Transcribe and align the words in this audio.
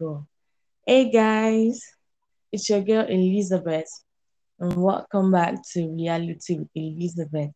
go. 0.00 0.26
Hey 0.86 1.10
guys, 1.10 1.82
it's 2.50 2.70
your 2.70 2.80
girl 2.80 3.06
Elizabeth, 3.06 3.90
and 4.58 4.74
welcome 4.74 5.30
back 5.30 5.56
to 5.72 5.94
Reality 5.94 6.58
with 6.58 6.68
Elizabeth. 6.74 7.50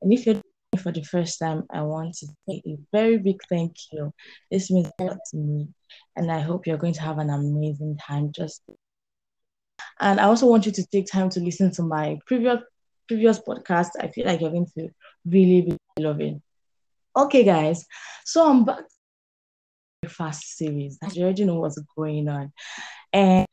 And 0.00 0.12
if 0.12 0.24
you're 0.24 0.40
for 0.78 0.92
the 0.92 1.02
first 1.02 1.40
time, 1.40 1.64
I 1.72 1.82
want 1.82 2.14
to 2.18 2.26
say 2.48 2.62
a 2.66 2.78
very 2.92 3.18
big 3.18 3.40
thank 3.48 3.74
you. 3.90 4.14
This 4.48 4.70
means 4.70 4.90
a 5.00 5.04
lot 5.04 5.18
to 5.32 5.36
me, 5.36 5.68
and 6.14 6.30
I 6.30 6.38
hope 6.38 6.68
you're 6.68 6.78
going 6.78 6.94
to 6.94 7.02
have 7.02 7.18
an 7.18 7.30
amazing 7.30 7.98
time. 7.98 8.30
Just 8.30 8.62
and 9.98 10.20
I 10.20 10.24
also 10.24 10.46
want 10.46 10.66
you 10.66 10.72
to 10.72 10.86
take 10.86 11.06
time 11.10 11.30
to 11.30 11.40
listen 11.40 11.72
to 11.72 11.82
my 11.82 12.16
previous 12.26 12.60
previous 13.08 13.40
podcast. 13.40 13.90
I 13.98 14.06
feel 14.06 14.26
like 14.26 14.40
you're 14.40 14.50
going 14.50 14.70
to 14.78 14.88
really, 15.26 15.62
be 15.62 15.78
loving. 15.98 16.42
Okay, 17.16 17.42
guys, 17.42 17.84
so 18.24 18.48
I'm 18.48 18.64
back 18.64 18.84
fast 20.08 20.56
series. 20.56 20.98
That 21.00 21.14
you 21.16 21.24
already 21.24 21.44
know 21.44 21.56
what's 21.56 21.80
going 21.96 22.28
on. 22.28 22.52
And 23.12 23.46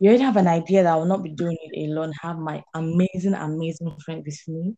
you 0.00 0.08
already 0.08 0.22
have 0.22 0.36
an 0.36 0.48
idea 0.48 0.82
that 0.82 0.92
I 0.92 0.96
will 0.96 1.06
not 1.06 1.22
be 1.22 1.30
doing 1.30 1.56
it 1.60 1.90
alone. 1.90 2.12
Have 2.22 2.38
my 2.38 2.62
amazing, 2.74 3.34
amazing 3.34 3.96
friend 4.04 4.22
with 4.24 4.40
me. 4.48 4.76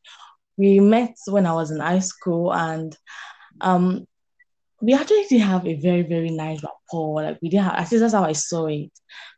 We 0.56 0.80
met 0.80 1.14
when 1.26 1.46
I 1.46 1.52
was 1.52 1.70
in 1.70 1.80
high 1.80 2.00
school 2.00 2.52
and 2.54 2.96
um 3.60 4.06
we 4.80 4.92
actually 4.92 5.24
did 5.28 5.40
have 5.40 5.66
a 5.66 5.80
very, 5.80 6.02
very 6.02 6.30
nice 6.30 6.60
rapport. 6.62 7.22
Like 7.22 7.38
we 7.40 7.48
didn't 7.48 7.64
have 7.64 7.74
I 7.74 7.84
think 7.84 8.00
that's 8.00 8.14
how 8.14 8.24
I 8.24 8.32
saw 8.32 8.66
it. 8.66 8.90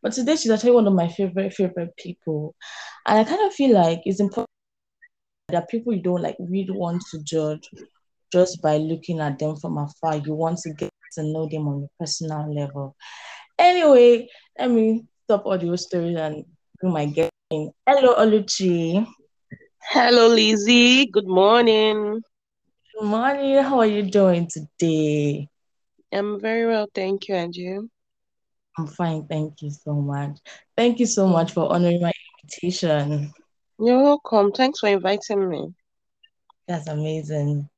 But 0.03 0.12
today 0.12 0.37
she's 0.37 0.50
actually 0.50 0.73
one 0.73 0.87
of 0.87 0.95
my 0.95 1.09
favorite, 1.09 1.55
favorite 1.55 1.97
people. 1.97 2.55
And 3.06 3.19
I 3.19 3.25
kind 3.25 3.47
of 3.47 3.55
feel 3.55 3.75
like 3.75 4.00
it's 4.05 4.20
important 4.20 4.47
that 5.48 5.69
people 5.69 5.92
you 5.92 6.03
don't 6.03 6.23
like 6.23 6.37
really 6.41 6.73
want 6.73 7.03
to 7.12 7.23
judge 7.23 7.69
just 8.33 8.61
by 8.61 8.78
looking 8.78 9.20
at 9.20 9.39
them 9.39 9.56
from 9.56 9.78
afar. 9.78 10.16
You 10.16 10.34
want 10.34 10.59
to 10.59 10.73
get 10.75 10.91
to 11.16 11.23
know 11.25 11.48
them 11.51 11.69
on 11.69 11.84
a 11.84 11.88
personal 11.98 12.55
level. 12.55 12.97
Anyway, 13.59 14.29
let 14.59 14.70
me 14.70 15.05
stop 15.25 15.45
all 15.47 15.59
the 15.59 15.77
stories 15.77 16.16
and 16.16 16.45
bring 16.80 16.92
my 16.92 17.06
guest. 17.06 17.33
Hello, 17.51 18.14
Oluchi. 18.17 19.06
Hello, 19.81 20.28
Lizzie. 20.28 21.06
Good 21.06 21.27
morning. 21.28 22.20
Good 22.94 23.06
morning. 23.06 23.62
How 23.62 23.81
are 23.81 23.87
you 23.87 24.03
doing 24.03 24.48
today? 24.48 25.48
I'm 26.12 26.41
very 26.41 26.67
well, 26.67 26.89
thank 26.94 27.28
you. 27.28 27.34
And 27.34 27.55
you? 27.55 27.91
I'm 28.78 28.87
fine. 28.87 29.27
Thank 29.27 29.62
you 29.62 29.70
so 29.70 29.94
much. 29.94 30.39
Thank 30.77 31.00
you 31.00 31.06
so 31.06 31.27
much 31.27 31.53
for 31.53 31.72
honoring 31.72 32.03
my 32.03 32.12
invitation. 32.42 33.33
You're 33.78 34.03
welcome. 34.03 34.53
Thanks 34.53 34.81
for 34.81 34.89
inviting 34.89 35.48
me. 35.48 35.75
That's 36.69 36.89
amazing. 36.89 37.69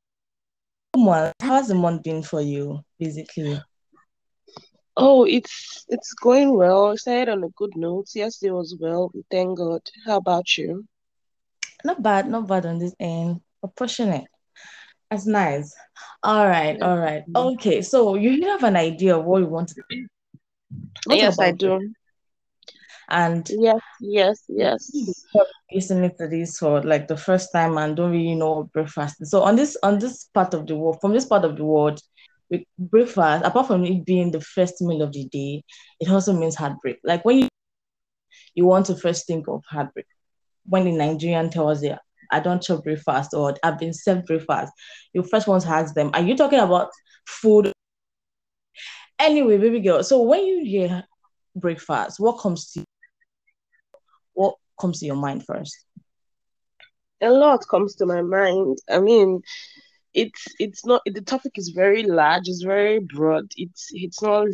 How's 1.39 1.67
the 1.67 1.75
month 1.75 2.03
been 2.03 2.23
for 2.23 2.41
you, 2.41 2.81
basically? 2.99 3.61
Oh, 4.97 5.23
it's 5.23 5.85
it's 5.87 6.13
going 6.13 6.53
well. 6.55 6.91
I 6.91 6.95
started 6.95 7.29
on 7.29 7.43
a 7.43 7.49
good 7.49 7.71
note. 7.75 8.07
Yesterday 8.13 8.51
was 8.51 8.75
well. 8.79 9.11
Thank 9.31 9.57
God. 9.57 9.81
How 10.05 10.17
about 10.17 10.57
you? 10.57 10.85
Not 11.85 12.03
bad, 12.03 12.29
not 12.29 12.47
bad 12.47 12.65
on 12.65 12.79
this 12.79 12.93
end. 12.99 13.39
Proportionate. 13.61 14.25
That's 15.09 15.25
nice. 15.25 15.73
All 16.21 16.45
right, 16.47 16.79
all 16.81 16.97
right. 16.97 17.23
Mm. 17.29 17.53
Okay, 17.53 17.81
so 17.81 18.15
you 18.15 18.47
have 18.49 18.63
an 18.63 18.75
idea 18.75 19.17
of 19.17 19.25
what 19.25 19.39
you 19.39 19.47
want 19.47 19.69
to 19.69 19.81
do. 19.89 20.07
yes, 21.09 21.39
I 21.39 21.51
do. 21.51 21.93
And 23.09 23.49
yes, 23.49 23.81
yes, 24.01 24.43
yes. 24.47 24.91
Listening 25.71 26.11
to 26.19 26.27
this 26.27 26.59
for 26.59 26.83
like 26.83 27.07
the 27.07 27.17
first 27.17 27.51
time 27.51 27.77
and 27.77 27.95
don't 27.95 28.11
really 28.11 28.35
know 28.35 28.69
breakfast. 28.71 29.25
So 29.25 29.41
on 29.41 29.55
this 29.55 29.75
on 29.81 29.97
this 29.97 30.25
part 30.25 30.53
of 30.53 30.67
the 30.67 30.75
world, 30.75 30.99
from 31.01 31.13
this 31.13 31.25
part 31.25 31.43
of 31.43 31.57
the 31.57 31.65
world, 31.65 31.99
with 32.49 32.61
breakfast, 32.77 33.45
apart 33.45 33.67
from 33.67 33.85
it 33.85 34.05
being 34.05 34.31
the 34.31 34.41
first 34.41 34.81
meal 34.81 35.01
of 35.01 35.13
the 35.13 35.25
day, 35.25 35.63
it 35.99 36.09
also 36.09 36.33
means 36.33 36.55
heartbreak. 36.55 36.99
Like 37.03 37.23
when 37.25 37.39
you 37.39 37.47
you 38.55 38.65
want 38.65 38.85
to 38.87 38.95
first 38.95 39.27
think 39.27 39.47
of 39.47 39.63
heartbreak, 39.69 40.05
when 40.67 40.85
the 40.85 40.91
Nigerian 40.91 41.49
tells 41.49 41.83
you, 41.83 41.95
I 42.31 42.39
don't 42.39 42.61
chop 42.61 42.83
breakfast 42.83 43.33
or 43.33 43.55
I've 43.63 43.79
been 43.79 43.93
served 43.93 44.25
breakfast, 44.27 44.73
you 45.13 45.23
first 45.23 45.47
want 45.47 45.63
to 45.63 45.69
ask 45.69 45.93
them, 45.93 46.11
Are 46.13 46.21
you 46.21 46.35
talking 46.35 46.59
about 46.59 46.89
food? 47.27 47.71
Anyway, 49.19 49.57
baby 49.57 49.79
girl, 49.81 50.03
so 50.03 50.21
when 50.21 50.45
you 50.45 50.63
hear 50.63 51.03
breakfast, 51.55 52.19
what 52.19 52.39
comes 52.39 52.71
to 52.71 52.79
you? 52.79 52.85
What 54.33 54.55
comes 54.79 54.99
to 54.99 55.05
your 55.05 55.15
mind 55.15 55.45
first? 55.45 55.75
A 57.21 57.29
lot 57.29 57.67
comes 57.69 57.95
to 57.95 58.05
my 58.05 58.21
mind. 58.21 58.77
I 58.89 58.99
mean, 58.99 59.41
it's 60.13 60.45
it's 60.59 60.85
not 60.85 61.01
the 61.05 61.21
topic 61.21 61.53
is 61.55 61.69
very 61.69 62.03
large, 62.03 62.47
it's 62.47 62.63
very 62.63 62.99
broad. 62.99 63.51
It's 63.55 63.89
it's 63.91 64.21
not 64.21 64.47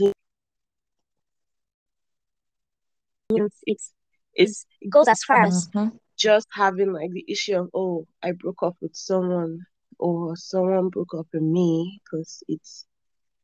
it's 3.29 3.61
it's, 3.65 3.91
it's 4.33 4.65
it 4.81 4.89
goes 4.89 5.07
as 5.07 5.23
far 5.23 5.43
as 5.43 5.67
mm-hmm. 5.69 5.95
just 6.17 6.47
having 6.51 6.93
like 6.93 7.11
the 7.11 7.25
issue 7.27 7.57
of 7.57 7.69
oh 7.73 8.07
I 8.21 8.33
broke 8.33 8.63
up 8.63 8.75
with 8.81 8.95
someone 8.95 9.61
or 9.97 10.35
someone 10.35 10.89
broke 10.89 11.13
up 11.17 11.27
with 11.33 11.41
me 11.41 12.01
because 12.03 12.43
it's 12.47 12.85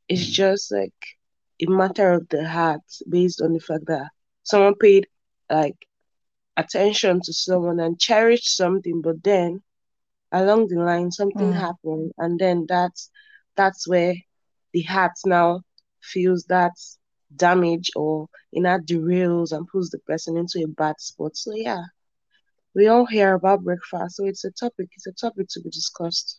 it's 0.07 0.25
just 0.25 0.71
like 0.71 0.93
a 1.61 1.69
matter 1.69 2.11
of 2.11 2.27
the 2.29 2.47
heart 2.47 2.81
based 3.09 3.41
on 3.41 3.53
the 3.53 3.59
fact 3.59 3.85
that 3.87 4.09
someone 4.43 4.75
paid 4.75 5.07
like 5.49 5.77
attention 6.57 7.21
to 7.23 7.33
someone 7.33 7.79
and 7.79 7.99
cherished 7.99 8.55
something 8.55 9.01
but 9.01 9.23
then 9.23 9.61
along 10.31 10.67
the 10.67 10.75
line 10.79 11.11
something 11.11 11.51
mm. 11.51 11.53
happened 11.53 12.11
and 12.17 12.39
then 12.39 12.65
that's 12.67 13.09
that's 13.55 13.87
where 13.87 14.13
the 14.73 14.81
heart 14.83 15.11
now 15.25 15.61
feels 16.01 16.45
that 16.45 16.73
damage 17.35 17.89
or 17.95 18.27
you 18.51 18.61
know 18.61 18.77
derails 18.79 19.51
and 19.51 19.67
puts 19.67 19.89
the 19.89 19.99
person 19.99 20.37
into 20.37 20.63
a 20.63 20.67
bad 20.67 20.99
spot. 20.99 21.35
So 21.35 21.51
yeah 21.55 21.83
we 22.75 22.87
all 22.87 23.05
hear 23.05 23.33
about 23.33 23.63
breakfast 23.63 24.17
so 24.17 24.25
it's 24.25 24.43
a 24.45 24.51
topic 24.51 24.89
it's 24.95 25.07
a 25.07 25.13
topic 25.13 25.47
to 25.51 25.61
be 25.61 25.69
discussed. 25.69 26.37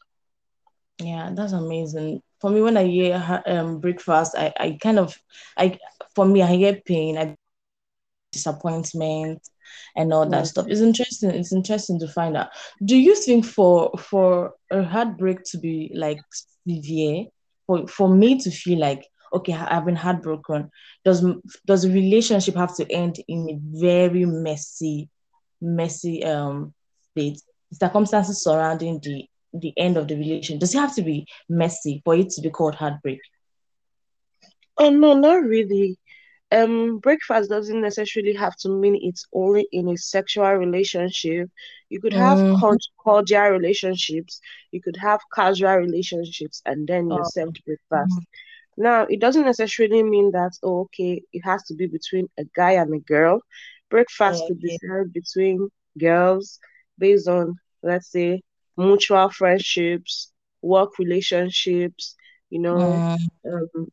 Yeah 0.99 1.31
that's 1.35 1.53
amazing. 1.53 2.23
For 2.41 2.51
me 2.51 2.61
when 2.63 2.77
i 2.77 2.85
hear 2.85 3.43
um 3.47 3.81
breakfast 3.81 4.35
i 4.37 4.53
i 4.59 4.79
kind 4.83 4.99
of 4.99 5.17
i 5.57 5.79
for 6.15 6.27
me 6.27 6.43
i 6.43 6.57
get 6.57 6.85
pain 6.85 7.19
i 7.19 7.37
disappointment 8.33 9.41
and 9.97 10.13
all 10.13 10.29
that 10.29 10.47
stuff. 10.47 10.67
It's 10.69 10.81
interesting. 10.81 11.31
It's 11.31 11.53
interesting 11.53 11.99
to 12.01 12.09
find 12.09 12.37
out. 12.37 12.49
Do 12.85 12.97
you 12.97 13.15
think 13.15 13.45
for 13.45 13.91
for 13.99 14.55
a 14.71 14.83
heartbreak 14.83 15.43
to 15.47 15.59
be 15.59 15.91
like 15.95 16.21
severe, 16.67 17.27
for 17.67 17.87
for 17.87 18.09
me 18.09 18.39
to 18.41 18.51
feel 18.51 18.79
like 18.79 19.07
okay, 19.35 19.55
I've 19.55 19.87
been 19.87 19.97
heartbroken, 19.97 20.71
does 21.05 21.25
does 21.67 21.85
a 21.85 21.91
relationship 21.91 22.55
have 22.57 22.77
to 22.77 22.91
end 22.93 23.17
in 23.29 23.49
a 23.51 23.81
very 23.81 24.25
messy, 24.25 25.09
messy 25.61 26.25
um 26.25 26.75
state? 27.11 27.41
Circumstances 27.73 28.43
surrounding 28.43 29.01
the 29.03 29.27
the 29.55 29.73
end 29.77 29.97
of 29.97 30.09
the 30.09 30.17
relation 30.17 30.59
does 30.59 30.75
it 30.75 30.79
have 30.79 30.95
to 30.95 31.03
be 31.03 31.27
messy 31.49 32.01
for 32.05 32.15
it 32.15 32.31
to 32.31 32.41
be 32.41 32.51
called 32.51 32.75
heartbreak? 32.75 33.21
Oh 34.79 34.91
no, 34.91 35.15
not 35.15 35.45
really 35.45 35.99
um 36.53 36.99
breakfast 36.99 37.49
doesn't 37.49 37.81
necessarily 37.81 38.35
have 38.35 38.55
to 38.57 38.69
mean 38.69 38.99
it's 39.01 39.27
only 39.33 39.67
in 39.73 39.89
a 39.89 39.97
sexual 39.97 40.53
relationship 40.53 41.51
you 41.89 42.01
could 42.01 42.13
have 42.13 42.39
mm. 42.39 42.79
cordial 43.03 43.49
relationships 43.49 44.41
you 44.71 44.81
could 44.81 44.97
have 44.97 45.21
casual 45.35 45.77
relationships 45.77 46.63
and 46.67 46.87
then 46.87 47.09
you 47.09 47.19
oh. 47.19 47.29
served 47.31 47.63
breakfast 47.65 48.19
mm. 48.19 48.25
now 48.77 49.07
it 49.09 49.21
doesn't 49.21 49.47
necessarily 49.47 50.03
mean 50.03 50.31
that 50.33 50.53
oh, 50.63 50.81
okay 50.81 51.23
it 51.33 51.41
has 51.41 51.63
to 51.65 51.75
be 51.75 51.87
between 51.87 52.29
a 52.39 52.45
guy 52.55 52.73
and 52.73 52.95
a 52.95 52.99
girl 53.01 53.41
breakfast 53.91 54.45
could 54.47 54.61
be 54.61 54.79
served 54.81 55.13
between 55.13 55.69
girls 55.99 56.59
based 56.99 57.29
on 57.29 57.57
let's 57.83 58.11
say 58.11 58.43
mutual 58.77 59.31
friendships 59.31 60.31
work 60.61 60.99
relationships 60.99 62.15
you 62.51 62.59
know 62.59 62.77
mm. 62.77 63.19
um, 63.51 63.89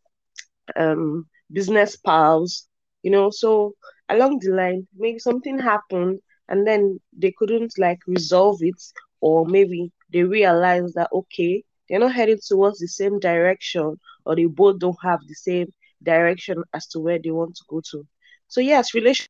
um 0.75 1.25
business 1.51 1.95
pals, 1.95 2.67
you 3.03 3.11
know. 3.11 3.29
So 3.31 3.73
along 4.09 4.39
the 4.39 4.51
line, 4.51 4.87
maybe 4.97 5.19
something 5.19 5.59
happened 5.59 6.19
and 6.47 6.65
then 6.67 6.99
they 7.13 7.31
couldn't 7.37 7.73
like 7.77 7.99
resolve 8.07 8.57
it, 8.61 8.81
or 9.21 9.45
maybe 9.45 9.91
they 10.11 10.23
realized 10.23 10.95
that 10.95 11.09
okay, 11.13 11.63
they're 11.89 11.99
not 11.99 12.13
heading 12.13 12.39
towards 12.45 12.79
the 12.79 12.87
same 12.87 13.19
direction, 13.19 13.95
or 14.25 14.35
they 14.35 14.45
both 14.45 14.79
don't 14.79 14.97
have 15.03 15.19
the 15.27 15.35
same 15.35 15.67
direction 16.03 16.63
as 16.73 16.87
to 16.87 16.99
where 16.99 17.19
they 17.23 17.31
want 17.31 17.55
to 17.55 17.63
go 17.69 17.81
to. 17.91 18.05
So 18.47 18.61
yes, 18.61 18.93
relation 18.93 19.27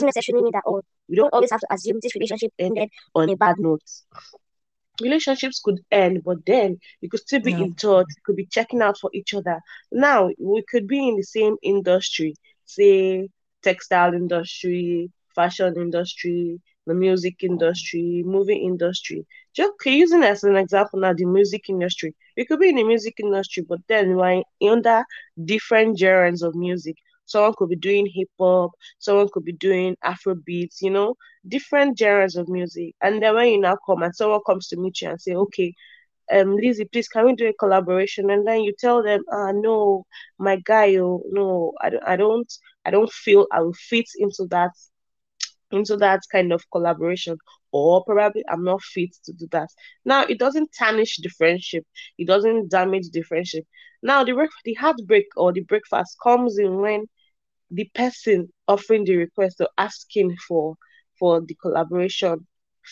necessarily 0.00 0.42
mean 0.42 0.52
that 0.52 0.62
oh, 0.66 0.82
we 1.08 1.16
don't 1.16 1.32
always 1.32 1.50
have 1.50 1.60
to 1.60 1.66
assume 1.72 1.98
this 2.02 2.14
relationship 2.14 2.52
ended 2.58 2.88
on 3.14 3.30
a 3.30 3.36
bad 3.36 3.56
note 3.58 3.82
relationships 5.02 5.60
could 5.64 5.80
end, 5.90 6.22
but 6.24 6.38
then 6.46 6.78
you 7.00 7.08
could 7.10 7.20
still 7.20 7.40
be 7.42 7.52
yeah. 7.52 7.62
in 7.62 7.74
touch, 7.74 8.06
you 8.16 8.22
could 8.24 8.36
be 8.36 8.46
checking 8.46 8.82
out 8.82 8.98
for 8.98 9.10
each 9.14 9.34
other. 9.34 9.60
Now 9.92 10.30
we 10.38 10.62
could 10.70 10.86
be 10.88 11.08
in 11.08 11.16
the 11.16 11.22
same 11.24 11.56
industry, 11.62 12.34
say 12.64 13.28
textile 13.62 14.14
industry, 14.14 15.10
fashion 15.34 15.74
industry, 15.76 16.60
the 16.86 16.94
music 16.94 17.36
industry, 17.42 18.22
movie 18.26 18.56
industry. 18.56 19.24
Just 19.54 19.72
using 19.84 20.22
as 20.22 20.42
an 20.44 20.56
example 20.56 21.00
now, 21.00 21.12
the 21.14 21.24
music 21.26 21.68
industry. 21.68 22.14
We 22.36 22.44
could 22.46 22.60
be 22.60 22.68
in 22.70 22.76
the 22.76 22.84
music 22.84 23.14
industry, 23.22 23.64
but 23.68 23.80
then 23.88 24.16
we're 24.16 24.42
under 24.70 25.04
different 25.44 25.98
genres 25.98 26.42
of 26.42 26.54
music. 26.54 26.96
Someone 27.26 27.54
could 27.56 27.68
be 27.68 27.76
doing 27.76 28.06
hip 28.12 28.28
hop, 28.38 28.72
someone 28.98 29.28
could 29.32 29.44
be 29.44 29.52
doing 29.52 29.96
Afro 30.02 30.34
beats, 30.34 30.80
you 30.82 30.90
know, 30.90 31.14
different 31.46 31.98
genres 31.98 32.36
of 32.36 32.48
music. 32.48 32.94
And 33.00 33.22
then 33.22 33.34
when 33.34 33.48
you 33.48 33.60
now 33.60 33.76
come 33.86 34.02
and 34.02 34.14
someone 34.14 34.40
comes 34.46 34.68
to 34.68 34.76
meet 34.76 35.00
you 35.00 35.10
and 35.10 35.20
say, 35.20 35.34
okay, 35.34 35.74
um, 36.32 36.56
Lizzie, 36.56 36.84
please, 36.84 37.08
can 37.08 37.26
we 37.26 37.34
do 37.34 37.48
a 37.48 37.52
collaboration? 37.52 38.30
And 38.30 38.46
then 38.46 38.60
you 38.62 38.72
tell 38.78 39.02
them, 39.02 39.22
ah, 39.32 39.52
no, 39.52 40.06
my 40.38 40.56
guy, 40.64 40.96
oh, 40.96 41.22
no, 41.30 41.72
I 41.80 41.90
don't, 41.90 42.04
I 42.06 42.16
don't, 42.16 42.52
I 42.84 42.90
don't 42.90 43.12
feel 43.12 43.46
I 43.52 43.60
will 43.60 43.74
fit 43.74 44.06
into 44.18 44.46
that, 44.50 44.70
into 45.70 45.96
that 45.98 46.20
kind 46.30 46.52
of 46.52 46.62
collaboration, 46.70 47.36
or 47.72 48.04
probably 48.04 48.44
I'm 48.48 48.64
not 48.64 48.82
fit 48.82 49.10
to 49.24 49.32
do 49.32 49.46
that. 49.52 49.68
Now, 50.04 50.24
it 50.24 50.38
doesn't 50.38 50.70
tarnish 50.78 51.18
the 51.18 51.28
friendship. 51.30 51.84
It 52.18 52.26
doesn't 52.26 52.70
damage 52.70 53.10
the 53.10 53.22
friendship. 53.22 53.64
Now, 54.02 54.24
the 54.24 54.48
the 54.64 54.74
heartbreak 54.74 55.26
or 55.36 55.52
the 55.52 55.60
breakfast 55.60 56.16
comes 56.22 56.58
in 56.58 56.76
when 56.80 57.06
the 57.70 57.90
person 57.94 58.52
offering 58.68 59.04
the 59.04 59.16
request 59.16 59.60
or 59.60 59.68
asking 59.78 60.36
for 60.48 60.76
for 61.18 61.40
the 61.40 61.54
collaboration 61.60 62.46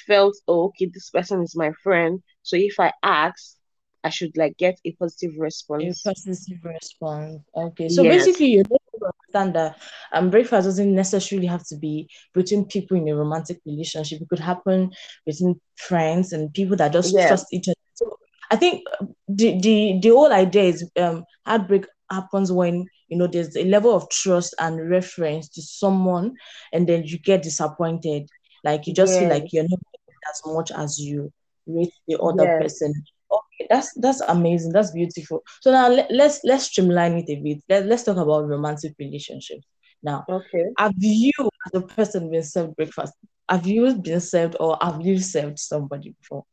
felt, 0.07 0.37
oh, 0.47 0.67
okay, 0.67 0.91
this 0.93 1.11
person 1.11 1.43
is 1.43 1.57
my 1.57 1.73
friend. 1.83 2.23
So 2.43 2.57
if 2.57 2.79
I 2.79 2.93
ask, 3.03 3.57
I 4.03 4.11
should 4.11 4.37
like 4.37 4.57
get 4.57 4.79
a 4.85 4.93
positive 4.93 5.33
response. 5.39 6.03
A 6.05 6.09
positive 6.15 6.65
response. 6.65 7.43
Okay. 7.55 7.89
So 7.89 8.03
yes. 8.03 8.25
basically 8.25 8.47
you 8.47 8.65
understand 9.33 9.55
that 9.55 9.79
um 10.13 10.31
breakfast 10.31 10.67
doesn't 10.67 10.95
necessarily 10.95 11.47
have 11.47 11.67
to 11.67 11.77
be 11.77 12.09
between 12.35 12.65
people 12.65 12.97
in 12.97 13.09
a 13.09 13.17
romantic 13.17 13.61
relationship. 13.67 14.23
It 14.23 14.29
could 14.29 14.39
happen 14.39 14.93
between 15.27 15.61
friends 15.77 16.33
and 16.33 16.53
people 16.53 16.77
that 16.77 16.93
just 16.93 17.15
yes. 17.15 17.29
trust 17.29 17.47
each 17.53 17.69
other. 17.69 17.77
So 17.95 18.17
I 18.51 18.57
think 18.57 18.85
the 19.29 19.61
the 19.61 19.99
the 20.03 20.09
whole 20.09 20.33
idea 20.33 20.63
is 20.63 20.91
um 20.97 21.25
heartbreak 21.45 21.87
happens 22.11 22.51
when 22.53 22.87
you 23.09 23.17
know 23.17 23.27
there's 23.27 23.57
a 23.57 23.65
level 23.65 23.95
of 23.95 24.09
trust 24.11 24.55
and 24.59 24.91
reference 24.91 25.49
to 25.49 25.63
someone 25.63 26.35
and 26.73 26.89
then 26.89 27.05
you 27.05 27.19
get 27.19 27.43
disappointed 27.43 28.29
like 28.65 28.87
you 28.87 28.95
just 28.95 29.19
feel 29.19 29.29
like 29.29 29.53
you're 29.53 29.69
not 29.69 29.81
as 30.31 30.43
much 30.47 30.71
as 30.71 30.99
you 30.99 31.33
rate 31.67 31.93
the 32.09 32.19
other 32.21 32.47
person. 32.59 32.93
Okay, 33.31 33.67
that's 33.71 33.93
that's 33.95 34.21
amazing. 34.23 34.73
That's 34.73 34.91
beautiful. 34.91 35.43
So 35.61 35.71
now 35.71 35.89
let, 35.89 36.11
let's 36.11 36.41
let's 36.45 36.65
streamline 36.65 37.15
it 37.19 37.31
a 37.31 37.37
bit. 37.37 37.63
Let, 37.69 37.87
let's 37.87 38.03
talk 38.03 38.17
about 38.17 38.49
romantic 38.49 38.95
relationships. 38.99 39.67
Now, 40.03 40.25
okay. 40.29 40.67
Have 40.79 40.95
you, 40.97 41.33
as 41.39 41.75
a 41.75 41.83
person, 41.83 42.31
been 42.31 42.43
served 42.43 42.77
breakfast? 42.77 43.15
Have 43.49 43.67
you 43.67 43.95
been 43.95 44.21
served, 44.21 44.57
or 44.59 44.79
have 44.81 45.01
you 45.01 45.19
served 45.19 45.59
somebody 45.59 46.15
before? 46.21 46.45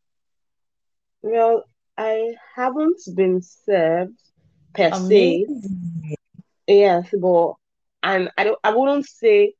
Well, 1.21 1.63
I 1.97 2.35
haven't 2.55 3.01
been 3.15 3.41
served 3.41 4.19
per 4.73 4.89
amazing. 4.93 5.61
se. 5.61 6.15
Yes, 6.67 7.07
but 7.19 7.53
and 8.03 8.29
I 8.37 8.43
don't. 8.43 8.59
I 8.63 8.73
wouldn't 8.73 9.07
say 9.07 9.53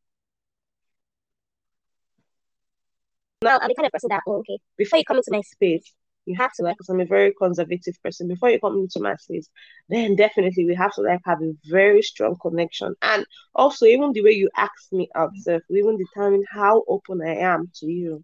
Now, 3.44 3.60
I'm 3.62 3.68
the 3.68 3.76
kind 3.76 3.86
of 3.86 3.92
person 3.92 4.10
that, 4.10 4.24
oh, 4.28 4.38
okay, 4.38 4.58
before 4.78 4.98
you 4.98 5.06
come 5.06 5.18
into 5.18 5.32
my 5.32 5.42
space, 5.42 5.94
you 6.26 6.36
have 6.36 6.52
to 6.54 6.64
like, 6.64 6.76
because 6.76 6.90
I'm 6.90 7.00
a 7.00 7.06
very 7.06 7.34
conservative 7.34 7.96
person. 8.04 8.28
Before 8.28 8.50
you 8.50 8.60
come 8.60 8.78
into 8.78 9.00
my 9.00 9.16
space, 9.16 9.48
then 9.90 10.16
definitely 10.16 10.66
we 10.66 10.76
have 10.76 10.94
to 10.96 11.02
like 11.02 11.22
have 11.24 11.42
a 11.42 11.54
very 11.66 12.02
strong 12.02 12.36
connection. 12.42 12.96
And 13.02 13.26
also, 13.54 13.86
even 13.86 14.12
the 14.12 14.24
way 14.24 14.32
you 14.32 14.50
ask 14.58 14.92
me 14.92 15.08
out, 15.16 15.32
self, 15.38 15.62
will 15.70 15.78
even 15.78 15.98
determine 15.98 16.44
how 16.50 16.84
open 16.88 17.22
I 17.22 17.36
am 17.36 17.72
to 17.76 17.86
you. 17.86 18.24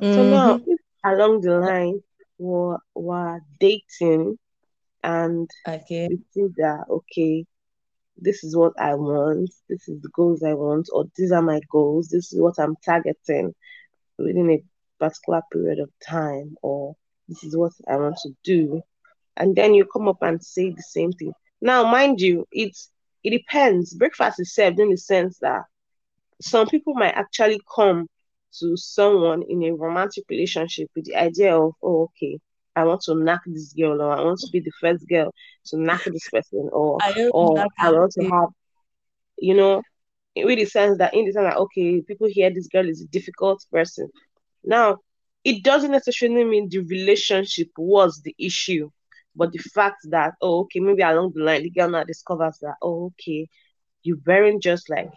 Mm-hmm. 0.00 0.14
So 0.14 0.30
now, 0.30 0.58
mm-hmm. 0.58 1.10
along 1.10 1.40
the 1.40 1.58
line, 1.58 2.00
we're, 2.38 2.76
we're 2.94 3.40
dating, 3.58 4.38
and 5.02 5.48
okay. 5.66 6.08
we 6.08 6.18
see 6.32 6.48
that 6.56 6.84
okay, 6.90 7.44
this 8.16 8.44
is 8.44 8.56
what 8.56 8.72
I 8.78 8.94
want, 8.94 9.50
this 9.68 9.88
is 9.88 10.00
the 10.02 10.10
goals 10.10 10.42
I 10.42 10.54
want, 10.54 10.88
or 10.92 11.06
these 11.16 11.32
are 11.32 11.42
my 11.42 11.60
goals, 11.70 12.08
this 12.08 12.32
is 12.32 12.40
what 12.40 12.58
I'm 12.58 12.76
targeting 12.84 13.54
within 14.18 14.50
a 14.50 14.62
particular 14.98 15.42
period 15.52 15.78
of 15.78 15.90
time, 16.06 16.56
or 16.62 16.96
this 17.28 17.44
is 17.44 17.56
what 17.56 17.72
I 17.88 17.96
want 17.96 18.16
to 18.22 18.30
do. 18.44 18.82
And 19.36 19.56
then 19.56 19.74
you 19.74 19.86
come 19.86 20.08
up 20.08 20.22
and 20.22 20.42
say 20.42 20.70
the 20.70 20.82
same 20.82 21.12
thing. 21.12 21.32
Now, 21.60 21.84
mind 21.90 22.20
you, 22.20 22.46
it's 22.52 22.90
it 23.22 23.30
depends. 23.30 23.94
Breakfast 23.94 24.40
is 24.40 24.54
served 24.54 24.80
in 24.80 24.90
the 24.90 24.96
sense 24.96 25.38
that 25.40 25.62
some 26.40 26.66
people 26.66 26.94
might 26.94 27.14
actually 27.14 27.60
come 27.74 28.08
to 28.58 28.76
someone 28.76 29.42
in 29.48 29.62
a 29.62 29.72
romantic 29.72 30.24
relationship 30.28 30.88
with 30.96 31.04
the 31.04 31.16
idea 31.16 31.56
of, 31.56 31.72
oh, 31.82 32.04
okay, 32.04 32.38
I 32.76 32.84
want 32.84 33.02
to 33.02 33.14
knock 33.14 33.40
this 33.46 33.72
girl, 33.72 34.00
or 34.00 34.12
I 34.16 34.22
want 34.22 34.38
to 34.40 34.48
be 34.52 34.60
the 34.60 34.72
first 34.80 35.08
girl 35.08 35.32
to 35.66 35.78
knock 35.78 36.04
this 36.04 36.28
person, 36.28 36.68
or 36.72 36.98
I 37.00 37.28
or 37.32 37.58
I 37.78 37.90
want 37.90 38.12
to 38.12 38.24
have, 38.24 38.48
you 39.38 39.54
know, 39.54 39.82
in 40.34 40.46
the 40.46 40.64
sense 40.64 40.98
that 40.98 41.14
in 41.14 41.26
the 41.26 41.32
sense 41.32 41.48
that 41.48 41.56
okay, 41.56 42.00
people 42.02 42.28
hear 42.30 42.50
this 42.50 42.68
girl 42.68 42.88
is 42.88 43.02
a 43.02 43.06
difficult 43.06 43.64
person. 43.72 44.08
Now, 44.64 44.98
it 45.44 45.64
doesn't 45.64 45.90
necessarily 45.90 46.44
mean 46.44 46.68
the 46.68 46.80
relationship 46.80 47.68
was 47.76 48.20
the 48.22 48.34
issue, 48.38 48.90
but 49.34 49.52
the 49.52 49.58
fact 49.58 49.98
that 50.10 50.34
oh 50.40 50.60
okay, 50.60 50.80
maybe 50.80 51.02
along 51.02 51.32
the 51.34 51.42
line 51.42 51.62
the 51.62 51.70
girl 51.70 51.90
now 51.90 52.04
discovers 52.04 52.58
that 52.62 52.76
oh 52.82 53.06
okay, 53.06 53.48
you 54.02 54.20
weren't 54.24 54.62
just 54.62 54.88
like 54.88 55.10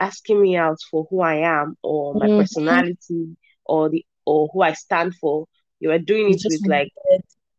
asking 0.00 0.40
me 0.40 0.56
out 0.56 0.78
for 0.90 1.06
who 1.10 1.20
I 1.20 1.36
am 1.36 1.76
or 1.82 2.14
my 2.14 2.26
mm-hmm. 2.26 2.40
personality 2.40 3.36
or 3.64 3.88
the 3.88 4.04
or 4.26 4.48
who 4.52 4.62
I 4.62 4.72
stand 4.72 5.14
for 5.16 5.46
you 5.80 5.88
were 5.88 5.98
doing 5.98 6.32
it 6.32 6.40
with 6.44 6.60
like, 6.66 6.92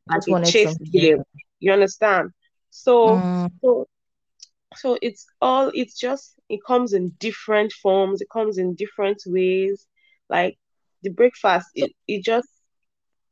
like 0.07 0.21
a 0.27 0.45
chase 0.45 0.77
game. 0.77 1.23
You 1.59 1.73
understand? 1.73 2.31
So, 2.69 3.17
mm. 3.17 3.51
so, 3.61 3.87
so 4.75 4.97
it's 5.01 5.25
all. 5.41 5.71
It's 5.73 5.97
just 5.97 6.33
it 6.49 6.59
comes 6.65 6.93
in 6.93 7.09
different 7.19 7.71
forms. 7.71 8.21
It 8.21 8.29
comes 8.29 8.57
in 8.57 8.75
different 8.75 9.21
ways. 9.25 9.87
Like 10.29 10.57
the 11.03 11.09
breakfast, 11.09 11.67
it, 11.75 11.91
it 12.07 12.23
just 12.23 12.49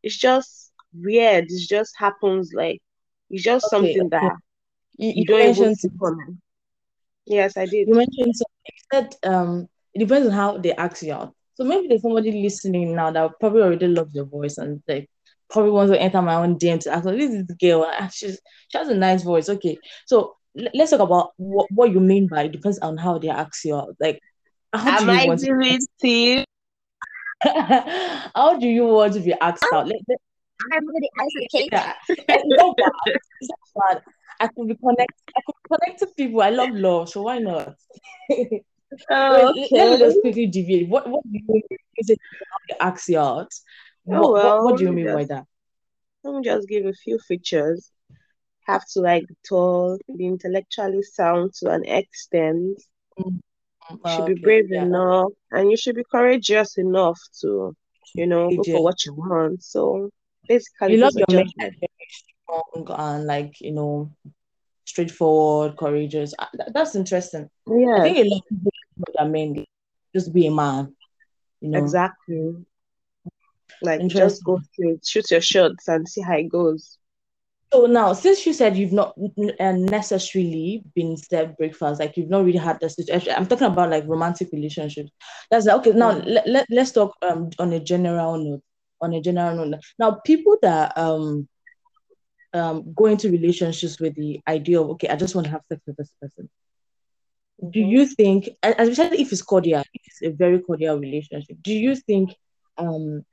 it's 0.02 0.18
just 0.18 0.72
weird. 0.94 1.46
It 1.50 1.68
just 1.68 1.94
happens. 1.98 2.54
Like 2.54 2.82
it's 3.30 3.44
just 3.44 3.66
okay, 3.66 3.76
something 3.76 4.08
okay. 4.08 4.10
that 4.12 4.38
you, 4.98 5.08
you, 5.10 5.14
you 5.18 5.26
don't 5.26 5.50
even 5.50 5.76
see 5.76 5.90
coming. 6.00 6.40
Yes, 7.26 7.58
I 7.58 7.66
did. 7.66 7.88
You 7.88 7.96
mentioned 7.96 8.36
so 8.36 8.46
you 8.66 8.80
said 8.92 9.16
um 9.24 9.68
it 9.94 10.00
depends 10.00 10.28
on 10.28 10.34
how 10.34 10.58
they 10.58 10.74
ask 10.74 11.02
you 11.04 11.14
out. 11.14 11.36
So 11.56 11.64
maybe 11.64 11.88
there's 11.88 12.02
somebody 12.02 12.32
listening 12.32 12.96
now 12.96 13.12
that 13.12 13.32
probably 13.40 13.62
already 13.62 13.88
loves 13.88 14.14
your 14.16 14.26
voice 14.26 14.58
and 14.58 14.82
like 14.88 15.10
probably 15.50 15.72
wants 15.72 15.92
to 15.92 16.02
enter 16.02 16.22
my 16.22 16.36
own 16.36 16.58
DM 16.58 16.80
to 16.82 16.92
ask, 16.92 17.04
this 17.06 17.32
is 17.32 17.46
the 17.46 17.56
girl. 17.56 17.86
Ah, 17.88 18.10
she's, 18.12 18.40
she 18.70 18.78
has 18.78 18.90
a 18.90 18.96
nice 18.96 19.24
voice. 19.24 19.50
Okay. 19.50 19.78
So 20.06 20.36
let's 20.56 20.92
talk 20.92 21.00
about 21.00 21.32
what, 21.38 21.68
what 21.72 21.92
you 21.92 22.00
mean 22.00 22.28
by 22.28 22.44
it 22.44 22.52
depends 22.52 22.80
on 22.80 22.98
how 22.98 23.20
they 23.20 23.30
ask 23.30 23.64
you 23.64 23.76
out. 23.76 23.96
Like, 24.00 24.20
how 24.74 24.98
Am 24.98 25.06
do 25.06 25.12
you 25.12 25.20
I 25.20 25.26
want 25.28 25.40
to 25.42 25.88
be 26.02 26.46
How 28.36 28.58
do 28.58 28.68
you 28.68 28.86
want 28.86 29.14
to 29.14 29.20
be 29.20 29.34
asked 29.42 29.66
out? 29.74 29.88
Let, 29.88 29.98
let, 30.08 30.18
I'm 30.72 30.88
really 30.88 31.10
answering 31.20 31.70
yeah. 31.72 31.94
It's 32.10 32.44
not 32.48 32.78
bad. 32.78 33.16
It's 33.42 33.50
not 33.76 33.94
bad. 33.94 34.04
I 34.40 34.48
could 34.48 34.68
be 34.68 34.76
connected. 34.76 35.16
I 35.36 35.42
could 35.46 35.80
connect 35.80 36.00
to 36.00 36.08
people. 36.08 36.42
I 36.42 36.50
love 36.50 36.72
love, 36.72 37.10
so 37.10 37.24
why 37.24 37.40
not? 37.40 37.76
Oh, 39.10 39.50
okay. 39.50 39.68
Let 39.72 39.92
me 39.92 39.98
just 39.98 40.22
quickly 40.22 40.48
deviate. 40.48 40.90
What 40.90 41.10
what 41.10 41.24
do 41.24 41.30
you 41.32 41.44
mean? 41.48 41.62
Is 41.98 42.10
it 42.10 42.20
axiot? 42.82 43.48
What, 44.04 44.18
oh, 44.18 44.34
well, 44.34 44.34
what, 44.34 44.64
what 44.64 44.78
do 44.78 44.86
you 44.86 44.92
mean 44.92 45.06
just, 45.06 45.16
by 45.16 45.36
that? 45.36 45.46
Let 46.24 46.36
me 46.36 46.42
just 46.44 46.68
give 46.68 46.86
a 46.86 46.94
few 46.94 47.20
features. 47.20 47.90
Have 48.68 48.86
to 48.94 49.02
like 49.02 49.26
tall, 49.48 49.98
be 50.18 50.26
intellectually 50.26 51.02
sound 51.02 51.54
to 51.60 51.70
an 51.70 51.86
extent. 51.86 52.82
Mm-hmm. 53.20 53.96
should 54.10 54.22
okay, 54.22 54.34
be 54.34 54.42
brave 54.42 54.70
yeah. 54.70 54.84
enough, 54.84 55.32
and 55.52 55.70
you 55.70 55.78
should 55.78 55.96
be 55.96 56.06
courageous 56.10 56.78
enough 56.78 57.20
to, 57.42 57.76
you 58.16 58.26
know, 58.26 58.50
go 58.50 58.64
for 58.64 58.84
what 58.84 59.06
you 59.06 59.14
want. 59.14 59.64
So 59.64 60.10
basically, 60.48 60.94
you 60.94 61.00
love 61.00 61.14
your 61.16 61.26
men 61.30 61.72
strong 62.54 62.88
and 62.98 63.26
like 63.26 63.60
you 63.60 63.72
know 63.72 64.12
straightforward, 64.86 65.78
courageous. 65.78 66.34
Uh, 66.38 66.46
that's 66.74 66.96
interesting. 66.96 67.50
Yeah, 67.68 67.98
I 68.00 68.02
think 68.02 68.18
a 68.18 68.30
lot 68.30 68.38
of 68.38 68.50
people 68.50 68.72
that 69.18 69.30
men 69.30 69.66
just 70.16 70.34
be 70.34 70.48
a 70.48 70.52
man. 70.52 70.96
You 71.62 71.70
know? 71.70 71.80
Exactly. 71.80 72.56
Like 73.82 74.08
just 74.08 74.44
go 74.44 74.60
shoot 75.04 75.30
your 75.32 75.42
shots 75.42 75.88
and 75.88 76.08
see 76.08 76.22
how 76.22 76.36
it 76.36 76.50
goes. 76.50 76.98
So 77.74 77.88
now, 77.88 78.14
since 78.14 78.46
you 78.46 78.54
said 78.54 78.78
you've 78.78 78.94
not 78.94 79.18
uh, 79.60 79.72
necessarily 79.72 80.84
been 80.94 81.18
served 81.18 81.58
breakfast, 81.58 82.00
like 82.00 82.16
you've 82.16 82.30
not 82.30 82.46
really 82.46 82.60
had 82.60 82.80
the 82.80 82.88
situation, 82.88 83.34
I'm 83.36 83.48
talking 83.48 83.66
about 83.66 83.90
like 83.90 84.08
romantic 84.08 84.50
relationships. 84.54 85.12
That's 85.50 85.66
like, 85.66 85.78
okay. 85.78 85.92
Now 85.92 86.12
mm. 86.14 86.24
let, 86.24 86.48
let, 86.48 86.68
let's 86.70 86.92
talk 86.92 87.16
um 87.24 87.50
on 87.58 87.74
a 87.74 87.80
general 87.80 88.38
note. 88.38 88.62
On 89.02 89.14
a 89.14 89.20
general 89.20 89.66
note, 89.66 89.82
now 89.98 90.22
people 90.24 90.58
that 90.62 90.96
um 90.98 91.48
um, 92.54 92.94
go 92.94 93.08
into 93.08 93.32
relationships 93.32 94.00
with 94.00 94.16
the 94.16 94.40
idea 94.48 94.80
of 94.80 94.90
okay, 94.92 95.10
I 95.10 95.16
just 95.16 95.34
want 95.34 95.46
to 95.46 95.52
have 95.52 95.62
sex 95.68 95.82
with 95.88 95.98
this 95.98 96.12
person. 96.22 96.50
Do 97.72 97.80
you 97.80 98.06
think, 98.06 98.50
as 98.64 98.98
we 98.98 99.06
if 99.18 99.32
it's 99.32 99.42
cordial, 99.42 99.82
if 99.94 100.02
it's 100.06 100.22
a 100.22 100.36
very 100.36 100.60
cordial 100.60 101.00
relationship, 101.00 101.58
do 101.62 101.74
you 101.74 101.96
think 101.96 102.34
um 102.78 103.24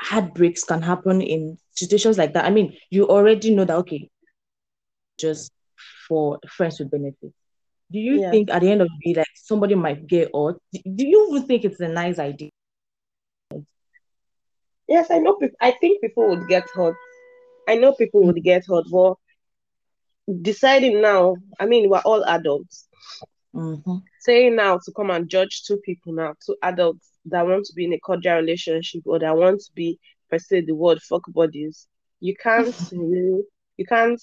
heartbreaks 0.00 0.64
can 0.64 0.82
happen 0.82 1.20
in 1.20 1.58
situations 1.70 2.18
like 2.18 2.34
that? 2.34 2.44
I 2.44 2.50
mean, 2.50 2.76
you 2.90 3.08
already 3.08 3.54
know 3.54 3.64
that 3.64 3.76
okay, 3.78 4.10
just 5.18 5.50
for 6.08 6.38
friends 6.48 6.78
with 6.78 6.90
benefits. 6.90 7.34
Do 7.90 7.98
you 7.98 8.20
yeah. 8.20 8.30
think 8.30 8.50
at 8.50 8.60
the 8.60 8.70
end 8.70 8.82
of 8.82 8.88
the 8.88 9.12
day, 9.12 9.18
like 9.20 9.26
somebody 9.34 9.74
might 9.74 10.06
get 10.06 10.30
hurt? 10.34 10.60
Do 10.72 11.04
you 11.06 11.28
even 11.30 11.46
think 11.46 11.64
it's 11.64 11.80
a 11.80 11.88
nice 11.88 12.18
idea? 12.18 12.50
Yes, 14.88 15.10
I 15.10 15.18
know. 15.18 15.38
I 15.60 15.70
think 15.72 16.00
people 16.00 16.28
would 16.28 16.48
get 16.48 16.68
hurt. 16.70 16.96
I 17.68 17.76
know 17.76 17.92
people 17.92 18.22
would 18.24 18.42
get 18.42 18.66
hurt, 18.66 18.84
but 18.90 19.14
deciding 20.42 21.00
now, 21.00 21.36
I 21.58 21.66
mean, 21.66 21.88
we're 21.88 22.00
all 22.00 22.24
adults. 22.24 22.88
Mm-hmm. 23.54 23.96
Saying 24.20 24.56
now 24.56 24.78
to 24.84 24.92
come 24.92 25.10
and 25.10 25.28
judge 25.28 25.62
two 25.64 25.76
people 25.78 26.12
now, 26.12 26.34
two 26.44 26.56
adults 26.62 27.08
that 27.26 27.46
want 27.46 27.64
to 27.66 27.72
be 27.74 27.84
in 27.84 27.92
a 27.92 28.00
cordial 28.00 28.36
relationship 28.36 29.02
or 29.06 29.18
that 29.18 29.36
want 29.36 29.60
to 29.60 29.70
be, 29.74 29.98
per 30.30 30.38
se, 30.38 30.62
the 30.62 30.74
word 30.74 31.00
fuck 31.02 31.22
buddies. 31.28 31.86
You 32.20 32.34
can't 32.36 32.74
really, 32.92 33.42
you 33.76 33.86
can't, 33.86 34.20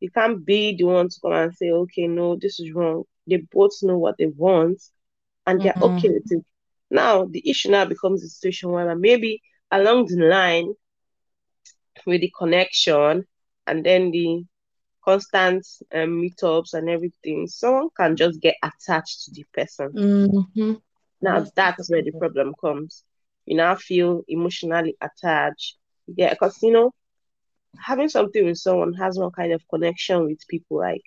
you 0.00 0.10
can't 0.10 0.44
be 0.44 0.76
the 0.76 0.84
one 0.84 1.08
to 1.08 1.20
come 1.20 1.32
and 1.32 1.54
say, 1.54 1.70
okay, 1.70 2.06
no, 2.06 2.36
this 2.36 2.60
is 2.60 2.72
wrong. 2.72 3.04
They 3.26 3.42
both 3.50 3.72
know 3.82 3.98
what 3.98 4.16
they 4.18 4.26
want, 4.26 4.82
and 5.46 5.60
they're 5.60 5.72
mm-hmm. 5.72 5.96
okay 5.96 6.08
with 6.10 6.30
it. 6.30 6.44
Now 6.90 7.24
the 7.24 7.48
issue 7.48 7.70
now 7.70 7.86
becomes 7.86 8.22
a 8.22 8.28
situation 8.28 8.70
where 8.70 8.94
maybe 8.94 9.42
along 9.70 10.06
the 10.06 10.24
line 10.26 10.74
with 12.06 12.20
the 12.20 12.32
connection 12.36 13.24
and 13.66 13.84
then 13.84 14.10
the 14.10 14.44
constant 15.04 15.66
um, 15.94 16.22
meetups 16.22 16.74
and 16.74 16.88
everything, 16.88 17.46
someone 17.46 17.88
can 17.96 18.16
just 18.16 18.40
get 18.40 18.56
attached 18.62 19.24
to 19.24 19.30
the 19.32 19.44
person. 19.52 19.92
Mm-hmm. 19.92 20.72
Now 21.20 21.46
that's 21.54 21.90
where 21.90 22.02
the 22.02 22.12
problem 22.12 22.54
comes. 22.60 23.04
You 23.46 23.56
now 23.56 23.74
feel 23.76 24.22
emotionally 24.28 24.96
attached. 25.00 25.76
Yeah, 26.06 26.30
because 26.30 26.58
you 26.62 26.72
know, 26.72 26.92
having 27.78 28.08
something 28.08 28.44
with 28.44 28.58
someone 28.58 28.94
has 28.94 29.18
one 29.18 29.30
kind 29.30 29.52
of 29.52 29.62
connection 29.68 30.26
with 30.26 30.46
people, 30.48 30.78
like 30.78 31.02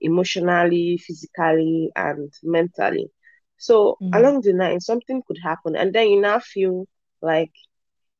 emotionally, 0.00 0.98
physically, 0.98 1.90
and 1.94 2.32
mentally. 2.42 3.10
So 3.58 3.96
mm-hmm. 4.02 4.14
along 4.14 4.40
the 4.42 4.52
line, 4.52 4.80
something 4.80 5.22
could 5.26 5.38
happen, 5.42 5.76
and 5.76 5.92
then 5.92 6.08
you 6.08 6.20
now 6.20 6.38
feel 6.38 6.86
like 7.20 7.52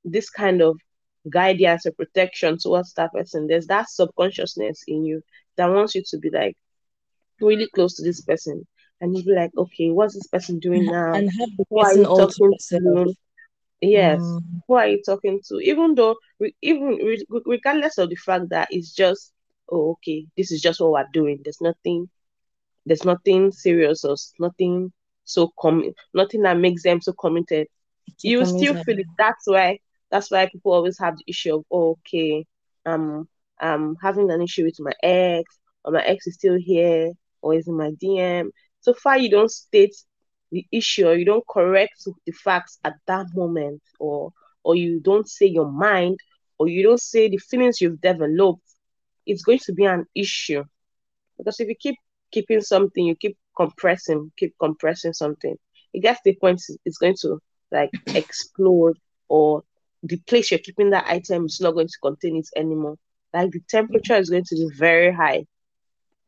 this 0.04 0.30
kind 0.30 0.62
of 0.62 0.78
guidance 1.30 1.86
or 1.86 1.92
protection 1.92 2.58
towards 2.58 2.92
that 2.94 3.12
person. 3.12 3.46
There's 3.46 3.66
that 3.66 3.88
subconsciousness 3.88 4.84
in 4.86 5.04
you 5.04 5.22
that 5.56 5.70
wants 5.70 5.94
you 5.94 6.02
to 6.08 6.18
be 6.18 6.30
like 6.30 6.56
really 7.40 7.68
close 7.74 7.94
to 7.96 8.02
this 8.02 8.20
person. 8.20 8.66
And 9.00 9.16
you 9.16 9.24
be 9.24 9.34
like, 9.34 9.50
okay, 9.56 9.90
what's 9.90 10.14
this 10.14 10.28
person 10.28 10.60
doing 10.60 10.86
now? 10.86 11.12
And 11.12 11.28
have 11.28 11.48
the 11.58 11.64
person 11.64 12.04
talking 12.04 12.54
to? 12.68 13.14
Yes, 13.80 14.20
mm. 14.20 14.40
who 14.68 14.74
are 14.74 14.86
you 14.86 15.02
talking 15.04 15.40
to? 15.48 15.58
Even 15.58 15.96
though, 15.96 16.14
even 16.60 17.16
regardless 17.44 17.98
of 17.98 18.10
the 18.10 18.14
fact 18.14 18.50
that 18.50 18.68
it's 18.70 18.94
just, 18.94 19.32
oh, 19.68 19.92
okay, 19.92 20.24
this 20.36 20.52
is 20.52 20.60
just 20.60 20.80
what 20.80 20.92
we're 20.92 21.06
doing. 21.12 21.40
There's 21.42 21.60
nothing, 21.60 22.08
there's 22.86 23.04
nothing 23.04 23.50
serious 23.50 24.04
or 24.04 24.14
nothing 24.38 24.92
so 25.24 25.52
com, 25.60 25.82
nothing 26.14 26.42
that 26.42 26.58
makes 26.58 26.84
them 26.84 27.00
so 27.00 27.12
committed. 27.12 27.66
you 28.20 28.44
still 28.46 28.74
feel 28.84 28.98
it. 29.00 29.06
That's 29.18 29.46
why 29.46 29.80
that's 30.12 30.30
why 30.30 30.46
people 30.46 30.74
always 30.74 30.98
have 31.00 31.18
the 31.18 31.24
issue 31.28 31.56
of, 31.56 31.64
oh, 31.72 31.98
okay, 32.06 32.46
um, 32.86 33.28
I'm 33.60 33.96
having 34.02 34.30
an 34.30 34.42
issue 34.42 34.64
with 34.64 34.76
my 34.80 34.92
ex, 35.02 35.58
or 35.84 35.92
my 35.94 36.02
ex 36.02 36.28
is 36.28 36.36
still 36.36 36.58
here, 36.60 37.12
or 37.42 37.54
is 37.54 37.68
in 37.68 37.76
my 37.76 37.92
DM. 37.92 38.50
So 38.82 38.94
far, 38.94 39.18
you 39.18 39.30
don't 39.30 39.50
state 39.50 39.96
the 40.52 40.66
issue, 40.72 41.08
or 41.08 41.16
you 41.16 41.26
don't 41.26 41.46
correct 41.48 42.06
the 42.26 42.32
facts 42.32 42.78
at 42.84 42.94
that 43.08 43.28
moment, 43.34 43.82
or 44.00 44.32
or 44.64 44.76
you 44.76 45.00
don't 45.00 45.28
say 45.28 45.46
your 45.46 45.70
mind, 45.70 46.18
or 46.58 46.68
you 46.68 46.84
don't 46.84 47.00
say 47.00 47.28
the 47.30 47.38
feelings 47.38 47.80
you've 47.80 48.00
developed. 48.02 48.62
It's 49.26 49.42
going 49.44 49.60
to 49.60 49.72
be 49.74 49.86
an 49.86 50.06
issue 50.14 50.64
because 51.38 51.60
if 51.60 51.68
you 51.68 51.76
keep 51.80 51.96
keeping 52.32 52.60
something, 52.60 53.04
you 53.04 53.16
keep 53.16 53.36
compressing, 53.56 54.32
keep 54.38 54.54
compressing 54.60 55.12
something, 55.12 55.56
it 55.92 56.00
gets 56.00 56.20
the 56.24 56.34
point 56.36 56.62
it's 56.84 56.98
going 56.98 57.16
to 57.22 57.38
like 57.72 57.90
explode 58.14 58.98
or 59.28 59.62
the 60.02 60.16
place 60.26 60.50
you're 60.50 60.58
keeping 60.58 60.90
that 60.90 61.06
item 61.06 61.46
is 61.46 61.60
not 61.60 61.72
going 61.72 61.88
to 61.88 61.98
contain 62.02 62.36
it 62.36 62.48
anymore. 62.56 62.96
Like 63.32 63.50
the 63.50 63.60
temperature 63.68 64.16
is 64.16 64.30
going 64.30 64.44
to 64.44 64.54
be 64.56 64.68
very 64.76 65.12
high. 65.12 65.46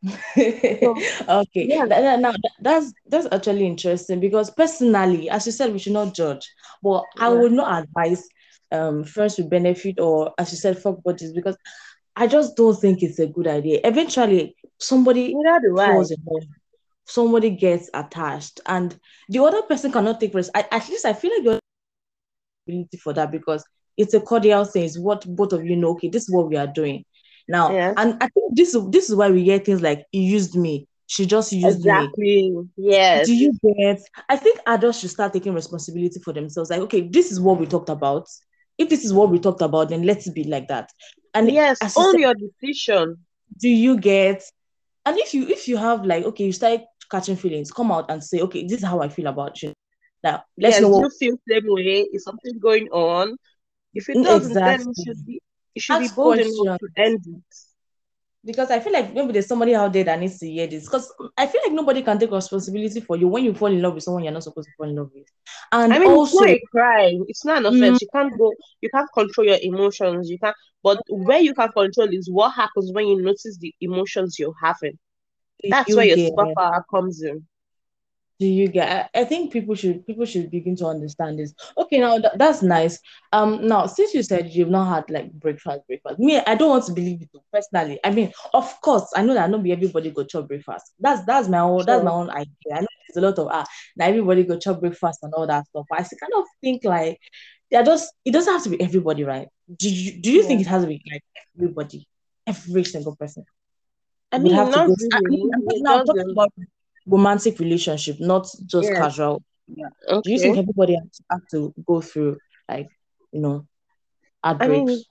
so, 0.05 0.97
okay, 1.29 1.67
yeah. 1.67 1.87
That, 1.87 2.21
now 2.21 2.35
that's 2.61 2.93
that's 3.07 3.27
actually 3.33 3.67
interesting 3.67 4.21
because 4.21 4.51
personally, 4.51 5.31
as 5.31 5.47
you 5.47 5.53
said, 5.53 5.73
we 5.73 5.79
should 5.79 5.93
not 5.93 6.15
judge, 6.15 6.51
but 6.83 7.05
yeah. 7.17 7.27
I 7.27 7.29
would 7.31 7.53
not 7.53 7.85
advise 7.85 8.27
um 8.73 9.05
friends 9.05 9.39
with 9.39 9.51
benefit 9.51 10.01
or 10.01 10.35
as 10.39 10.53
you 10.53 10.59
said, 10.59 10.79
fuck 10.79 11.03
buddies 11.03 11.33
because 11.33 11.57
I 12.17 12.27
just 12.27 12.57
don't 12.57 12.79
think 12.79 13.03
it's 13.03 13.19
a 13.19 13.27
good 13.27 13.47
idea. 13.47 13.81
Eventually, 13.83 14.57
somebody 14.79 15.33
falls 15.33 16.11
in 16.11 16.19
love, 16.27 16.45
somebody 17.07 17.51
gets 17.51 17.91
attached, 17.93 18.61
and 18.67 18.99
the 19.29 19.43
other 19.43 19.63
person 19.63 19.91
cannot 19.91 20.21
take 20.21 20.35
risk. 20.35 20.51
I, 20.55 20.67
at 20.71 20.89
least 20.89 21.07
I 21.07 21.13
feel 21.13 21.33
like 21.45 21.61
responsibility 22.67 22.97
for 22.99 23.13
that 23.13 23.31
because 23.31 23.65
it's 23.97 24.15
a 24.15 24.21
cordial 24.21 24.65
thing. 24.65 24.85
It's 24.85 24.99
what 24.99 25.25
both 25.27 25.53
of 25.53 25.65
you 25.65 25.77
know. 25.77 25.91
Okay, 25.91 26.09
this 26.09 26.25
is 26.25 26.35
what 26.35 26.49
we 26.49 26.57
are 26.57 26.67
doing 26.67 27.05
now, 27.49 27.71
and 27.71 28.17
I 28.21 28.29
think 28.29 28.57
this 28.57 28.75
is 28.75 28.89
this 28.91 29.09
is 29.09 29.17
why 29.17 29.31
we 29.31 29.45
get 29.45 29.65
things 29.67 29.83
like 29.83 30.05
"he 30.11 30.23
used 30.23 30.57
me." 30.57 30.89
She 31.07 31.27
just 31.27 31.53
used 31.53 31.79
exactly. 31.79 32.11
me. 32.17 32.65
Yes. 32.77 33.27
Do 33.27 33.35
you 33.35 33.53
get? 33.63 34.01
I 34.29 34.37
think 34.37 34.59
adults 34.67 35.01
should 35.01 35.11
start 35.11 35.33
taking 35.33 35.55
responsibility 35.55 36.19
for 36.21 36.33
themselves. 36.33 36.71
Like, 36.71 36.81
okay, 36.81 37.03
this 37.03 37.31
is 37.31 37.41
what 37.41 37.61
we 37.61 37.67
talked 37.67 37.91
about. 37.91 38.27
If 38.79 38.89
this 38.89 39.05
is 39.05 39.13
what 39.13 39.31
we 39.31 39.39
talked 39.39 39.61
about, 39.61 39.91
then 39.91 40.05
let's 40.05 40.29
be 40.31 40.45
like 40.45 40.69
that. 40.69 40.91
And 41.35 41.51
yes, 41.51 41.79
own 41.97 42.19
your 42.19 42.35
decision. 42.35 43.19
Do 43.61 43.69
you 43.69 43.99
get? 43.99 44.43
And 45.07 45.19
if 45.19 45.35
you 45.35 45.47
if 45.47 45.69
you 45.69 45.77
have 45.77 46.05
like 46.05 46.25
okay, 46.25 46.45
you 46.45 46.53
start 46.53 46.81
catching 47.11 47.37
feelings, 47.37 47.71
come 47.71 47.93
out 47.93 48.11
and 48.11 48.25
say, 48.25 48.41
okay, 48.41 48.67
this 48.67 48.79
is 48.79 48.85
how 48.85 49.01
I 49.01 49.09
feel 49.09 49.27
about 49.27 49.63
you. 49.63 49.75
Now, 50.25 50.43
let's 50.57 50.77
yes, 50.77 50.83
know. 50.83 51.01
you 51.03 51.11
feel 51.11 51.37
same 51.47 51.65
way. 51.67 52.07
Is 52.13 52.25
something 52.25 52.59
going 52.59 52.89
on? 52.89 53.37
If 53.93 54.09
it 54.09 54.25
doesn't, 54.25 54.53
exactly. 54.53 54.85
then 54.85 54.93
it 54.97 55.05
should 55.05 55.27
be 55.27 55.43
it 55.75 55.83
should 55.83 56.03
Ask 56.03 56.15
be 56.15 56.17
bold 56.17 56.39
enough 56.39 56.81
to 56.81 56.89
end 56.97 57.21
it. 57.27 57.57
Because 58.43 58.71
I 58.71 58.81
feel 58.81 58.93
like 58.93 59.13
maybe 59.13 59.33
there's 59.33 59.47
somebody 59.47 59.75
out 59.75 59.93
there 59.93 60.05
that 60.05 60.19
needs 60.19 60.39
to 60.39 60.51
hear 60.51 60.67
this. 60.67 60.85
Because 60.85 61.13
I 61.37 61.47
feel 61.47 61.61
like 61.65 61.73
nobody 61.73 62.03
can 62.03 62.19
take 62.19 62.31
responsibility 62.31 63.01
for 63.01 63.17
you 63.17 63.29
when 63.29 63.45
you 63.45 63.55
fall 63.55 63.69
in 63.69 63.81
love 63.81 63.95
with 63.95 64.03
someone 64.03 64.25
you're 64.25 64.33
not 64.33 64.43
supposed 64.43 64.69
to 64.69 64.75
fall 64.77 64.89
in 64.89 64.97
love 64.97 65.11
with. 65.15 65.27
And 65.73 65.93
I 65.93 65.99
mean, 65.99 66.11
also, 66.11 66.39
it's 66.39 66.41
not 66.41 66.51
a 66.51 66.63
crime. 66.71 67.25
It's 67.29 67.45
not 67.45 67.59
an 67.59 67.67
offense. 67.67 67.99
Mm, 67.99 68.01
you 68.01 68.09
can't 68.15 68.39
go. 68.39 68.53
You 68.81 68.91
can't 68.91 69.09
control 69.13 69.47
your 69.47 69.59
emotions. 69.63 70.31
You 70.31 70.39
can't. 70.39 70.57
But 70.83 71.03
where 71.09 71.41
you 71.41 71.55
can 71.55 71.71
control 71.73 72.09
is 72.13 72.31
what 72.31 72.55
happens 72.55 72.93
when 72.93 73.09
you 73.09 73.21
notice 73.21 73.59
the 73.61 73.75
emotions 73.81 74.39
you're 74.39 74.55
having. 74.63 74.99
That's 75.69 75.95
where 75.95 76.07
your 76.07 76.17
superpower 76.17 76.83
comes 76.91 77.23
in 77.23 77.47
do 78.41 78.47
you 78.47 78.69
get 78.69 79.11
I, 79.15 79.21
I 79.21 79.25
think 79.25 79.53
people 79.53 79.75
should 79.75 80.07
people 80.07 80.25
should 80.25 80.51
begin 80.51 80.77
to 80.77 80.87
understand 80.87 81.39
this. 81.39 81.55
Okay 81.79 81.99
now 81.99 82.19
th- 82.19 82.35
that's 82.37 82.63
nice. 82.63 82.99
Um 83.33 83.67
now 83.67 83.87
since 83.87 84.15
you 84.15 84.23
said 84.23 84.51
you've 84.51 84.71
not 84.71 84.93
had 84.93 85.11
like 85.11 85.33
breakfast 85.33 85.87
breakfast 85.87 86.19
me 86.19 86.39
i 86.39 86.55
don't 86.55 86.71
want 86.71 86.85
to 86.87 86.93
believe 86.93 87.23
it 87.23 87.31
personally. 87.53 88.01
I 88.05 88.11
mean 88.11 88.33
of 88.53 88.81
course 88.81 89.11
i 89.15 89.23
know 89.23 89.35
that 89.35 89.51
not 89.51 89.63
be 89.63 89.73
everybody 89.73 90.11
go 90.11 90.25
chop 90.25 90.49
breakfast. 90.49 90.95
That's 90.99 91.25
that's 91.25 91.49
my 91.49 91.61
own 91.61 91.81
sure. 91.81 91.87
that's 91.87 92.05
my 92.05 92.11
own 92.11 92.31
idea. 92.31 92.73
I 92.73 92.81
know 92.81 92.87
there's 93.09 93.23
a 93.23 93.27
lot 93.27 93.39
of 93.39 93.49
ah 93.51 93.65
now 93.97 94.07
everybody 94.07 94.45
go 94.45 94.59
chop 94.59 94.81
breakfast 94.81 95.21
and 95.23 95.33
all 95.35 95.47
that 95.47 95.67
stuff 95.67 95.85
but 95.89 96.01
i 96.01 96.03
kind 96.03 96.33
of 96.37 96.45
think 96.61 96.85
like 96.85 97.19
they're 97.75 97.83
just 97.83 98.13
it 98.25 98.31
doesn't 98.31 98.53
have 98.53 98.63
to 98.63 98.71
be 98.71 98.81
everybody 98.81 99.25
right? 99.25 99.49
Do 99.77 99.93
you 99.93 100.21
do 100.21 100.31
you 100.31 100.43
yeah. 100.43 100.47
think 100.47 100.61
it 100.61 100.67
has 100.67 100.83
to 100.83 100.89
be 100.89 101.03
like 101.11 101.25
everybody? 101.57 102.07
Every 102.47 102.85
single 102.85 103.17
person? 103.17 103.45
I 104.31 104.39
mean, 104.39 104.53
not 104.53 104.69
really. 104.73 104.95
I 105.13 105.21
mean, 105.25 105.51
now, 105.83 106.03
talking 106.05 106.31
about 106.31 106.53
romantic 107.07 107.59
relationship, 107.59 108.17
not 108.21 108.49
just 108.67 108.89
yeah. 108.89 108.99
casual. 108.99 109.43
Yeah. 109.67 109.89
Okay. 110.09 110.21
Do 110.25 110.33
you 110.33 110.39
think 110.39 110.59
everybody 110.59 110.95
has, 110.95 111.21
has 111.31 111.41
to 111.53 111.75
go 111.87 112.01
through 112.01 112.39
like 112.69 112.89
you 113.33 113.41
know? 113.41 113.67
I 114.43 114.69
mean, 114.69 115.03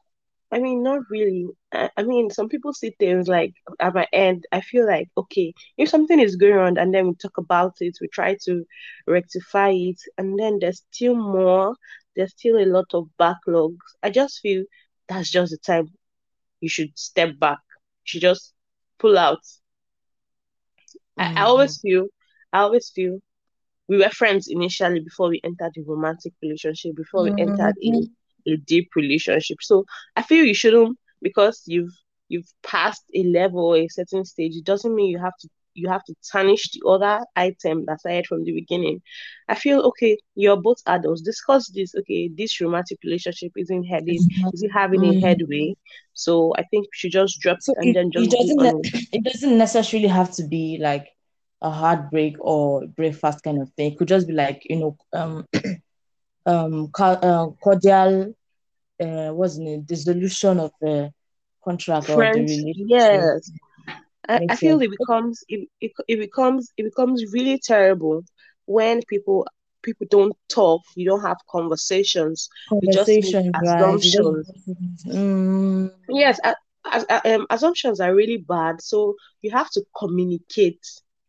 I 0.51 0.59
mean, 0.59 0.83
not 0.83 1.01
really. 1.09 1.47
I, 1.71 1.89
I, 1.97 2.03
mean, 2.03 2.29
some 2.29 2.47
people 2.47 2.73
see 2.73 2.95
things 2.99 3.27
like 3.27 3.55
at 3.79 3.95
my 3.95 4.07
end. 4.13 4.45
I 4.51 4.61
feel 4.61 4.85
like 4.85 5.09
okay, 5.17 5.53
if 5.77 5.89
something 5.89 6.19
is 6.19 6.35
going 6.35 6.57
on, 6.57 6.77
and 6.77 6.93
then 6.93 7.07
we 7.07 7.15
talk 7.15 7.39
about 7.39 7.73
it, 7.81 7.97
we 7.99 8.07
try 8.09 8.37
to 8.45 8.63
rectify 9.07 9.71
it, 9.71 9.99
and 10.19 10.37
then 10.37 10.59
there's 10.59 10.83
still 10.91 11.15
more. 11.15 11.75
There's 12.15 12.31
still 12.31 12.59
a 12.59 12.69
lot 12.69 12.85
of 12.93 13.09
backlogs. 13.19 13.77
I 14.03 14.11
just 14.11 14.39
feel 14.41 14.65
that's 15.07 15.31
just 15.31 15.51
the 15.51 15.57
time 15.57 15.87
you 16.61 16.69
should 16.69 16.97
step 16.97 17.39
back. 17.39 17.59
You 18.05 18.05
should 18.05 18.21
just 18.21 18.53
pull 18.99 19.17
out 19.17 19.41
I, 21.17 21.41
I 21.41 21.43
always 21.43 21.79
feel, 21.79 22.07
I 22.51 22.59
always 22.59 22.89
feel 22.89 23.19
we 23.87 23.97
were 23.97 24.09
friends 24.09 24.47
initially 24.47 24.99
before 24.99 25.29
we 25.29 25.41
entered 25.43 25.73
a 25.77 25.83
romantic 25.85 26.33
relationship, 26.41 26.95
before 26.95 27.23
we 27.23 27.31
mm-hmm. 27.31 27.51
entered 27.51 27.75
in 27.81 28.09
a 28.47 28.57
deep 28.57 28.89
relationship. 28.95 29.57
So 29.61 29.85
I 30.15 30.21
feel 30.21 30.45
you 30.45 30.53
shouldn't 30.53 30.97
because 31.21 31.63
you've 31.65 31.93
you've 32.29 32.51
passed 32.63 33.03
a 33.13 33.23
level 33.23 33.65
or 33.65 33.77
a 33.77 33.87
certain 33.87 34.25
stage. 34.25 34.55
It 34.55 34.63
doesn't 34.63 34.95
mean 34.95 35.09
you 35.09 35.19
have 35.19 35.37
to 35.41 35.49
you 35.73 35.89
have 35.89 36.03
to 36.05 36.15
tarnish 36.31 36.71
the 36.71 36.87
other 36.87 37.25
item 37.35 37.85
that 37.85 37.99
started 37.99 38.27
from 38.27 38.43
the 38.43 38.51
beginning. 38.51 39.01
I 39.47 39.55
feel 39.55 39.81
okay, 39.81 40.17
you're 40.35 40.61
both 40.61 40.81
adults. 40.85 41.21
Discuss 41.21 41.69
this. 41.69 41.95
Okay, 41.95 42.29
this 42.35 42.59
romantic 42.61 42.99
relationship 43.03 43.51
isn't 43.57 43.83
heading, 43.83 44.15
is 44.53 44.63
it 44.63 44.71
having 44.71 45.01
mm. 45.01 45.17
a 45.17 45.19
headway? 45.19 45.75
So 46.13 46.53
I 46.57 46.63
think 46.63 46.85
we 46.85 46.89
should 46.93 47.11
just 47.11 47.39
drop 47.39 47.61
so 47.61 47.73
it 47.73 47.77
and 47.79 47.95
then 47.95 48.11
just 48.11 48.33
it 48.33 48.37
doesn't 48.37 48.57
ne- 48.57 49.07
it 49.11 49.23
doesn't 49.23 49.57
necessarily 49.57 50.07
have 50.07 50.31
to 50.35 50.47
be 50.47 50.77
like 50.79 51.07
a 51.61 51.69
heartbreak 51.69 52.35
or 52.39 52.85
breakfast 52.87 53.43
kind 53.43 53.61
of 53.61 53.69
thing. 53.73 53.93
It 53.93 53.97
could 53.97 54.07
just 54.07 54.27
be 54.27 54.33
like, 54.33 54.61
you 54.69 54.77
know, 54.77 54.97
um 55.13 55.47
um 56.45 56.91
uh, 56.99 57.47
cordial 57.63 58.35
uh 59.01 59.29
what's 59.29 59.57
it 59.57 59.87
dissolution 59.87 60.59
of 60.59 60.71
the 60.81 61.11
contract 61.63 62.07
Friends, 62.07 62.51
or 62.51 62.55
the 62.55 62.61
relationship. 62.61 62.85
Yes. 62.87 63.51
I, 64.29 64.47
I 64.49 64.55
feel 64.55 64.81
it 64.81 64.91
becomes 64.91 65.43
it, 65.49 65.67
it, 65.81 65.91
it 66.07 66.19
becomes 66.19 66.71
it 66.77 66.83
becomes 66.83 67.33
really 67.33 67.59
terrible 67.59 68.23
when 68.65 69.01
people 69.09 69.45
people 69.81 70.07
don't 70.09 70.35
talk, 70.49 70.81
you 70.95 71.05
don't 71.05 71.21
have 71.21 71.37
conversations, 71.49 72.49
conversations, 72.69 73.53
right. 73.61 73.81
assumptions. 73.81 74.49
Mm. 75.05 75.91
Yes, 76.09 76.39
as, 76.91 77.05
um, 77.25 77.45
assumptions 77.49 77.99
are 77.99 78.15
really 78.15 78.37
bad. 78.37 78.81
So 78.81 79.15
you 79.41 79.51
have 79.51 79.69
to 79.71 79.83
communicate. 79.97 80.79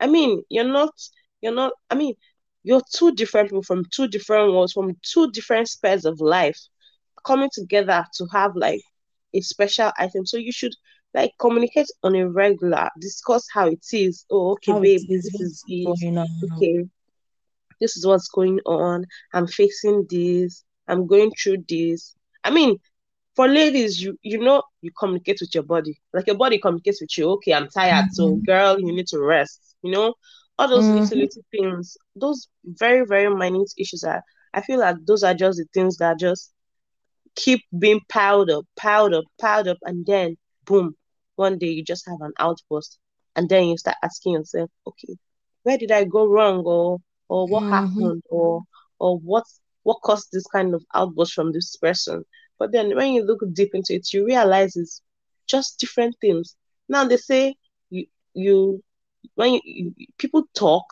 I 0.00 0.06
mean, 0.06 0.42
you're 0.48 0.64
not, 0.64 0.94
you're 1.42 1.54
not. 1.54 1.72
I 1.90 1.96
mean, 1.96 2.14
you're 2.62 2.82
two 2.92 3.12
different 3.12 3.48
people 3.48 3.62
from 3.62 3.84
two 3.90 4.08
different 4.08 4.52
worlds, 4.52 4.72
from 4.72 4.96
two 5.02 5.30
different 5.32 5.68
spheres 5.68 6.04
of 6.04 6.20
life, 6.20 6.60
coming 7.24 7.50
together 7.52 8.04
to 8.14 8.26
have 8.32 8.56
like 8.56 8.80
a 9.34 9.40
special 9.40 9.92
item. 9.98 10.24
So 10.24 10.36
you 10.36 10.52
should 10.52 10.74
like 11.14 11.32
communicate 11.38 11.86
on 12.02 12.14
a 12.16 12.28
regular, 12.28 12.90
discuss 13.00 13.46
how 13.52 13.68
it 13.68 13.84
is. 13.92 14.26
Oh, 14.30 14.52
okay, 14.52 14.72
how 14.72 14.80
babe, 14.80 15.00
this 15.08 15.26
is 15.34 15.64
it. 15.68 15.86
Okay, 16.52 16.84
this 17.80 17.96
is 17.96 18.06
what's 18.06 18.28
going 18.28 18.60
on. 18.66 19.06
I'm 19.32 19.46
facing 19.46 20.06
this. 20.10 20.64
I'm 20.88 21.06
going 21.06 21.32
through 21.32 21.64
this. 21.68 22.14
I 22.42 22.50
mean, 22.50 22.78
for 23.36 23.48
ladies, 23.48 24.02
you 24.02 24.18
you 24.22 24.38
know 24.38 24.62
you 24.82 24.90
communicate 24.98 25.38
with 25.40 25.54
your 25.54 25.64
body. 25.64 26.00
Like 26.12 26.26
your 26.26 26.36
body 26.36 26.58
communicates 26.58 27.00
with 27.00 27.16
you. 27.16 27.30
Okay, 27.32 27.54
I'm 27.54 27.68
tired. 27.68 28.06
Mm-hmm. 28.06 28.14
So 28.14 28.34
girl, 28.36 28.78
you 28.78 28.92
need 28.92 29.06
to 29.08 29.20
rest. 29.20 29.76
You 29.82 29.92
know, 29.92 30.14
all 30.58 30.68
those 30.68 30.84
mm-hmm. 30.84 30.98
little 30.98 31.18
little 31.18 31.42
things, 31.50 31.96
those 32.16 32.48
very, 32.64 33.06
very 33.06 33.34
minute 33.34 33.72
issues 33.78 34.04
are 34.04 34.22
I 34.52 34.62
feel 34.62 34.78
like 34.78 34.96
those 35.04 35.24
are 35.24 35.34
just 35.34 35.58
the 35.58 35.66
things 35.74 35.96
that 35.98 36.18
just 36.18 36.52
keep 37.34 37.62
being 37.76 38.00
piled 38.08 38.50
up, 38.50 38.64
piled 38.76 39.12
up, 39.14 39.24
piled 39.40 39.68
up, 39.68 39.78
and 39.82 40.06
then 40.06 40.36
boom, 40.64 40.94
one 41.36 41.58
day 41.58 41.68
you 41.68 41.84
just 41.84 42.06
have 42.08 42.20
an 42.20 42.32
outburst, 42.38 42.98
and 43.36 43.48
then 43.48 43.68
you 43.68 43.76
start 43.76 43.96
asking 44.02 44.34
yourself, 44.34 44.70
okay, 44.86 45.16
where 45.62 45.78
did 45.78 45.90
I 45.90 46.04
go 46.04 46.26
wrong, 46.26 46.64
or 46.64 46.98
or 47.28 47.46
what 47.46 47.62
mm-hmm. 47.62 47.72
happened, 47.72 48.22
or 48.30 48.62
or 48.98 49.18
what 49.18 49.44
what 49.82 50.00
caused 50.02 50.28
this 50.32 50.46
kind 50.46 50.74
of 50.74 50.84
outburst 50.94 51.34
from 51.34 51.52
this 51.52 51.76
person? 51.76 52.24
But 52.58 52.72
then 52.72 52.94
when 52.94 53.12
you 53.12 53.24
look 53.24 53.40
deep 53.52 53.74
into 53.74 53.94
it, 53.94 54.12
you 54.12 54.24
realize 54.24 54.76
it's 54.76 55.02
just 55.46 55.78
different 55.78 56.16
things. 56.20 56.56
Now 56.88 57.04
they 57.04 57.16
say 57.16 57.56
you 57.90 58.06
you 58.34 58.82
when 59.34 59.54
you, 59.64 59.94
you, 59.96 60.06
people 60.18 60.44
talk, 60.54 60.84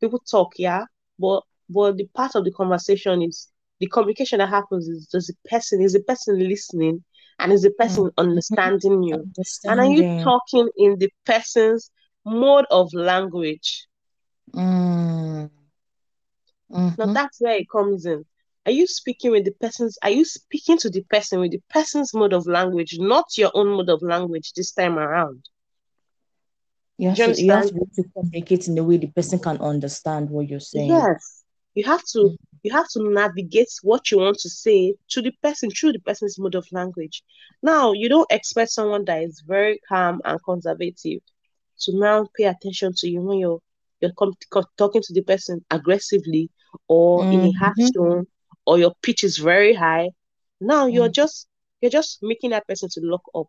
people 0.00 0.18
talk, 0.18 0.54
yeah, 0.58 0.84
but 1.18 1.42
but 1.68 1.96
the 1.96 2.06
part 2.14 2.34
of 2.34 2.44
the 2.44 2.52
conversation 2.52 3.22
is 3.22 3.48
the 3.80 3.86
communication 3.86 4.38
that 4.38 4.48
happens 4.48 4.88
is 4.88 5.06
does 5.06 5.26
the 5.26 5.34
person 5.48 5.82
is 5.82 5.92
the 5.92 6.00
person 6.00 6.38
listening 6.38 7.04
and 7.38 7.52
is 7.52 7.62
the 7.62 7.70
person 7.70 8.04
mm. 8.04 8.12
understanding 8.16 9.02
you 9.02 9.14
understanding. 9.14 9.70
and 9.70 9.80
are 9.80 9.92
you 9.92 10.24
talking 10.24 10.68
in 10.76 10.98
the 10.98 11.10
person's 11.24 11.90
mode 12.24 12.66
of 12.70 12.92
language 12.94 13.86
mm. 14.54 15.50
mm-hmm. 16.72 16.88
now 16.98 17.12
that's 17.12 17.40
where 17.40 17.56
it 17.56 17.68
comes 17.70 18.06
in 18.06 18.24
are 18.64 18.72
you 18.72 18.86
speaking 18.86 19.30
with 19.30 19.44
the 19.44 19.52
person's 19.52 19.98
are 20.02 20.10
you 20.10 20.24
speaking 20.24 20.78
to 20.78 20.90
the 20.90 21.02
person 21.02 21.40
with 21.40 21.52
the 21.52 21.62
person's 21.70 22.12
mode 22.14 22.32
of 22.32 22.46
language 22.46 22.96
not 22.98 23.26
your 23.36 23.50
own 23.54 23.68
mode 23.68 23.90
of 23.90 24.02
language 24.02 24.52
this 24.54 24.72
time 24.72 24.98
around 24.98 25.48
you 26.98 27.10
have, 27.10 27.34
to, 27.34 27.42
you 27.42 27.52
have 27.52 27.68
to 27.68 28.04
communicate 28.14 28.68
in 28.68 28.78
a 28.78 28.82
way 28.82 28.96
the 28.96 29.06
person 29.08 29.38
can 29.38 29.58
understand 29.58 30.30
what 30.30 30.48
you're 30.48 30.60
saying 30.60 30.88
yes 30.88 31.44
you 31.76 31.84
have 31.84 32.02
to 32.12 32.18
mm 32.18 32.36
you 32.66 32.72
have 32.72 32.88
to 32.88 33.08
navigate 33.10 33.68
what 33.82 34.10
you 34.10 34.18
want 34.18 34.36
to 34.38 34.50
say 34.50 34.92
to 35.08 35.22
the 35.22 35.30
person 35.40 35.70
through 35.70 35.92
the 35.92 36.00
person's 36.00 36.36
mode 36.36 36.56
of 36.56 36.66
language. 36.72 37.22
Now, 37.62 37.92
you 37.92 38.08
don't 38.08 38.30
expect 38.32 38.72
someone 38.72 39.04
that 39.04 39.22
is 39.22 39.44
very 39.46 39.78
calm 39.88 40.20
and 40.24 40.42
conservative 40.42 41.20
to 41.82 41.96
now 41.96 42.26
pay 42.36 42.44
attention 42.44 42.92
to 42.96 43.08
you 43.08 43.22
when 43.22 43.38
you're 43.38 43.60
you're 44.00 44.10
talking 44.76 45.02
to 45.02 45.14
the 45.14 45.22
person 45.22 45.64
aggressively 45.70 46.50
or 46.88 47.22
mm-hmm. 47.22 47.32
in 47.32 47.40
a 47.46 47.52
harsh 47.52 47.78
mm-hmm. 47.78 48.02
tone 48.02 48.26
or 48.66 48.78
your 48.78 48.92
pitch 49.00 49.22
is 49.22 49.38
very 49.38 49.72
high. 49.72 50.10
Now 50.60 50.86
you're 50.86 51.04
mm-hmm. 51.04 51.12
just 51.12 51.46
you're 51.80 51.90
just 52.00 52.18
making 52.20 52.50
that 52.50 52.66
person 52.66 52.88
to 52.94 53.00
lock 53.04 53.22
up. 53.32 53.46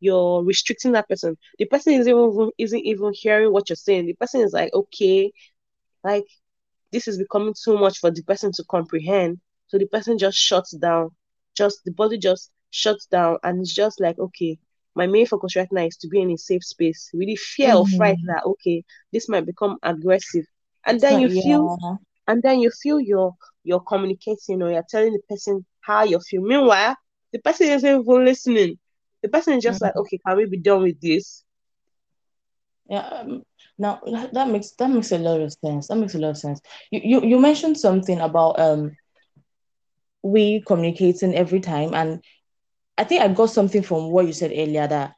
You're 0.00 0.44
restricting 0.44 0.92
that 0.92 1.08
person. 1.08 1.38
The 1.58 1.64
person 1.64 1.94
isn't 1.94 2.10
even 2.10 2.50
isn't 2.58 2.84
even 2.84 3.12
hearing 3.14 3.50
what 3.50 3.70
you're 3.70 3.76
saying. 3.76 4.06
The 4.06 4.14
person 4.14 4.42
is 4.42 4.52
like, 4.52 4.74
okay, 4.74 5.32
like 6.04 6.26
this 6.92 7.08
is 7.08 7.18
becoming 7.18 7.54
too 7.54 7.78
much 7.78 7.98
for 7.98 8.10
the 8.10 8.22
person 8.22 8.52
to 8.52 8.64
comprehend. 8.64 9.40
So 9.68 9.78
the 9.78 9.86
person 9.86 10.18
just 10.18 10.38
shuts 10.38 10.70
down. 10.72 11.10
Just 11.54 11.84
the 11.84 11.92
body 11.92 12.18
just 12.18 12.50
shuts 12.70 13.06
down 13.06 13.38
and 13.42 13.60
it's 13.60 13.74
just 13.74 14.00
like, 14.00 14.18
okay, 14.18 14.58
my 14.94 15.06
main 15.06 15.26
focus 15.26 15.56
right 15.56 15.70
now 15.70 15.84
is 15.84 15.96
to 15.98 16.08
be 16.08 16.20
in 16.20 16.30
a 16.30 16.36
safe 16.36 16.64
space. 16.64 17.10
Really 17.12 17.36
fear 17.36 17.70
mm-hmm. 17.70 17.94
or 17.94 17.96
fright 17.96 18.18
that 18.26 18.44
okay, 18.44 18.84
this 19.12 19.28
might 19.28 19.46
become 19.46 19.76
aggressive. 19.82 20.44
And 20.86 21.00
then 21.00 21.20
you 21.20 21.28
feel 21.28 21.98
and 22.26 22.42
then 22.42 22.60
you 22.60 22.70
feel 22.70 23.00
you're 23.00 23.34
you're 23.64 23.80
communicating 23.80 24.62
or 24.62 24.70
you're 24.72 24.84
telling 24.88 25.12
the 25.12 25.20
person 25.28 25.64
how 25.80 26.04
you 26.04 26.20
feel. 26.20 26.42
Meanwhile, 26.42 26.96
the 27.32 27.38
person 27.40 27.68
isn't 27.68 28.00
even 28.00 28.24
listening. 28.24 28.78
The 29.22 29.28
person 29.28 29.54
is 29.54 29.62
just 29.62 29.76
mm-hmm. 29.76 29.86
like, 29.86 29.96
okay, 29.96 30.18
can 30.26 30.36
we 30.36 30.46
be 30.46 30.58
done 30.58 30.82
with 30.82 31.00
this? 31.00 31.44
Yeah, 32.88 33.00
um, 33.00 33.42
now 33.78 34.00
that 34.32 34.48
makes 34.48 34.72
that 34.72 34.90
makes 34.90 35.12
a 35.12 35.18
lot 35.18 35.40
of 35.40 35.52
sense. 35.64 35.88
That 35.88 35.96
makes 35.96 36.14
a 36.14 36.18
lot 36.18 36.30
of 36.30 36.38
sense. 36.38 36.60
You 36.90 37.00
you, 37.04 37.28
you 37.28 37.40
mentioned 37.40 37.78
something 37.78 38.20
about 38.20 38.58
um 38.60 38.96
we 40.22 40.62
communicating 40.66 41.34
every 41.34 41.60
time, 41.60 41.94
and 41.94 42.20
I 42.98 43.04
think 43.04 43.22
I 43.22 43.28
got 43.28 43.50
something 43.50 43.82
from 43.82 44.10
what 44.10 44.26
you 44.26 44.32
said 44.32 44.52
earlier 44.52 44.86
that 44.86 45.14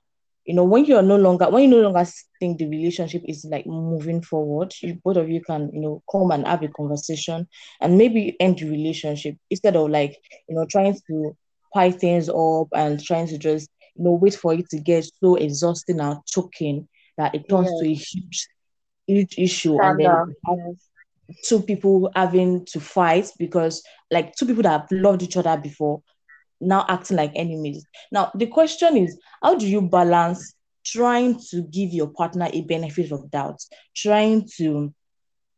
you 0.46 0.54
know 0.54 0.64
when 0.64 0.84
you're 0.84 1.02
no 1.02 1.16
longer 1.16 1.48
when 1.50 1.64
you 1.64 1.70
no 1.70 1.80
longer 1.80 2.04
think 2.40 2.58
the 2.58 2.68
relationship 2.68 3.22
is 3.26 3.46
like 3.50 3.66
moving 3.66 4.22
forward, 4.22 4.74
you 4.82 4.98
both 5.04 5.16
of 5.16 5.28
you 5.30 5.42
can 5.42 5.70
you 5.72 5.80
know 5.80 6.02
come 6.10 6.30
and 6.32 6.46
have 6.46 6.62
a 6.62 6.68
conversation 6.68 7.46
and 7.80 7.98
maybe 7.98 8.36
end 8.40 8.58
the 8.58 8.68
relationship 8.68 9.36
instead 9.50 9.76
of 9.76 9.90
like 9.90 10.16
you 10.48 10.56
know 10.56 10.66
trying 10.70 10.94
to 11.08 11.32
pile 11.72 11.92
things 11.92 12.28
up 12.28 12.68
and 12.74 13.02
trying 13.02 13.26
to 13.28 13.38
just 13.38 13.70
you 13.96 14.04
know 14.04 14.18
wait 14.20 14.34
for 14.34 14.54
it 14.54 14.68
to 14.70 14.78
get 14.80 15.04
so 15.22 15.36
exhausting 15.36 16.00
and 16.00 16.18
choking 16.26 16.86
that 17.20 17.34
it 17.34 17.48
turns 17.48 17.68
yes. 17.70 17.80
to 17.80 17.86
a 17.86 17.94
huge, 17.94 18.48
huge 19.06 19.34
issue, 19.38 19.80
and 19.80 20.00
then 20.00 20.34
yes. 20.48 20.88
two 21.44 21.60
people 21.62 22.10
having 22.16 22.64
to 22.66 22.80
fight 22.80 23.30
because, 23.38 23.82
like, 24.10 24.34
two 24.34 24.46
people 24.46 24.62
that 24.62 24.80
have 24.80 24.88
loved 24.90 25.22
each 25.22 25.36
other 25.36 25.56
before 25.56 26.02
now 26.60 26.84
acting 26.88 27.16
like 27.16 27.32
enemies. 27.34 27.84
Now, 28.10 28.30
the 28.34 28.46
question 28.46 28.96
is, 28.96 29.18
how 29.42 29.54
do 29.54 29.68
you 29.68 29.82
balance 29.82 30.54
trying 30.84 31.38
to 31.50 31.62
give 31.62 31.90
your 31.92 32.08
partner 32.08 32.48
a 32.52 32.62
benefit 32.62 33.12
of 33.12 33.30
doubt, 33.30 33.60
trying 33.94 34.48
to 34.56 34.92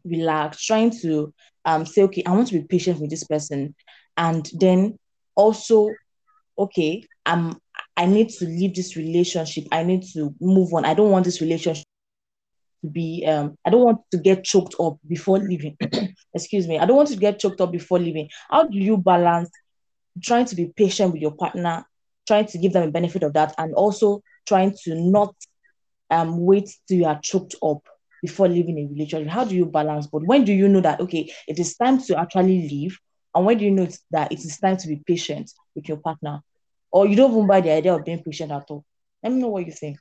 relax, 0.04 0.64
trying 0.64 0.90
to 1.02 1.32
um 1.64 1.86
say, 1.86 2.02
okay, 2.02 2.24
I 2.26 2.32
want 2.32 2.48
to 2.48 2.58
be 2.58 2.64
patient 2.64 3.00
with 3.00 3.10
this 3.10 3.24
person, 3.24 3.74
and 4.16 4.50
then 4.52 4.98
also, 5.36 5.90
okay, 6.58 7.04
I'm 7.24 7.56
I 7.96 8.06
need 8.06 8.30
to 8.30 8.46
leave 8.46 8.74
this 8.74 8.96
relationship. 8.96 9.64
I 9.70 9.82
need 9.82 10.02
to 10.14 10.34
move 10.40 10.72
on. 10.74 10.84
I 10.84 10.94
don't 10.94 11.10
want 11.10 11.24
this 11.24 11.40
relationship 11.40 11.84
to 12.82 12.90
be 12.90 13.24
um 13.26 13.56
I 13.64 13.70
don't 13.70 13.84
want 13.84 14.00
to 14.12 14.18
get 14.18 14.44
choked 14.44 14.74
up 14.80 14.98
before 15.06 15.38
leaving. 15.38 15.76
Excuse 16.34 16.66
me. 16.66 16.78
I 16.78 16.86
don't 16.86 16.96
want 16.96 17.10
to 17.10 17.16
get 17.16 17.38
choked 17.38 17.60
up 17.60 17.72
before 17.72 17.98
leaving. 17.98 18.28
How 18.50 18.64
do 18.64 18.78
you 18.78 18.96
balance 18.96 19.50
trying 20.22 20.46
to 20.46 20.56
be 20.56 20.72
patient 20.76 21.12
with 21.12 21.22
your 21.22 21.34
partner, 21.34 21.84
trying 22.26 22.46
to 22.46 22.58
give 22.58 22.72
them 22.72 22.88
a 22.88 22.90
benefit 22.90 23.22
of 23.22 23.32
that, 23.34 23.54
and 23.58 23.74
also 23.74 24.22
trying 24.46 24.74
to 24.84 24.94
not 24.94 25.34
um 26.10 26.38
wait 26.44 26.70
till 26.88 26.98
you 26.98 27.06
are 27.06 27.20
choked 27.22 27.54
up 27.62 27.86
before 28.22 28.48
leaving 28.48 28.78
a 28.78 28.86
relationship? 28.86 29.28
How 29.28 29.44
do 29.44 29.54
you 29.54 29.66
balance 29.66 30.06
But 30.06 30.26
When 30.26 30.44
do 30.44 30.52
you 30.52 30.68
know 30.68 30.80
that 30.80 31.00
okay, 31.00 31.30
it 31.46 31.58
is 31.58 31.76
time 31.76 32.00
to 32.02 32.18
actually 32.18 32.68
leave? 32.68 32.98
And 33.34 33.46
when 33.46 33.58
do 33.58 33.64
you 33.64 33.70
know 33.70 33.88
that 34.10 34.32
it 34.32 34.38
is 34.40 34.58
time 34.58 34.76
to 34.78 34.88
be 34.88 35.02
patient 35.06 35.50
with 35.74 35.88
your 35.88 35.98
partner? 35.98 36.40
Or 36.92 37.06
you 37.06 37.16
don't 37.16 37.32
even 37.32 37.46
buy 37.46 37.60
the 37.60 37.72
idea 37.72 37.94
of 37.94 38.04
being 38.04 38.22
patient 38.22 38.52
at 38.52 38.70
all. 38.70 38.84
Let 39.22 39.32
me 39.32 39.40
know 39.40 39.48
what 39.48 39.66
you 39.66 39.72
think. 39.72 39.98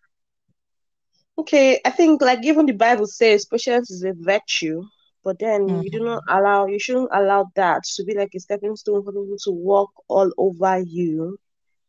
Okay, 1.38 1.80
I 1.86 1.90
think 1.90 2.22
like 2.22 2.46
even 2.46 2.66
the 2.66 2.74
Bible 2.74 3.08
says 3.08 3.46
patience 3.46 3.90
is 3.90 4.04
a 4.04 4.14
virtue, 4.14 4.84
but 5.24 5.40
then 5.40 5.62
mm-hmm. 5.62 5.82
you 5.82 5.92
do 5.92 6.04
not 6.04 6.22
mm-hmm. 6.24 6.38
allow 6.38 6.66
you 6.66 6.80
shouldn't 6.80 7.10
allow 7.14 7.48
that 7.56 7.84
to 7.96 8.04
be 8.04 8.14
like 8.16 8.32
a 8.36 8.40
stepping 8.40 8.76
stone 8.76 9.04
for 9.04 9.12
people 9.12 9.38
to 9.46 9.52
walk 9.52 9.90
all 10.08 10.32
over 10.38 10.80
you 10.80 11.38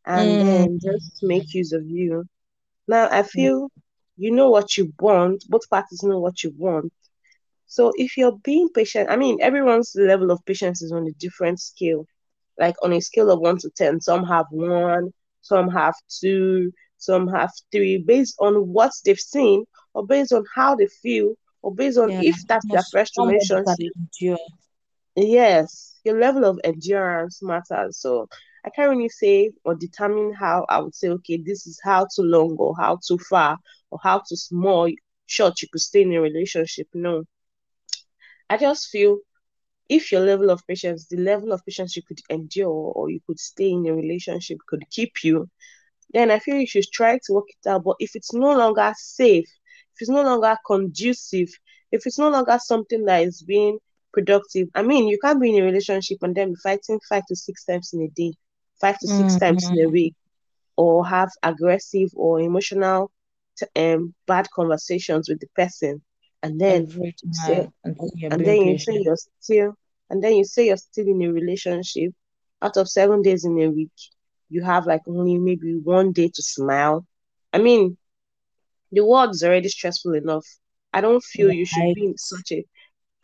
and 0.06 0.28
mm-hmm. 0.30 0.46
then 0.46 0.78
just 0.80 1.22
make 1.22 1.52
use 1.52 1.72
of 1.72 1.84
you. 1.86 2.24
Now 2.86 3.08
I 3.10 3.24
feel 3.24 3.64
mm-hmm. 3.64 4.22
you 4.22 4.30
know 4.30 4.50
what 4.50 4.76
you 4.78 4.92
want, 5.00 5.44
both 5.48 5.68
parties 5.68 6.02
know 6.02 6.20
what 6.20 6.44
you 6.44 6.54
want. 6.56 6.92
So 7.66 7.92
if 7.96 8.16
you're 8.16 8.38
being 8.44 8.68
patient, 8.68 9.10
I 9.10 9.16
mean, 9.16 9.38
everyone's 9.40 9.94
level 9.96 10.30
of 10.30 10.44
patience 10.44 10.82
is 10.82 10.92
on 10.92 11.06
a 11.06 11.12
different 11.12 11.58
scale. 11.58 12.06
Like 12.58 12.76
on 12.82 12.92
a 12.92 13.00
scale 13.00 13.30
of 13.30 13.40
one 13.40 13.58
to 13.58 13.70
10, 13.70 14.00
some 14.00 14.24
have 14.24 14.46
one, 14.50 15.12
some 15.40 15.68
have 15.70 15.94
two, 16.20 16.72
some 16.98 17.26
have 17.28 17.50
three, 17.70 17.98
based 17.98 18.36
on 18.38 18.54
what 18.68 18.92
they've 19.04 19.18
seen 19.18 19.64
or 19.94 20.06
based 20.06 20.32
on 20.32 20.44
how 20.54 20.74
they 20.74 20.86
feel 20.86 21.34
or 21.62 21.74
based 21.74 21.98
on 21.98 22.10
yeah, 22.10 22.20
if 22.22 22.36
that's 22.46 22.66
their 22.70 22.82
first 22.92 23.16
relationship. 23.18 23.92
Yes, 25.14 26.00
your 26.04 26.18
level 26.18 26.44
of 26.44 26.60
endurance 26.64 27.42
matters. 27.42 27.98
So 27.98 28.28
I 28.64 28.70
can't 28.70 28.90
really 28.90 29.08
say 29.08 29.50
or 29.64 29.74
determine 29.74 30.32
how 30.32 30.64
I 30.68 30.80
would 30.80 30.94
say, 30.94 31.08
okay, 31.08 31.36
this 31.36 31.66
is 31.66 31.80
how 31.82 32.06
too 32.14 32.22
long 32.22 32.56
or 32.58 32.74
how 32.76 32.98
too 33.06 33.18
far 33.18 33.58
or 33.90 33.98
how 34.02 34.18
too 34.18 34.36
small, 34.36 34.90
short 35.26 35.60
you 35.60 35.68
could 35.70 35.80
stay 35.80 36.02
in 36.02 36.12
a 36.12 36.20
relationship. 36.20 36.88
No. 36.94 37.24
I 38.48 38.56
just 38.56 38.88
feel 38.88 39.18
if 39.92 40.10
your 40.12 40.22
level 40.22 40.50
of 40.50 40.66
patience, 40.66 41.06
the 41.06 41.18
level 41.18 41.52
of 41.52 41.64
patience 41.64 41.96
you 41.96 42.02
could 42.02 42.20
endure 42.30 42.92
or 42.96 43.10
you 43.10 43.20
could 43.26 43.38
stay 43.38 43.70
in 43.70 43.86
a 43.86 43.94
relationship 43.94 44.58
could 44.66 44.84
keep 44.90 45.22
you, 45.22 45.48
then 46.12 46.30
I 46.30 46.38
feel 46.38 46.56
you 46.56 46.66
should 46.66 46.90
try 46.92 47.18
to 47.24 47.32
work 47.32 47.48
it 47.48 47.68
out. 47.68 47.84
But 47.84 47.96
if 47.98 48.14
it's 48.14 48.32
no 48.32 48.56
longer 48.56 48.92
safe, 48.96 49.48
if 49.94 50.00
it's 50.00 50.10
no 50.10 50.22
longer 50.22 50.56
conducive, 50.66 51.48
if 51.90 52.06
it's 52.06 52.18
no 52.18 52.30
longer 52.30 52.58
something 52.58 53.04
that 53.04 53.22
is 53.22 53.42
being 53.42 53.78
productive, 54.12 54.68
I 54.74 54.82
mean, 54.82 55.08
you 55.08 55.18
can't 55.22 55.40
be 55.40 55.50
in 55.50 55.62
a 55.62 55.64
relationship 55.64 56.18
and 56.22 56.34
then 56.34 56.50
be 56.50 56.56
fighting 56.62 57.00
five 57.08 57.24
to 57.28 57.36
six 57.36 57.64
times 57.64 57.90
in 57.92 58.02
a 58.02 58.08
day 58.08 58.32
five 58.82 58.98
to 58.98 59.06
6 59.06 59.18
mm-hmm. 59.18 59.38
times 59.38 59.68
in 59.70 59.80
a 59.80 59.88
week 59.88 60.14
or 60.76 61.06
have 61.06 61.30
aggressive 61.42 62.10
or 62.14 62.40
emotional 62.40 63.10
um, 63.76 64.14
bad 64.26 64.48
conversations 64.50 65.28
with 65.28 65.40
the 65.40 65.46
person 65.54 66.02
and 66.42 66.60
then 66.60 66.88
you 66.90 67.12
say, 67.32 67.68
and 67.84 67.96
then, 67.96 68.32
and 68.32 68.44
then 68.44 68.62
you 68.66 68.78
say 68.78 69.00
you're 69.00 69.16
still 69.40 69.74
and 70.12 70.22
then 70.22 70.34
you 70.34 70.44
say 70.44 70.66
you're 70.66 70.76
still 70.76 71.08
in 71.08 71.22
a 71.22 71.32
relationship 71.32 72.12
out 72.62 72.76
of 72.76 72.88
seven 72.88 73.22
days 73.22 73.44
in 73.44 73.58
a 73.60 73.68
week 73.68 73.90
you 74.48 74.62
have 74.62 74.86
like 74.86 75.02
only 75.08 75.36
maybe 75.38 75.74
one 75.82 76.12
day 76.12 76.28
to 76.28 76.42
smile 76.42 77.04
i 77.52 77.58
mean 77.58 77.96
the 78.92 79.04
world 79.04 79.30
is 79.30 79.42
already 79.42 79.68
stressful 79.68 80.14
enough 80.14 80.46
i 80.92 81.00
don't 81.00 81.24
feel 81.24 81.48
right. 81.48 81.56
you 81.56 81.64
should 81.64 81.94
be 81.94 82.06
in 82.06 82.16
such 82.16 82.52
a 82.52 82.64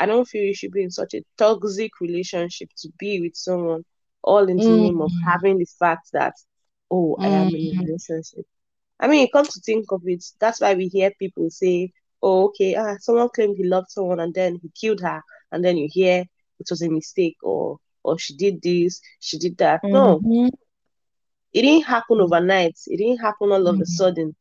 i 0.00 0.06
don't 0.06 0.26
feel 0.26 0.42
you 0.42 0.54
should 0.54 0.72
be 0.72 0.82
in 0.82 0.90
such 0.90 1.14
a 1.14 1.22
toxic 1.36 1.92
relationship 2.00 2.68
to 2.76 2.88
be 2.98 3.20
with 3.20 3.36
someone 3.36 3.84
all 4.28 4.48
in 4.48 4.56
the 4.56 4.64
mm. 4.64 4.76
name 4.76 5.00
of 5.00 5.10
mm. 5.10 5.24
having 5.24 5.58
the 5.58 5.66
fact 5.78 6.10
that, 6.12 6.34
oh, 6.90 7.16
I 7.18 7.28
am 7.28 7.48
in 7.48 7.54
a 7.54 7.58
mm. 7.58 7.80
relationship. 7.80 8.44
I 9.00 9.08
mean, 9.08 9.24
it 9.24 9.32
comes 9.32 9.48
to 9.50 9.60
think 9.60 9.86
of 9.90 10.02
it, 10.04 10.24
that's 10.38 10.60
why 10.60 10.74
we 10.74 10.88
hear 10.88 11.10
people 11.18 11.48
say, 11.50 11.92
oh, 12.22 12.46
okay, 12.46 12.74
ah, 12.74 12.96
someone 13.00 13.28
claimed 13.34 13.56
he 13.56 13.64
loved 13.64 13.90
someone 13.90 14.20
and 14.20 14.34
then 14.34 14.58
he 14.60 14.70
killed 14.78 15.00
her, 15.00 15.22
and 15.52 15.64
then 15.64 15.76
you 15.76 15.88
hear 15.90 16.24
it 16.58 16.66
was 16.70 16.82
a 16.82 16.88
mistake 16.88 17.36
or 17.42 17.78
or 18.02 18.18
she 18.18 18.34
did 18.34 18.62
this, 18.62 19.00
she 19.20 19.38
did 19.38 19.58
that. 19.58 19.82
Mm-hmm. 19.82 19.92
No, 19.92 20.50
it 21.52 21.62
didn't 21.62 21.86
happen 21.86 22.20
overnight. 22.20 22.78
It 22.86 22.98
didn't 22.98 23.18
happen 23.18 23.50
all 23.50 23.58
mm-hmm. 23.58 23.68
of 23.68 23.74
a 23.74 23.78
mm-hmm. 23.78 23.84
sudden. 23.84 24.36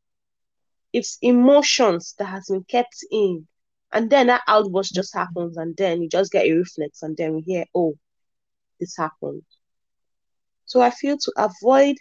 It's 0.93 1.17
emotions 1.21 2.15
that 2.17 2.25
has 2.25 2.45
been 2.49 2.63
kept 2.63 2.95
in, 3.11 3.47
and 3.91 4.09
then 4.09 4.27
that 4.27 4.41
outburst 4.47 4.93
just 4.93 5.13
happens, 5.13 5.57
and 5.57 5.75
then 5.75 6.01
you 6.01 6.09
just 6.09 6.31
get 6.31 6.45
a 6.45 6.53
reflex, 6.53 7.03
and 7.03 7.15
then 7.17 7.35
we 7.35 7.41
hear, 7.41 7.65
oh, 7.75 7.97
this 8.79 8.95
happened. 8.95 9.43
So 10.65 10.81
I 10.81 10.89
feel 10.89 11.17
to 11.17 11.31
avoid 11.37 11.97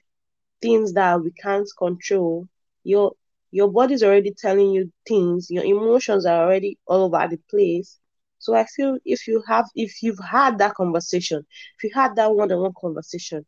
things 0.60 0.92
that 0.94 1.22
we 1.22 1.30
can't 1.32 1.68
control, 1.78 2.48
your 2.84 3.12
your 3.50 3.70
body's 3.70 4.02
already 4.02 4.34
telling 4.36 4.70
you 4.72 4.92
things, 5.06 5.50
your 5.50 5.64
emotions 5.64 6.26
are 6.26 6.44
already 6.44 6.78
all 6.86 7.04
over 7.04 7.26
the 7.28 7.38
place. 7.48 7.98
So 8.46 8.54
I 8.54 8.64
feel 8.64 8.96
if 9.04 9.26
you 9.26 9.42
have 9.48 9.64
if 9.74 10.04
you've 10.04 10.20
had 10.20 10.58
that 10.58 10.74
conversation, 10.74 11.44
if 11.76 11.82
you 11.82 11.90
had 11.92 12.14
that 12.14 12.32
one-on-one 12.32 12.74
conversation, 12.80 13.44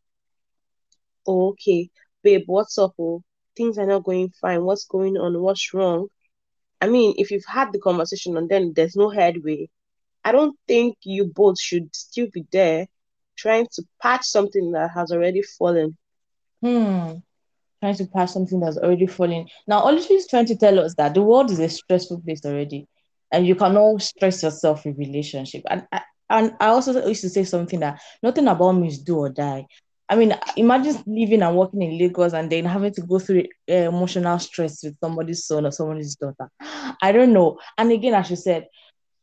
oh, 1.25 1.51
okay, 1.51 1.89
babe, 2.21 2.43
what's 2.47 2.77
up? 2.77 2.95
Oh, 2.99 3.23
things 3.55 3.77
are 3.77 3.85
not 3.85 4.03
going 4.03 4.33
fine. 4.41 4.61
What's 4.65 4.83
going 4.83 5.15
on? 5.15 5.41
What's 5.41 5.73
wrong? 5.73 6.09
I 6.81 6.87
mean, 6.89 7.13
if 7.17 7.31
you've 7.31 7.45
had 7.47 7.71
the 7.71 7.79
conversation 7.79 8.35
and 8.35 8.49
then 8.49 8.73
there's 8.75 8.97
no 8.97 9.09
headway, 9.09 9.69
I 10.25 10.33
don't 10.33 10.59
think 10.67 10.97
you 11.03 11.31
both 11.33 11.57
should 11.61 11.95
still 11.95 12.27
be 12.33 12.43
there 12.51 12.87
trying 13.37 13.67
to 13.75 13.83
patch 14.01 14.25
something 14.25 14.73
that 14.73 14.91
has 14.95 15.13
already 15.13 15.43
fallen. 15.43 15.95
Hmm. 16.61 17.19
Trying 17.79 17.95
to 17.95 18.05
patch 18.05 18.31
something 18.31 18.59
that's 18.59 18.77
already 18.77 19.07
fallen. 19.07 19.47
Now, 19.65 19.83
Oluchi 19.83 20.11
is 20.17 20.27
trying 20.27 20.47
to 20.47 20.57
tell 20.57 20.77
us 20.77 20.93
that 20.95 21.13
the 21.13 21.21
world 21.21 21.51
is 21.51 21.59
a 21.59 21.69
stressful 21.69 22.19
place 22.19 22.43
already, 22.43 22.85
and 23.31 23.45
you 23.45 23.55
cannot 23.55 24.01
stress 24.01 24.43
yourself 24.43 24.85
in 24.85 24.95
relationship. 24.95 25.63
And 25.69 25.87
I, 25.91 26.01
and 26.29 26.55
I 26.59 26.67
also 26.67 27.07
used 27.07 27.21
to 27.21 27.29
say 27.29 27.43
something 27.43 27.79
that 27.79 28.01
nothing 28.21 28.47
about 28.47 28.73
me 28.73 28.87
is 28.87 28.99
do 28.99 29.17
or 29.17 29.29
die. 29.29 29.65
I 30.11 30.15
mean, 30.15 30.35
imagine 30.55 31.03
living 31.05 31.43
and 31.43 31.55
working 31.55 31.83
in 31.83 31.97
Lagos 31.97 32.33
and 32.33 32.51
then 32.51 32.65
having 32.65 32.93
to 32.93 33.01
go 33.01 33.19
through 33.19 33.45
uh, 33.69 33.73
emotional 33.73 34.39
stress 34.39 34.83
with 34.83 34.99
somebody's 34.99 35.45
son 35.45 35.67
or 35.67 35.71
somebody's 35.71 36.15
daughter. 36.15 36.49
I 37.01 37.11
don't 37.11 37.33
know. 37.33 37.59
And 37.77 37.91
again, 37.91 38.15
as 38.15 38.29
you 38.29 38.35
said, 38.35 38.67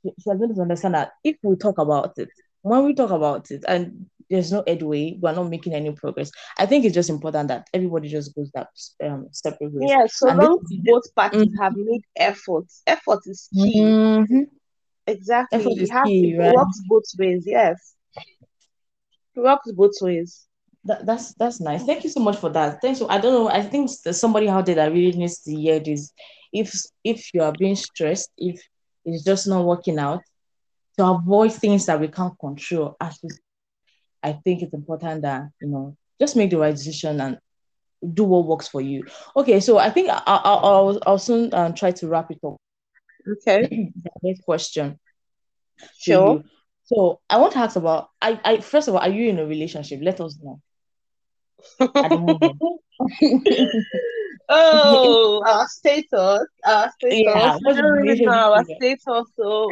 she's 0.05 0.25
going 0.25 0.55
to 0.55 0.61
understand 0.61 0.95
that 0.95 1.13
if 1.25 1.37
we 1.43 1.57
talk 1.57 1.79
about 1.79 2.13
it, 2.19 2.29
when 2.63 2.85
we 2.85 2.95
talk 2.95 3.11
about 3.11 3.51
it 3.51 3.65
and 3.67 4.07
there's 4.29 4.53
no 4.53 4.63
headway, 4.67 5.19
we're 5.21 5.35
not 5.35 5.49
making 5.49 5.75
any 5.75 5.93
progress. 5.93 6.31
I 6.59 6.67
think 6.67 6.85
it's 6.85 6.95
just 6.95 7.11
important 7.11 7.49
that 7.49 7.67
everybody 7.73 8.09
just 8.09 8.35
goes 8.35 8.51
that 8.55 8.69
um, 9.05 9.29
separate 9.33 9.73
ways. 9.73 9.91
Yeah, 9.91 10.07
so 10.09 10.29
and 10.29 10.39
long 10.39 10.61
this, 10.69 10.81
both 10.85 11.15
parties 11.15 11.43
mm-hmm. 11.43 11.63
have 11.63 11.75
made 11.77 12.03
efforts. 12.17 12.83
Effort 12.87 13.21
is 13.27 13.49
key. 13.55 13.81
Mm-hmm. 13.81 14.43
Exactly. 15.07 15.59
Effort 15.59 15.79
is 15.79 15.93
key, 16.05 16.35
it 16.35 16.39
right? 16.39 16.55
works 16.55 16.81
both 16.89 17.05
ways. 17.19 17.45
Yes, 17.47 17.95
it 18.17 19.41
works 19.41 19.71
both 19.73 19.95
ways. 20.01 20.47
That, 20.85 21.07
that's 21.07 21.35
that's 21.35 21.61
nice. 21.61 21.85
Thank 21.85 22.05
you 22.05 22.11
so 22.11 22.21
much 22.21 22.39
for 22.39 22.51
that. 22.51 22.81
Thanks. 22.81 23.03
I 23.09 23.19
don't 23.19 23.33
know. 23.33 23.49
I 23.49 23.63
think 23.63 23.91
there's 24.05 24.21
somebody 24.21 24.49
out 24.49 24.67
there 24.67 24.77
that 24.77 24.93
really 24.93 25.17
needs 25.17 25.41
to 25.43 25.55
hear 25.55 25.79
this. 25.81 26.13
If 26.53 26.73
if 27.05 27.33
you 27.35 27.43
are 27.43 27.53
being 27.53 27.77
stressed, 27.77 28.31
if 28.37 28.61
it's 29.05 29.25
just 29.25 29.47
not 29.47 29.65
working 29.65 29.99
out, 29.99 30.23
to 30.99 31.05
avoid 31.05 31.53
things 31.53 31.87
that 31.87 32.01
we 32.01 32.09
can't 32.09 32.39
control, 32.39 32.97
I 34.23 34.33
think 34.33 34.63
it's 34.63 34.75
important 34.75 35.23
that 35.23 35.49
you 35.61 35.69
know 35.69 35.97
just 36.21 36.37
make 36.37 36.51
the 36.51 36.59
right 36.59 36.75
decision 36.75 37.21
and 37.21 37.39
do 38.15 38.25
what 38.25 38.47
works 38.47 38.69
for 38.69 38.81
you. 38.81 39.05
Okay, 39.37 39.61
so 39.61 39.79
I 39.79 39.91
think 39.91 40.11
I, 40.11 40.23
I, 40.27 40.37
I'll, 40.37 40.99
I'll 41.07 41.19
soon 41.19 41.53
um, 41.55 41.75
try 41.75 41.91
to 41.93 42.09
wrap 42.09 42.31
it 42.31 42.39
up. 42.45 42.57
Okay. 43.29 43.93
next 44.23 44.43
question. 44.43 44.99
Sure. 45.99 46.43
So 46.85 47.21
I 47.29 47.39
want 47.39 47.53
to 47.55 47.59
ask 47.59 47.77
about 47.77 48.11
I, 48.23 48.41
I 48.45 48.61
first 48.61 48.89
of 48.89 48.95
all, 48.95 49.01
are 49.01 49.09
you 49.09 49.29
in 49.29 49.39
a 49.39 49.47
relationship? 49.47 50.01
Let 50.03 50.21
us 50.21 50.39
know. 50.41 50.61
oh, 54.49 55.43
our 55.47 55.67
status, 55.69 56.47
our 56.65 56.91
status. 56.93 57.19
Yeah, 57.25 57.59
we 57.67 57.75
don't 57.75 57.93
really 57.93 58.25
know 58.25 58.53
our 58.53 58.65
status, 58.65 59.25
so 59.37 59.69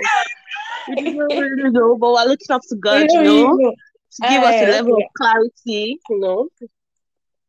we 0.88 1.16
don't 1.16 1.28
really 1.28 1.70
know, 1.70 1.96
but 1.96 2.12
we're 2.12 2.24
looking 2.24 2.50
up 2.50 2.62
to 2.68 2.76
God, 2.76 3.07
you 3.12 3.22
know, 3.22 3.74
to 4.14 4.29
give 4.29 4.42
uh, 4.42 4.46
us 4.46 4.62
a 4.62 4.70
level 4.70 4.94
okay. 4.94 5.05
of 5.05 5.11
clarity, 5.16 6.00
you 6.11 6.20
know. 6.20 6.48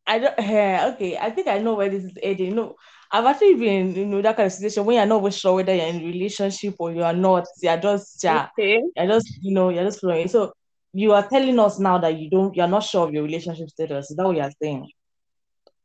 I 0.06 0.18
don't. 0.18 0.34
Yeah, 0.38 0.92
okay. 0.94 1.16
I 1.16 1.30
think 1.30 1.48
I 1.48 1.58
know 1.58 1.74
where 1.74 1.88
this 1.88 2.04
is 2.04 2.12
heading. 2.22 2.50
You 2.50 2.54
know, 2.54 2.76
I've 3.10 3.24
actually 3.24 3.54
been 3.54 3.94
you 3.94 4.06
know 4.06 4.22
that 4.22 4.36
kind 4.36 4.46
of 4.46 4.52
situation 4.52 4.84
when 4.84 4.96
you're 4.96 5.06
not 5.06 5.32
sure 5.32 5.54
whether 5.54 5.74
you're 5.74 5.86
in 5.86 6.02
a 6.02 6.06
relationship 6.06 6.76
or 6.78 6.92
you 6.92 7.02
are 7.02 7.12
not. 7.12 7.46
You're 7.60 7.76
just 7.76 8.22
yeah, 8.22 8.48
okay. 8.52 8.82
you're 8.96 9.06
just 9.06 9.38
you 9.42 9.52
know 9.52 9.70
you're 9.70 9.84
just 9.84 10.00
flowing. 10.00 10.28
So 10.28 10.52
you 10.92 11.12
are 11.12 11.28
telling 11.28 11.58
us 11.58 11.78
now 11.78 11.98
that 11.98 12.18
you 12.18 12.30
don't 12.30 12.54
you're 12.54 12.68
not 12.68 12.84
sure 12.84 13.06
of 13.06 13.14
your 13.14 13.24
relationship 13.24 13.68
status. 13.70 14.10
Is 14.10 14.16
that 14.16 14.24
what 14.24 14.36
you're 14.36 14.50
saying? 14.62 14.88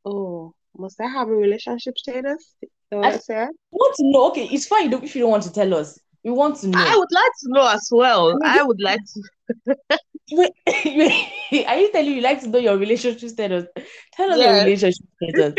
Oh, 0.05 0.53
must 0.77 1.01
I 1.01 1.07
have 1.07 1.27
a 1.27 1.35
relationship 1.35 1.97
status? 1.97 2.55
I, 2.91 3.19
I 3.29 3.47
want 3.71 3.95
to 3.95 4.11
know. 4.11 4.27
Okay, 4.29 4.45
it's 4.51 4.67
fine 4.67 4.91
if 4.93 5.15
you 5.15 5.21
don't 5.21 5.31
want 5.31 5.43
to 5.43 5.53
tell 5.53 5.73
us. 5.73 5.97
We 6.23 6.31
want 6.31 6.57
to 6.57 6.67
know. 6.67 6.79
I 6.79 6.95
would 6.95 7.11
like 7.11 7.31
to 7.43 7.49
know 7.49 7.67
as 7.67 7.87
well. 7.91 8.37
I 8.43 8.61
would 8.61 8.81
like 8.81 8.99
to. 9.13 9.75
Wait, 10.85 11.65
are 11.67 11.77
you 11.77 11.91
telling 11.91 12.13
you 12.13 12.21
like 12.21 12.41
to 12.41 12.49
know 12.49 12.59
your 12.59 12.77
relationship 12.77 13.29
status? 13.29 13.65
Tell 14.13 14.31
us 14.31 14.37
yes. 14.37 14.55
your 14.55 14.63
relationship 14.63 15.05
status. 15.21 15.53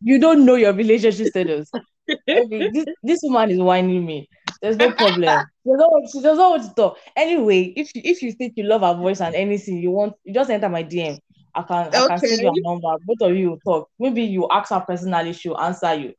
you 0.00 0.18
don't 0.18 0.44
know 0.44 0.54
your 0.54 0.72
relationship 0.72 1.28
status. 1.28 1.70
Okay, 2.10 2.70
this, 2.70 2.84
this 3.02 3.20
woman 3.22 3.50
is 3.50 3.58
whining 3.58 4.04
me. 4.04 4.28
There's 4.60 4.76
no 4.76 4.92
problem. 4.92 5.44
She 5.64 5.70
doesn't, 5.70 5.86
want, 5.86 6.10
she 6.10 6.20
doesn't 6.20 6.42
want 6.44 6.62
to 6.64 6.74
talk. 6.74 6.98
Anyway, 7.14 7.72
if 7.76 7.94
you, 7.94 8.02
if 8.04 8.20
you 8.20 8.32
think 8.32 8.54
you 8.56 8.64
love 8.64 8.80
her 8.80 8.94
voice 8.94 9.20
and 9.20 9.32
anything 9.32 9.78
you 9.78 9.92
want, 9.92 10.14
you 10.24 10.34
just 10.34 10.50
enter 10.50 10.68
my 10.68 10.82
DM. 10.82 11.20
I 11.54 11.62
can 11.62 11.86
okay. 11.86 11.98
I 11.98 12.08
can 12.08 12.18
send 12.18 12.40
you 12.40 12.52
your 12.52 12.64
number. 12.64 12.96
Both 13.06 13.30
of 13.30 13.36
you 13.36 13.60
talk. 13.64 13.88
Maybe 13.96 14.24
you 14.24 14.48
ask 14.50 14.70
her 14.70 14.80
personally, 14.80 15.34
she'll 15.34 15.56
answer 15.56 15.94
you. 15.94 16.14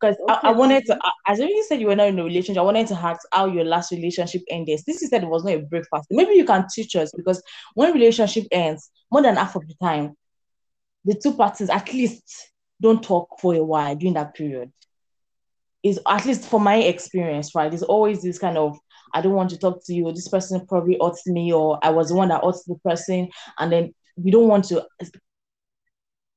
Because 0.00 0.16
okay. 0.20 0.38
I, 0.42 0.50
I, 0.50 0.52
wanted 0.52 0.84
to, 0.86 0.98
as 1.26 1.40
you 1.40 1.64
said 1.68 1.80
you 1.80 1.88
were 1.88 1.96
not 1.96 2.08
in 2.08 2.18
a 2.18 2.24
relationship, 2.24 2.60
I 2.60 2.64
wanted 2.64 2.86
to 2.88 2.94
ask 2.94 3.20
how 3.32 3.46
your 3.46 3.64
last 3.64 3.90
relationship 3.90 4.42
ended. 4.48 4.80
This 4.86 5.02
is 5.02 5.10
said 5.10 5.24
it 5.24 5.28
was 5.28 5.44
not 5.44 5.54
a 5.54 5.58
breakfast. 5.58 6.06
Maybe 6.10 6.34
you 6.34 6.44
can 6.44 6.66
teach 6.72 6.94
us 6.94 7.10
because 7.16 7.42
when 7.74 7.92
relationship 7.92 8.46
ends, 8.52 8.90
more 9.10 9.22
than 9.22 9.36
half 9.36 9.56
of 9.56 9.66
the 9.66 9.74
time, 9.82 10.14
the 11.04 11.14
two 11.14 11.34
parties 11.34 11.70
at 11.70 11.92
least 11.92 12.50
don't 12.80 13.02
talk 13.02 13.40
for 13.40 13.54
a 13.54 13.64
while 13.64 13.96
during 13.96 14.14
that 14.14 14.34
period. 14.34 14.70
is 15.82 15.98
at 16.06 16.24
least 16.26 16.44
for 16.44 16.60
my 16.60 16.76
experience, 16.76 17.54
right? 17.54 17.70
There's 17.70 17.82
always 17.82 18.22
this 18.22 18.38
kind 18.38 18.58
of 18.58 18.78
I 19.12 19.20
don't 19.22 19.34
want 19.34 19.50
to 19.50 19.58
talk 19.58 19.84
to 19.86 19.94
you. 19.94 20.12
This 20.12 20.28
person 20.28 20.66
probably 20.66 20.98
ought 20.98 21.16
me, 21.26 21.52
or 21.52 21.78
I 21.82 21.90
was 21.90 22.08
the 22.08 22.14
one 22.14 22.28
that 22.28 22.42
ought 22.42 22.56
the 22.66 22.76
person, 22.84 23.28
and 23.58 23.72
then 23.72 23.94
we 24.16 24.30
don't 24.30 24.48
want 24.48 24.66
to. 24.66 24.86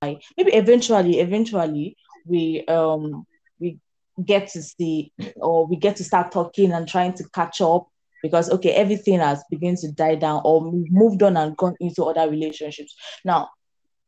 Maybe 0.01 0.53
eventually, 0.53 1.19
eventually, 1.19 1.97
we 2.25 2.65
um 2.67 3.25
we 3.61 3.79
get 4.25 4.49
to 4.49 4.61
see 4.61 5.13
or 5.37 5.65
we 5.67 5.77
get 5.77 5.95
to 5.95 6.03
start 6.03 6.31
talking 6.31 6.71
and 6.71 6.87
trying 6.87 7.13
to 7.13 7.23
catch 7.33 7.61
up 7.61 7.87
because 8.21 8.49
okay 8.49 8.71
everything 8.71 9.19
has 9.19 9.43
begun 9.49 9.75
to 9.75 9.91
die 9.91 10.15
down 10.15 10.41
or 10.43 10.61
moved 10.89 11.23
on 11.23 11.37
and 11.37 11.55
gone 11.57 11.75
into 11.79 12.03
other 12.03 12.29
relationships. 12.29 12.95
Now 13.23 13.49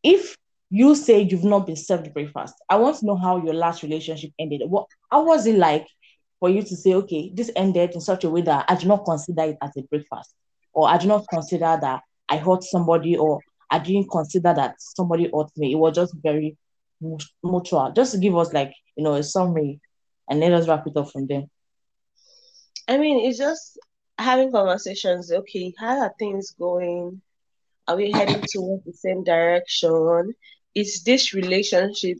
if 0.03 0.35
you 0.69 0.95
say 0.95 1.21
you've 1.21 1.43
not 1.43 1.67
been 1.67 1.75
served 1.75 2.11
breakfast 2.13 2.55
i 2.69 2.75
want 2.75 2.97
to 2.97 3.05
know 3.05 3.15
how 3.15 3.37
your 3.37 3.53
last 3.53 3.83
relationship 3.83 4.31
ended. 4.39 4.61
What 4.65 4.87
how 5.11 5.23
was 5.23 5.45
it 5.45 5.55
like 5.55 5.87
for 6.39 6.49
you 6.49 6.61
to 6.61 6.75
say 6.75 6.93
okay 6.95 7.31
this 7.33 7.51
ended 7.55 7.91
in 7.91 8.01
such 8.01 8.23
a 8.23 8.29
way 8.29 8.41
that 8.41 8.65
i 8.67 8.75
do 8.75 8.87
not 8.87 9.05
consider 9.05 9.43
it 9.43 9.57
as 9.61 9.71
a 9.77 9.83
breakfast? 9.83 10.35
Or 10.73 10.89
i 10.89 10.97
do 10.97 11.07
not 11.07 11.25
consider 11.29 11.77
that 11.81 12.01
i 12.29 12.37
hurt 12.37 12.63
somebody 12.63 13.15
or 13.15 13.39
i 13.71 13.79
didn't 13.79 14.09
consider 14.11 14.53
that 14.53 14.75
somebody 14.79 15.29
hurt 15.33 15.49
me. 15.57 15.71
It 15.71 15.75
was 15.77 15.95
just 15.95 16.15
very 16.21 16.57
mutual 17.43 17.91
just 17.95 18.13
to 18.13 18.17
give 18.19 18.35
us 18.37 18.53
like 18.53 18.73
you 18.95 19.03
know 19.03 19.15
a 19.15 19.23
summary 19.23 19.79
and 20.29 20.39
let 20.39 20.53
us 20.53 20.67
wrap 20.67 20.85
it 20.87 20.97
up 20.97 21.11
from 21.11 21.27
there 21.27 21.43
I 22.87 22.97
mean, 22.97 23.25
it's 23.25 23.37
just 23.37 23.79
having 24.17 24.51
conversations. 24.51 25.31
Okay, 25.31 25.73
how 25.77 25.99
are 25.99 26.13
things 26.19 26.51
going? 26.51 27.21
Are 27.87 27.95
we 27.95 28.11
heading 28.11 28.41
towards 28.51 28.83
the 28.85 28.93
same 28.93 29.23
direction? 29.23 30.33
Is 30.75 31.03
this 31.03 31.33
relationship 31.33 32.17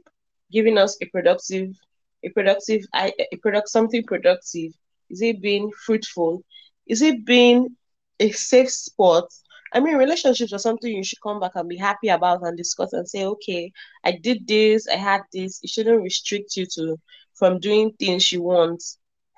giving 0.52 0.78
us 0.78 0.98
a 1.02 1.06
productive, 1.08 1.76
a 2.24 2.30
productive, 2.30 2.86
a 2.96 3.12
product 3.42 3.70
something 3.70 4.04
productive? 4.04 4.72
Is 5.10 5.22
it 5.22 5.42
being 5.42 5.72
fruitful? 5.86 6.44
Is 6.88 7.02
it 7.02 7.26
being 7.26 7.76
a 8.20 8.32
safe 8.32 8.70
spot? 8.72 9.26
I 9.74 9.80
mean, 9.80 9.98
relationships 9.98 10.54
are 10.54 10.60
something 10.60 10.92
you 10.96 11.04
should 11.04 11.22
come 11.22 11.40
back 11.40 11.54
and 11.56 11.68
be 11.68 11.78
happy 11.78 12.10
about 12.10 12.44
and 12.44 12.56
discuss 12.56 12.94
and 12.94 13.10
say, 13.10 13.26
okay, 13.26 13.72
I 14.04 14.12
did 14.12 14.48
this, 14.48 14.88
I 14.88 14.98
had 14.98 15.22
this. 15.34 15.60
It 15.64 15.70
shouldn't 15.72 16.04
restrict 16.04 16.56
you 16.56 16.68
to 16.76 16.98
from 17.34 17.60
doing 17.60 17.92
things 18.00 18.32
you 18.32 18.44
want 18.44 18.84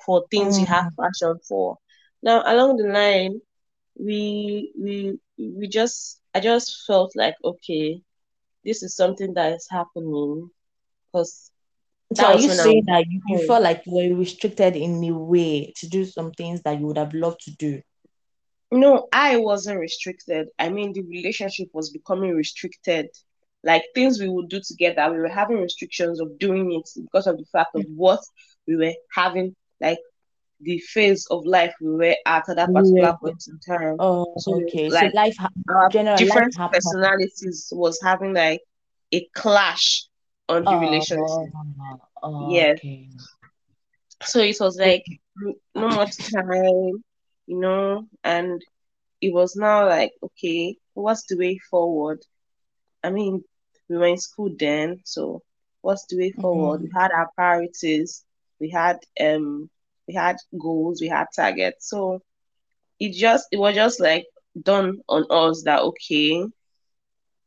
for 0.06 0.26
things 0.30 0.58
mm. 0.58 0.62
you 0.62 0.66
have 0.66 0.92
passion 1.00 1.40
for. 1.48 1.78
Now, 2.22 2.44
along 2.46 2.78
the 2.78 2.88
line, 2.88 3.40
we 3.98 4.72
we 4.78 5.18
we 5.38 5.68
just 5.68 6.20
I 6.34 6.42
just 6.42 6.86
felt 6.86 7.16
like 7.16 7.36
okay, 7.44 8.02
this 8.66 8.84
is 8.84 8.96
something 8.96 9.34
that 9.36 9.54
is 9.54 9.68
happening 9.70 10.50
because. 11.08 11.52
So 12.14 12.24
are 12.24 12.38
you 12.38 12.50
saying 12.52 12.84
that 12.86 13.06
you, 13.10 13.20
you 13.28 13.48
felt 13.48 13.64
like 13.64 13.82
you 13.86 13.94
were 13.94 14.16
restricted 14.16 14.76
in 14.76 15.04
a 15.04 15.12
way 15.12 15.74
to 15.78 15.88
do 15.90 16.06
some 16.06 16.32
things 16.32 16.62
that 16.62 16.80
you 16.80 16.86
would 16.86 17.00
have 17.00 17.16
loved 17.16 17.42
to 17.46 17.52
do? 17.52 17.82
No, 18.72 19.08
I 19.14 19.38
wasn't 19.38 19.80
restricted. 19.80 20.48
I 20.58 20.70
mean, 20.70 20.94
the 20.94 21.04
relationship 21.04 21.70
was 21.74 21.90
becoming 21.92 22.34
restricted. 22.34 23.08
Like 23.64 23.84
things 23.96 24.20
we 24.20 24.30
would 24.30 24.50
do 24.50 24.62
together, 24.66 25.12
we 25.12 25.20
were 25.20 25.28
having 25.28 25.62
restrictions 25.62 26.20
of 26.20 26.38
doing 26.38 26.72
it 26.72 26.90
because 27.02 27.26
of 27.26 27.38
the 27.38 27.46
fact 27.46 27.76
of 27.76 27.86
what 27.96 28.20
we 28.68 28.76
were 28.76 28.94
having 29.12 29.56
like 29.82 30.00
the 30.62 30.78
phase 30.80 31.26
of 31.32 31.46
life 31.46 31.74
we 31.82 31.90
were 31.90 32.16
at 32.26 32.50
at 32.50 32.56
that 32.56 32.74
particular 32.74 33.10
yeah. 33.10 33.14
point 33.14 33.44
in 33.48 33.60
time. 33.60 33.96
Oh, 34.00 34.34
so, 34.38 34.62
okay. 34.64 34.90
Like, 34.90 35.12
so 35.12 35.18
life, 35.18 35.38
our 35.70 35.90
different 35.90 36.58
life 36.58 36.72
personalities 36.72 37.70
was 37.72 38.00
having 38.02 38.34
like 38.34 38.62
a 39.12 39.28
clash 39.34 40.06
on 40.48 40.64
the 40.64 40.72
oh, 40.72 40.80
relationship. 40.80 41.52
Oh, 42.24 42.52
yes. 42.52 42.78
Okay. 42.80 43.10
So 44.24 44.40
it 44.40 44.58
was 44.60 44.78
like 44.78 45.06
no 45.76 45.90
much 45.90 46.18
time, 46.18 47.04
you 47.48 47.60
know, 47.60 48.08
and 48.24 48.62
it 49.22 49.34
was 49.34 49.56
now 49.56 49.88
like, 49.88 50.12
okay, 50.24 50.78
what's 50.94 51.24
the 51.28 51.38
way 51.38 51.58
forward? 51.70 52.20
I 53.04 53.10
mean, 53.12 53.44
we 53.90 53.98
were 53.98 54.08
in 54.08 54.18
school 54.18 54.50
then, 54.58 55.02
so 55.06 55.42
what's 55.82 56.06
the 56.08 56.18
way 56.18 56.32
forward? 56.32 56.82
Mm-hmm. 56.82 56.86
We 56.86 56.92
had 56.96 57.12
our 57.12 57.30
priorities. 57.36 58.24
We 58.60 58.70
had 58.70 59.00
um 59.20 59.70
we 60.08 60.14
had 60.14 60.38
goals, 60.60 61.02
we 61.02 61.08
had 61.08 61.28
targets. 61.36 61.90
So 61.90 62.22
it 63.00 63.14
just 63.14 63.48
it 63.52 63.58
was 63.58 63.76
just 63.76 64.00
like 64.00 64.26
done 64.62 65.02
on 65.08 65.26
us 65.30 65.64
that 65.64 65.82
okay, 65.82 66.44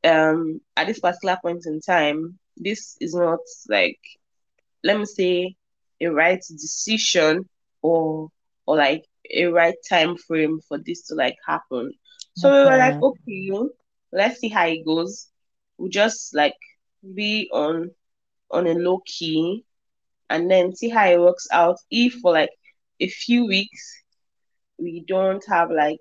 um, 0.04 0.60
at 0.76 0.86
this 0.86 1.00
particular 1.00 1.38
point 1.42 1.64
in 1.66 1.80
time, 1.80 2.38
this 2.56 2.96
is 3.00 3.14
not 3.14 3.40
like 3.68 3.98
let 4.84 4.98
me 4.98 5.04
say 5.04 5.54
a 6.00 6.08
right 6.08 6.40
decision 6.50 7.48
or 7.82 8.28
or 8.66 8.76
like 8.76 9.04
a 9.34 9.46
right 9.46 9.76
time 9.88 10.16
frame 10.16 10.60
for 10.66 10.78
this 10.78 11.02
to 11.06 11.14
like 11.14 11.36
happen. 11.46 11.92
So 12.36 12.48
okay. 12.48 12.58
we 12.58 12.70
were 12.70 12.78
like, 12.78 13.02
okay, 13.02 13.68
let's 14.12 14.40
see 14.40 14.48
how 14.48 14.66
it 14.66 14.84
goes. 14.84 15.28
We'll 15.76 15.90
just 15.90 16.34
like 16.34 16.56
be 17.14 17.48
on 17.52 17.90
on 18.50 18.66
a 18.66 18.74
low 18.74 19.02
key 19.06 19.64
and 20.30 20.50
then 20.50 20.74
see 20.74 20.88
how 20.88 21.06
it 21.06 21.20
works 21.20 21.46
out. 21.50 21.76
If 21.90 22.14
for 22.14 22.32
like 22.32 22.50
a 23.00 23.08
few 23.08 23.46
weeks 23.46 24.02
we 24.78 25.04
don't 25.06 25.44
have 25.48 25.70
like 25.70 25.98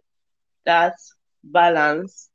that 0.66 0.96
balance, 1.44 2.30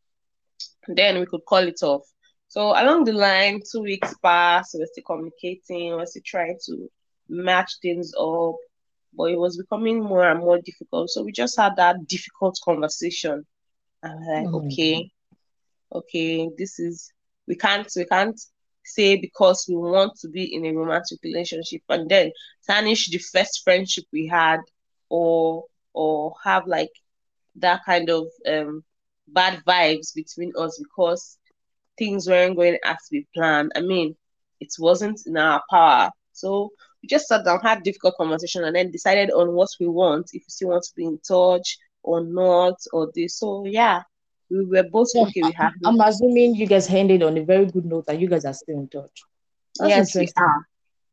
then 0.88 1.20
we 1.20 1.26
could 1.26 1.44
call 1.46 1.66
it 1.66 1.83
off. 1.83 2.02
So 2.48 2.70
along 2.70 3.05
the 3.05 3.12
line, 3.12 3.61
two 3.70 3.81
weeks 3.81 4.14
pass, 4.22 4.74
we're 4.74 4.87
still 4.87 5.05
communicating, 5.07 5.94
we're 5.94 6.07
still 6.07 6.22
trying 6.24 6.59
to 6.66 6.88
match 7.28 7.72
things 7.81 8.12
up, 8.18 8.57
but 9.14 9.31
it 9.31 9.38
was 9.38 9.57
becoming 9.57 10.03
more 10.03 10.29
and 10.29 10.40
more 10.40 10.59
difficult. 10.59 11.11
So 11.11 11.22
we 11.22 11.33
just 11.33 11.59
had 11.59 11.77
that 11.77 12.07
difficult 12.07 12.59
conversation. 12.64 13.44
And 14.03 14.20
we're 14.20 14.35
like, 14.35 14.46
mm. 14.46 14.66
okay, 14.66 15.11
okay, 15.92 16.51
this 16.57 16.79
is 16.79 17.12
we 17.46 17.57
can't 17.57 17.90
we 17.96 18.05
can't 18.05 18.40
say 18.85 19.16
because 19.16 19.64
we 19.68 19.77
want 19.77 20.14
to 20.20 20.29
be 20.29 20.55
in 20.55 20.66
a 20.66 20.72
romantic 20.72 21.18
relationship 21.22 21.83
and 21.88 22.09
then 22.09 22.33
tarnish 22.66 23.09
the 23.11 23.18
first 23.18 23.62
friendship 23.62 24.05
we 24.12 24.27
had 24.27 24.61
or 25.09 25.64
or 25.92 26.35
have 26.42 26.66
like 26.66 26.90
that 27.57 27.81
kind 27.85 28.11
of 28.11 28.27
um 28.48 28.83
bad 29.29 29.62
vibes 29.66 30.14
between 30.14 30.53
us 30.59 30.79
because 30.83 31.38
things 31.98 32.27
weren't 32.27 32.57
going 32.57 32.79
as 32.85 32.96
we 33.11 33.27
planned. 33.35 33.72
I 33.77 33.81
mean, 33.81 34.16
it 34.61 34.68
wasn't 34.79 35.20
in 35.27 35.37
our 35.37 35.62
power. 35.70 36.11
So 36.33 36.70
we 37.03 37.09
just 37.09 37.29
sat 37.29 37.45
down, 37.45 37.61
had 37.61 37.83
difficult 37.83 38.17
conversation, 38.17 38.65
and 38.65 38.77
then 38.77 38.91
decided 38.91 39.31
on 39.31 39.53
what 39.53 39.71
we 39.81 39.87
want, 39.87 40.31
if 40.33 40.43
we 40.43 40.49
still 40.49 40.69
want 40.69 40.85
to 40.85 40.93
be 40.97 41.05
in 41.05 41.19
touch 41.19 41.79
or 42.03 42.23
not, 42.23 42.75
or 42.93 43.11
this. 43.15 43.38
So 43.38 43.65
yeah, 43.67 44.03
we 44.51 44.65
were 44.65 44.85
both 44.85 45.09
okay 45.17 45.43
We 45.43 45.53
have. 45.53 45.73
I'm 45.85 46.01
assuming 46.01 46.55
you 46.55 46.67
guys 46.67 46.88
ended 46.91 47.23
on 47.23 47.37
a 47.38 47.45
very 47.45 47.67
good 47.67 47.87
note 47.87 48.05
and 48.09 48.21
you 48.21 48.29
guys 48.29 48.45
are 48.45 48.55
still 48.55 48.79
in 48.79 48.88
touch. 48.88 49.23
That's 49.79 50.15
yes, 50.15 50.15
we 50.15 50.29
are. 50.37 50.67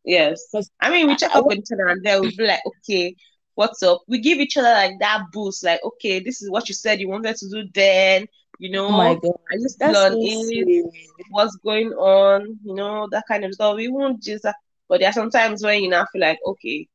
Yes. 0.04 0.44
I 0.82 0.90
mean, 0.90 1.08
we 1.08 1.16
check 1.16 1.36
up 1.36 1.46
with 1.46 1.60
each 1.60 1.72
other 1.72 1.88
and 1.88 2.04
then 2.04 2.22
we'll 2.22 2.32
be 2.36 2.46
like, 2.46 2.62
okay, 2.66 3.16
what's 3.56 3.84
up? 3.84 4.02
We 4.08 4.20
give 4.20 4.40
each 4.40 4.58
other 4.58 4.72
like 4.72 5.00
that 5.00 5.24
boost, 5.32 5.64
like, 5.64 5.80
okay, 5.84 6.20
this 6.20 6.42
is 6.42 6.50
what 6.50 6.68
you 6.68 6.76
said 6.76 7.00
you 7.00 7.10
wanted 7.10 7.36
to 7.38 7.50
do 7.50 7.70
then. 7.74 8.28
You 8.58 8.70
oh 8.72 8.74
know, 8.74 8.88
oh 8.88 8.98
my 8.98 9.16
God. 9.16 9.40
I 9.52 9.56
just 9.62 9.80
learn 9.80 10.22
so 10.22 10.92
what's 11.30 11.56
going 11.58 11.94
on, 11.94 12.60
you 12.64 12.74
know, 12.76 13.08
that 13.12 13.24
kind 13.28 13.46
of 13.46 13.54
stuff. 13.54 13.78
We 13.78 13.88
won't 13.88 14.22
just, 14.22 14.46
but 14.90 15.00
there 15.00 15.10
are 15.10 15.14
sometimes 15.14 15.64
when 15.64 15.84
you 15.84 15.90
now 15.90 16.06
feel 16.12 16.22
like, 16.22 16.40
okay, 16.46 16.88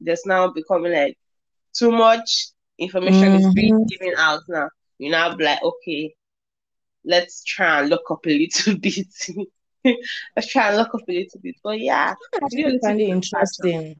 there's 0.00 0.26
now 0.26 0.48
becoming 0.48 0.92
like 0.92 1.16
too 1.72 1.92
much 1.92 2.48
information 2.78 3.36
mm-hmm. 3.36 3.48
is 3.48 3.54
being 3.54 3.86
given 3.86 4.14
out 4.18 4.40
now 4.48 4.68
you 4.98 5.10
now 5.10 5.34
be 5.34 5.44
like, 5.44 5.62
okay, 5.62 6.14
let's 7.04 7.42
try 7.44 7.80
and 7.80 7.90
look 7.90 8.10
up 8.10 8.26
a 8.26 8.38
little 8.38 8.78
bit. 8.78 9.96
let's 10.36 10.48
try 10.48 10.68
and 10.68 10.76
look 10.76 10.94
up 10.94 11.02
a 11.08 11.12
little 11.12 11.40
bit. 11.42 11.56
But 11.62 11.80
yeah, 11.80 12.14
really 12.54 13.10
interesting. 13.10 13.96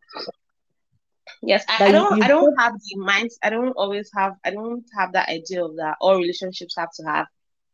Yes, 1.43 1.65
I, 1.69 1.87
I 1.87 1.93
don't. 1.93 2.23
I 2.23 2.29
don't 2.29 2.55
have 2.59 2.75
the 2.75 2.97
mind. 2.97 3.31
I 3.43 3.51
don't 3.51 3.73
always 3.73 4.11
have. 4.17 4.35
I 4.45 4.51
don't 4.51 4.85
have 4.97 5.13
that 5.13 5.29
idea 5.29 5.65
of 5.65 5.77
that. 5.77 5.97
All 6.01 6.17
relationships 6.17 6.75
have 6.79 6.91
to 6.93 7.03
have 7.05 7.27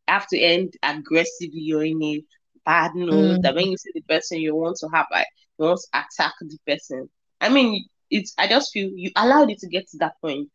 have 0.08 0.26
to 0.28 0.38
end 0.38 0.74
aggressively 0.82 1.72
or 1.72 1.84
in 1.84 2.02
a 2.02 2.24
bad 2.64 2.94
news 2.94 3.38
Mm. 3.38 3.42
That 3.42 3.54
when 3.54 3.68
you 3.70 3.76
see 3.76 3.90
the 3.94 4.02
person 4.02 4.38
you 4.38 4.54
want 4.54 4.76
to 4.78 4.88
have, 4.92 5.06
like 5.12 5.26
you 5.58 5.66
want 5.66 5.80
to 5.80 5.98
attack 5.98 6.34
the 6.40 6.58
person. 6.66 7.08
I 7.40 7.48
mean, 7.48 7.86
it's. 8.10 8.34
I 8.38 8.48
just 8.48 8.72
feel 8.72 8.90
you 8.94 9.10
allowed 9.16 9.50
it 9.50 9.58
to 9.58 9.68
get 9.68 9.88
to 9.90 9.98
that 9.98 10.14
point. 10.20 10.50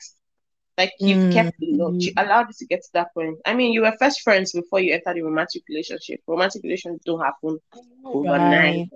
Like 0.78 0.91
you've 1.00 1.32
mm. 1.32 1.34
kept 1.34 1.58
the 1.60 1.72
love, 1.72 1.96
you 2.00 2.12
allowed 2.18 2.50
it 2.50 2.58
to 2.58 2.65
get 2.65 2.82
to 2.82 2.89
that 2.94 3.13
point. 3.13 3.38
I 3.46 3.54
mean, 3.54 3.72
you 3.72 3.82
were 3.82 3.94
first 3.98 4.22
friends 4.22 4.52
before 4.52 4.82
you 4.82 4.94
entered 4.94 5.15
the 5.15 5.22
romantic 5.22 5.63
relationship. 5.70 6.20
Romantic 6.28 6.63
relations 6.63 7.02
don't 7.06 7.24
happen 7.24 7.60
overnight 8.04 8.89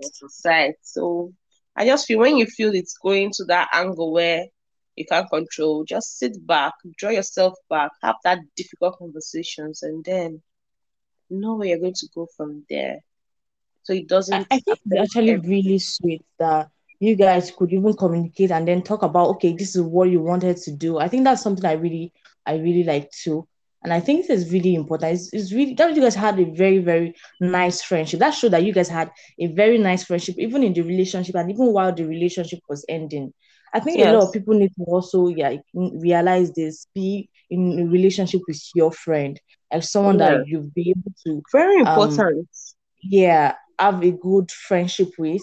right. 0.44 0.74
So 0.82 1.32
I 1.76 1.86
just 1.86 2.06
feel 2.06 2.18
when 2.18 2.36
you 2.36 2.46
feel 2.46 2.74
it's 2.74 2.98
going 2.98 3.30
to 3.36 3.44
that 3.44 3.68
angle 3.72 4.12
where 4.12 4.44
you 4.96 5.06
can't 5.06 5.30
control, 5.30 5.84
just 5.84 6.18
sit 6.18 6.46
back, 6.46 6.74
draw 6.98 7.10
yourself 7.10 7.54
back, 7.70 7.90
have 8.02 8.16
that 8.24 8.40
difficult 8.56 8.98
conversations, 8.98 9.82
and 9.82 10.04
then 10.04 10.42
know 11.30 11.56
where 11.56 11.68
you're 11.68 11.78
going 11.78 11.94
to 11.94 12.08
go 12.14 12.26
from 12.36 12.64
there. 12.68 12.98
So 13.82 13.92
it 13.92 14.08
doesn't. 14.08 14.46
I, 14.50 14.56
I 14.56 14.60
think 14.60 14.78
it's 14.86 15.00
actually 15.00 15.36
really 15.36 15.78
sweet 15.78 16.24
that 16.38 16.70
you 17.00 17.16
guys 17.16 17.50
could 17.50 17.72
even 17.72 17.94
communicate 17.94 18.50
and 18.50 18.68
then 18.68 18.82
talk 18.82 19.02
about 19.02 19.28
okay 19.28 19.54
this 19.54 19.74
is 19.74 19.82
what 19.82 20.10
you 20.10 20.20
wanted 20.20 20.56
to 20.58 20.70
do 20.70 20.98
i 20.98 21.08
think 21.08 21.24
that's 21.24 21.42
something 21.42 21.64
i 21.64 21.72
really 21.72 22.12
i 22.46 22.54
really 22.54 22.84
like 22.84 23.10
too 23.10 23.46
and 23.82 23.92
i 23.92 23.98
think 23.98 24.26
this 24.26 24.42
is 24.42 24.52
really 24.52 24.74
important 24.74 25.14
it's, 25.14 25.32
it's 25.32 25.52
really 25.52 25.74
that 25.74 25.94
you 25.96 26.02
guys 26.02 26.14
had 26.14 26.38
a 26.38 26.44
very 26.44 26.78
very 26.78 27.14
nice 27.40 27.82
friendship 27.82 28.20
that 28.20 28.30
showed 28.30 28.52
that 28.52 28.62
you 28.62 28.72
guys 28.72 28.88
had 28.88 29.10
a 29.38 29.46
very 29.48 29.78
nice 29.78 30.04
friendship 30.04 30.36
even 30.38 30.62
in 30.62 30.72
the 30.74 30.82
relationship 30.82 31.34
and 31.34 31.50
even 31.50 31.72
while 31.72 31.92
the 31.92 32.04
relationship 32.04 32.60
was 32.68 32.84
ending 32.88 33.32
i 33.72 33.80
think 33.80 33.98
yes. 33.98 34.08
a 34.08 34.12
lot 34.12 34.26
of 34.26 34.32
people 34.32 34.54
need 34.54 34.72
to 34.76 34.84
also 34.84 35.28
yeah 35.28 35.56
realize 35.74 36.52
this 36.52 36.86
be 36.94 37.28
in 37.48 37.80
a 37.80 37.84
relationship 37.86 38.42
with 38.46 38.60
your 38.74 38.92
friend 38.92 39.40
as 39.70 39.90
someone 39.90 40.18
yeah. 40.18 40.38
that 40.38 40.48
you'll 40.48 40.70
be 40.74 40.90
able 40.90 41.12
to 41.24 41.42
very 41.52 41.80
um, 41.82 41.86
important 41.86 42.38
um, 42.38 42.46
yeah 43.02 43.54
have 43.78 44.02
a 44.02 44.10
good 44.10 44.50
friendship 44.50 45.08
with 45.18 45.42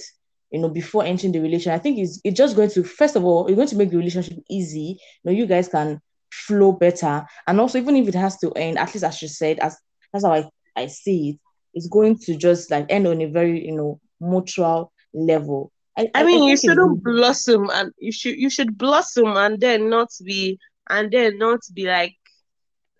you 0.52 0.60
know, 0.60 0.70
before 0.70 1.04
entering 1.04 1.34
the 1.34 1.40
relation. 1.40 1.74
I 1.74 1.80
think 1.80 2.00
it's 2.00 2.22
it's 2.24 2.38
just 2.38 2.56
going 2.56 2.70
to 2.72 2.84
first 2.84 3.16
of 3.16 3.26
all, 3.26 3.48
it's 3.48 3.56
going 3.56 3.68
to 3.68 3.76
make 3.76 3.90
the 3.90 3.98
relationship 3.98 4.40
easy. 4.50 4.98
You 5.24 5.26
know, 5.26 5.32
you 5.32 5.46
guys 5.46 5.68
can 5.68 6.02
flow 6.32 6.72
better. 6.72 7.26
And 7.48 7.60
also, 7.60 7.78
even 7.78 7.96
if 7.96 8.08
it 8.08 8.16
has 8.16 8.38
to 8.40 8.52
end, 8.54 8.78
at 8.78 8.94
least 8.94 9.04
as 9.04 9.22
you 9.22 9.28
said, 9.28 9.60
as 9.60 9.78
that's 10.14 10.26
how 10.26 10.34
I, 10.34 10.50
I 10.76 10.88
see 10.88 11.32
it, 11.32 11.40
it's 11.74 11.88
going 11.88 12.18
to 12.20 12.36
just 12.38 12.72
like 12.72 12.86
end 12.90 13.08
on 13.08 13.22
a 13.22 13.26
very, 13.26 13.66
you 13.66 13.76
know, 13.76 14.00
mutual 14.22 14.92
level. 15.14 15.72
I, 15.98 16.10
I 16.16 16.24
mean, 16.24 16.44
I 16.44 16.46
you 16.48 16.58
shouldn't 16.58 17.04
blossom 17.04 17.70
and 17.74 17.92
you 17.98 18.12
should 18.12 18.38
you 18.38 18.50
should 18.50 18.78
blossom 18.78 19.36
and 19.36 19.60
then 19.60 19.90
not 19.90 20.10
be 20.24 20.60
and 20.90 21.12
then 21.12 21.38
not 21.40 21.60
be 21.74 21.86
like 21.86 22.16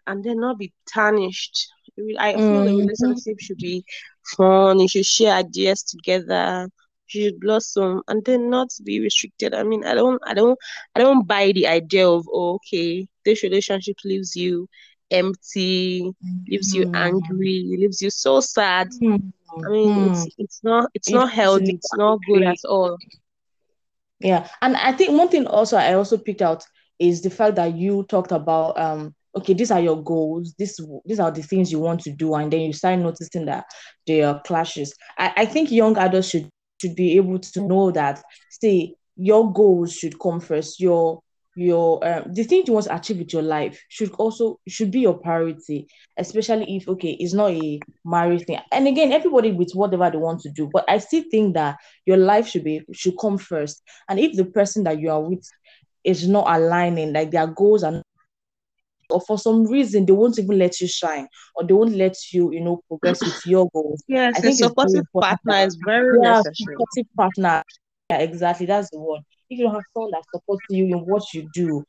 and 0.08 0.24
then 0.24 0.40
not 0.40 0.58
be 0.58 0.74
tarnished. 0.92 1.68
I 2.20 2.34
feel 2.34 2.42
mm-hmm. 2.42 2.66
the 2.66 2.86
relationship 2.86 3.40
should 3.40 3.58
be 3.58 3.84
fun. 4.38 4.80
You 4.80 4.88
should 4.88 5.06
share 5.06 5.36
ideas 5.36 5.84
together 5.84 6.70
You 7.10 7.24
should 7.24 7.40
blossom 7.40 8.04
and 8.08 8.24
then 8.26 8.50
not 8.50 8.70
be 8.84 9.00
restricted. 9.00 9.54
I 9.54 9.64
mean, 9.64 9.84
I 9.86 9.96
don't, 9.96 10.22
I 10.26 10.34
don't, 10.34 10.58
I 10.96 11.00
don't 11.00 11.28
buy 11.28 11.52
the 11.54 11.68
idea 11.68 12.08
of 12.08 12.26
oh, 12.32 12.56
okay, 12.56 13.08
this 13.26 13.44
relationship 13.44 13.98
leaves 14.06 14.36
you 14.36 14.68
empty, 15.12 16.12
leaves 16.48 16.74
you 16.74 16.86
mm-hmm. 16.86 16.96
angry, 16.96 17.66
leaves 17.78 18.02
you 18.02 18.10
so 18.10 18.42
sad. 18.42 18.90
Mm-hmm. 19.02 19.66
I 19.66 19.70
mean, 19.70 20.12
it's 20.12 20.28
it's 20.38 20.60
not 20.64 20.90
it's, 20.94 21.08
it's 21.08 21.14
not 21.14 21.32
healthy. 21.32 21.74
It's 21.76 21.96
not 21.96 22.20
good 22.28 22.44
at 22.44 22.58
all. 22.66 22.98
Yeah, 24.20 24.48
and 24.62 24.76
I 24.76 24.92
think 24.94 25.18
one 25.18 25.30
thing 25.30 25.48
also 25.48 25.78
I 25.78 25.94
also 25.94 26.18
picked 26.18 26.42
out 26.42 26.64
is 27.00 27.22
the 27.22 27.30
fact 27.30 27.56
that 27.56 27.76
you 27.76 28.04
talked 28.04 28.32
about 28.32 28.78
um 28.80 29.16
okay 29.38 29.54
these 29.54 29.72
are 29.72 29.80
your 29.80 30.02
goals 30.04 30.54
this 30.58 30.80
these 31.06 31.20
are 31.20 31.32
the 31.32 31.44
things 31.44 31.72
you 31.72 31.80
want 31.80 32.02
to 32.02 32.12
do 32.12 32.34
and 32.36 32.52
then 32.52 32.62
you 32.62 32.74
start 32.74 33.00
noticing 33.00 33.46
that 33.46 33.66
there 34.08 34.28
are 34.28 34.42
clashes. 34.42 34.94
I, 35.18 35.34
I 35.38 35.46
think 35.46 35.72
young 35.72 35.98
adults 35.98 36.30
should 36.30 36.50
should 36.82 36.96
be 36.96 37.18
able 37.18 37.40
to 37.40 37.62
know 37.62 37.92
that 37.92 38.24
say 38.50 38.96
your 39.16 39.52
goals 39.52 39.94
should 39.94 40.20
come 40.20 40.40
first 40.40 40.80
your 40.80 41.22
your 41.56 42.08
um, 42.08 42.34
the 42.34 42.44
thing 42.44 42.64
you 42.68 42.74
want 42.74 42.86
to 42.86 42.96
achieve 42.96 43.18
with 43.18 43.34
your 43.34 43.42
life 43.42 43.84
should 43.90 44.12
also 44.14 44.60
should 44.68 44.92
be 44.92 45.00
your 45.00 45.18
priority 45.18 45.88
especially 46.18 46.78
if 46.78 46.88
okay 46.88 47.18
it's 47.20 47.34
not 47.34 47.50
a 47.52 47.80
marriage 48.06 48.46
thing. 48.46 48.60
And 48.72 48.88
again 48.88 49.12
everybody 49.12 49.52
with 49.52 49.72
whatever 49.74 50.10
they 50.12 50.18
want 50.18 50.42
to 50.42 50.52
do 50.52 50.70
but 50.72 50.86
i 50.88 51.00
still 51.00 51.24
think 51.32 51.56
that 51.56 51.78
your 52.06 52.18
life 52.18 52.48
should 52.48 52.64
be 52.64 52.82
should 52.94 53.18
come 53.20 53.38
first. 53.38 53.82
And 54.08 54.20
if 54.20 54.36
the 54.36 54.46
person 54.46 54.84
that 54.84 55.00
you 55.00 55.10
are 55.10 55.22
with 55.22 55.48
is 56.04 56.28
not 56.28 56.46
aligning 56.48 57.12
like 57.12 57.32
their 57.32 57.48
goals 57.48 57.84
are 57.84 58.04
or 59.10 59.22
for 59.22 59.38
some 59.38 59.66
reason 59.66 60.06
they 60.06 60.14
won't 60.14 60.40
even 60.40 60.58
let 60.58 60.80
you 60.80 60.88
shine 60.88 61.28
or 61.56 61.66
they 61.66 61.74
won't 61.74 61.96
let 61.96 62.16
you 62.32 62.52
you 62.52 62.62
know 62.62 62.82
progress 62.88 63.24
with 63.24 63.46
your 63.46 63.70
goals. 63.74 64.04
Yes 64.08 64.34
I 64.38 64.42
think 64.42 64.54
a 64.54 64.58
supportive 64.58 65.06
partner 65.14 65.56
is 65.66 65.78
very 65.86 66.20
yeah, 66.22 66.42
necessary. 66.42 66.76
supportive 66.76 67.14
partner. 67.16 67.64
Yeah 68.10 68.18
exactly 68.20 68.66
that's 68.66 68.90
the 68.92 69.00
one. 69.00 69.22
If 69.50 69.60
you 69.60 69.66
don't 69.66 69.76
have 69.76 69.84
someone 69.94 70.12
that 70.12 70.24
supports 70.34 70.66
you 70.70 70.86
in 70.86 71.00
what 71.00 71.24
you 71.34 71.48
do 71.54 71.84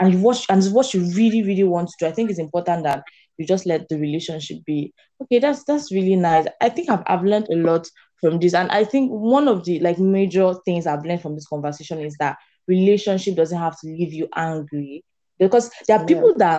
and 0.00 0.14
you 0.14 0.20
watch 0.20 0.46
and 0.48 0.64
what 0.66 0.94
you 0.94 1.04
really 1.14 1.42
really 1.42 1.64
want 1.64 1.88
to 1.88 1.94
do 1.98 2.06
i 2.06 2.12
think 2.12 2.30
it's 2.30 2.38
important 2.38 2.82
that 2.82 3.04
you 3.38 3.46
just 3.46 3.66
let 3.66 3.88
the 3.88 3.98
relationship 3.98 4.58
be. 4.66 4.92
Okay 5.22 5.38
that's 5.38 5.64
that's 5.64 5.92
really 5.92 6.16
nice. 6.16 6.46
I 6.60 6.68
think 6.68 6.90
i've, 6.90 7.02
I've 7.06 7.24
learned 7.24 7.48
a 7.50 7.56
lot 7.56 7.88
from 8.20 8.38
this 8.38 8.54
and 8.54 8.70
i 8.70 8.84
think 8.84 9.10
one 9.10 9.48
of 9.48 9.64
the 9.64 9.80
like 9.80 9.98
major 9.98 10.54
things 10.64 10.86
i've 10.86 11.04
learned 11.04 11.22
from 11.22 11.34
this 11.34 11.46
conversation 11.46 12.00
is 12.00 12.16
that 12.20 12.36
relationship 12.68 13.34
doesn't 13.34 13.58
have 13.58 13.78
to 13.80 13.88
leave 13.88 14.12
you 14.12 14.28
angry 14.34 15.04
because 15.46 15.70
there 15.86 15.98
are 15.98 16.06
people 16.06 16.34
yeah. 16.38 16.58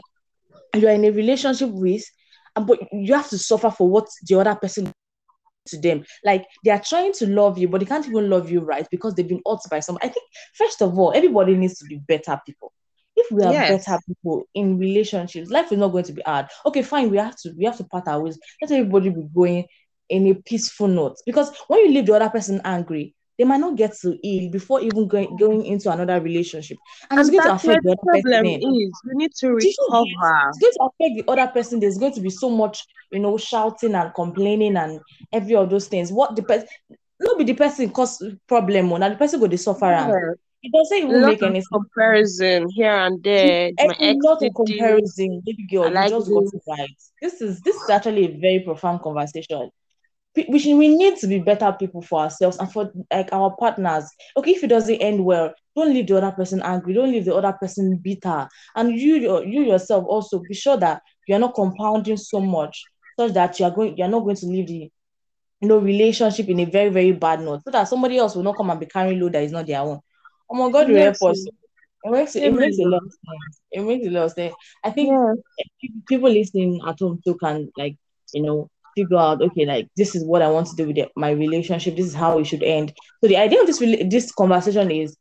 that 0.71 0.79
you 0.79 0.87
are 0.87 0.91
in 0.91 1.05
a 1.05 1.11
relationship 1.11 1.69
with, 1.69 2.03
but 2.55 2.79
you 2.91 3.13
have 3.13 3.29
to 3.29 3.37
suffer 3.37 3.69
for 3.71 3.89
what 3.89 4.07
the 4.27 4.39
other 4.39 4.55
person 4.55 4.91
to 5.67 5.79
them. 5.79 6.03
Like 6.23 6.45
they 6.63 6.71
are 6.71 6.81
trying 6.83 7.13
to 7.13 7.27
love 7.27 7.57
you, 7.57 7.67
but 7.67 7.79
they 7.79 7.85
can't 7.85 8.07
even 8.07 8.29
love 8.29 8.49
you 8.49 8.61
right 8.61 8.87
because 8.91 9.13
they've 9.13 9.27
been 9.27 9.41
hurt 9.47 9.59
by 9.69 9.79
some. 9.79 9.97
I 10.01 10.07
think 10.07 10.25
first 10.55 10.81
of 10.81 10.97
all, 10.97 11.13
everybody 11.13 11.55
needs 11.55 11.79
to 11.79 11.85
be 11.85 11.97
better 12.07 12.39
people. 12.45 12.73
If 13.15 13.31
we 13.31 13.43
are 13.43 13.53
yes. 13.53 13.85
better 13.85 13.99
people 14.07 14.43
in 14.55 14.79
relationships, 14.79 15.51
life 15.51 15.71
is 15.71 15.77
not 15.77 15.89
going 15.89 16.05
to 16.05 16.13
be 16.13 16.23
hard. 16.25 16.47
Okay, 16.65 16.81
fine, 16.81 17.09
we 17.09 17.17
have 17.17 17.35
to 17.41 17.53
we 17.57 17.65
have 17.65 17.77
to 17.77 17.83
part 17.83 18.07
our 18.07 18.21
ways. 18.21 18.39
Let 18.61 18.71
everybody 18.71 19.09
be 19.09 19.23
going 19.33 19.65
in 20.09 20.27
a 20.27 20.33
peaceful 20.33 20.87
note. 20.87 21.17
Because 21.25 21.55
when 21.67 21.79
you 21.81 21.91
leave 21.91 22.07
the 22.07 22.15
other 22.15 22.29
person 22.29 22.61
angry, 22.63 23.15
they 23.37 23.45
might 23.45 23.59
not 23.59 23.75
get 23.75 23.93
to 24.01 24.17
heal 24.21 24.51
before 24.51 24.81
even 24.81 25.07
going 25.07 25.35
going 25.37 25.65
into 25.65 25.91
another 25.91 26.19
relationship. 26.21 26.77
And, 27.09 27.19
and 27.19 27.27
it's 27.27 27.29
going 27.35 27.43
to 27.43 27.53
affect 27.53 27.83
the 27.83 27.91
other 27.91 28.21
problem 28.21 28.45
person. 28.45 28.61
Is 28.75 29.01
you 29.05 29.15
need 29.15 29.31
to 29.39 29.53
recover. 29.53 30.49
It's 30.49 30.59
going 30.59 30.73
to 30.73 30.83
affect 30.83 31.15
the 31.15 31.23
other 31.27 31.47
person. 31.51 31.79
There's 31.79 31.97
going 31.97 32.13
to 32.13 32.21
be 32.21 32.29
so 32.29 32.49
much, 32.49 32.85
you 33.11 33.19
know, 33.19 33.37
shouting 33.37 33.95
and 33.95 34.13
complaining 34.13 34.77
and 34.77 34.99
every 35.31 35.55
of 35.55 35.69
those 35.69 35.87
things. 35.87 36.11
What 36.11 36.35
the 36.35 36.43
person 36.43 36.67
not 37.19 37.37
be 37.37 37.43
the 37.43 37.53
person 37.53 37.89
cause 37.89 38.23
problem 38.47 38.91
or 38.91 38.99
now 38.99 39.09
the 39.09 39.15
person 39.15 39.39
go 39.39 39.47
the 39.47 39.57
suffer. 39.57 39.85
Yeah. 39.85 40.33
It 40.65 40.71
doesn't 40.71 40.97
even 40.97 41.21
make 41.25 41.43
any 41.43 41.61
comparison 41.73 42.69
here 42.69 42.93
and 42.93 43.21
there. 43.21 43.71
A 43.79 44.13
lot 44.23 44.41
of 44.41 44.53
comparison, 44.55 45.41
baby 45.45 45.67
girl. 45.69 45.91
Like 45.91 46.09
you 46.09 46.19
just 46.19 46.31
got 46.31 46.43
it 46.43 46.61
right. 46.67 46.89
This 47.21 47.41
is 47.41 47.59
this 47.61 47.75
is 47.75 47.89
actually 47.89 48.25
a 48.25 48.39
very 48.39 48.61
profound 48.61 49.01
conversation 49.01 49.69
we 50.35 50.59
should, 50.59 50.77
we 50.77 50.87
need 50.87 51.17
to 51.17 51.27
be 51.27 51.39
better 51.39 51.71
people 51.79 52.01
for 52.01 52.21
ourselves 52.21 52.57
and 52.57 52.71
for 52.71 52.91
like 53.11 53.31
our 53.31 53.55
partners. 53.57 54.09
Okay, 54.35 54.51
if 54.51 54.63
it 54.63 54.67
doesn't 54.67 54.95
end 54.95 55.23
well, 55.23 55.53
don't 55.75 55.93
leave 55.93 56.07
the 56.07 56.17
other 56.17 56.31
person 56.31 56.61
angry. 56.63 56.93
Don't 56.93 57.11
leave 57.11 57.25
the 57.25 57.35
other 57.35 57.53
person 57.53 57.97
bitter. 57.97 58.47
And 58.75 58.99
you 58.99 59.43
you 59.45 59.63
yourself 59.63 60.05
also 60.07 60.39
be 60.39 60.53
sure 60.53 60.77
that 60.77 61.01
you're 61.27 61.39
not 61.39 61.55
compounding 61.55 62.17
so 62.17 62.39
much 62.39 62.83
such 63.17 63.33
that 63.33 63.59
you're 63.59 63.71
going 63.71 63.97
you're 63.97 64.07
not 64.07 64.21
going 64.21 64.35
to 64.35 64.45
leave 64.47 64.67
the 64.67 64.91
you 65.61 65.67
know 65.67 65.77
relationship 65.77 66.49
in 66.49 66.59
a 66.59 66.65
very 66.65 66.89
very 66.89 67.11
bad 67.11 67.41
note 67.41 67.61
so 67.63 67.71
that 67.71 67.87
somebody 67.87 68.17
else 68.17 68.35
will 68.35 68.43
not 68.43 68.57
come 68.57 68.69
and 68.69 68.79
be 68.79 68.85
carrying 68.85 69.19
load 69.19 69.33
that 69.33 69.43
is 69.43 69.51
not 69.51 69.67
their 69.67 69.81
own. 69.81 69.99
Oh 70.49 70.55
my 70.55 70.71
God, 70.71 70.89
help 70.89 71.15
us. 71.23 71.45
It 72.05 72.11
makes, 72.11 72.35
it 72.35 72.51
makes 72.51 72.77
a 72.79 72.83
lot 72.83 73.01
of 73.01 73.11
sense. 73.11 73.61
It 73.71 73.81
makes 73.81 74.05
a 74.05 74.09
lot 74.09 74.23
of 74.25 74.31
sense. 74.33 74.53
I 74.83 74.89
think 74.91 75.09
yeah. 75.09 75.33
people 76.07 76.29
listening 76.29 76.81
at 76.85 76.99
home 76.99 77.21
too 77.25 77.35
can 77.35 77.71
like 77.77 77.97
you 78.33 78.43
know 78.43 78.69
figure 78.95 79.17
out 79.17 79.41
okay 79.41 79.65
like 79.65 79.87
this 79.97 80.15
is 80.15 80.23
what 80.25 80.41
i 80.41 80.47
want 80.47 80.67
to 80.67 80.75
do 80.75 80.87
with 80.87 80.97
it, 80.97 81.11
my 81.15 81.31
relationship 81.31 81.95
this 81.95 82.05
is 82.05 82.13
how 82.13 82.39
it 82.39 82.45
should 82.45 82.63
end. 82.63 82.93
So 83.21 83.27
the 83.27 83.37
idea 83.37 83.61
of 83.61 83.67
this 83.67 83.79
this 83.79 84.31
conversation 84.31 84.91
is 84.91 85.17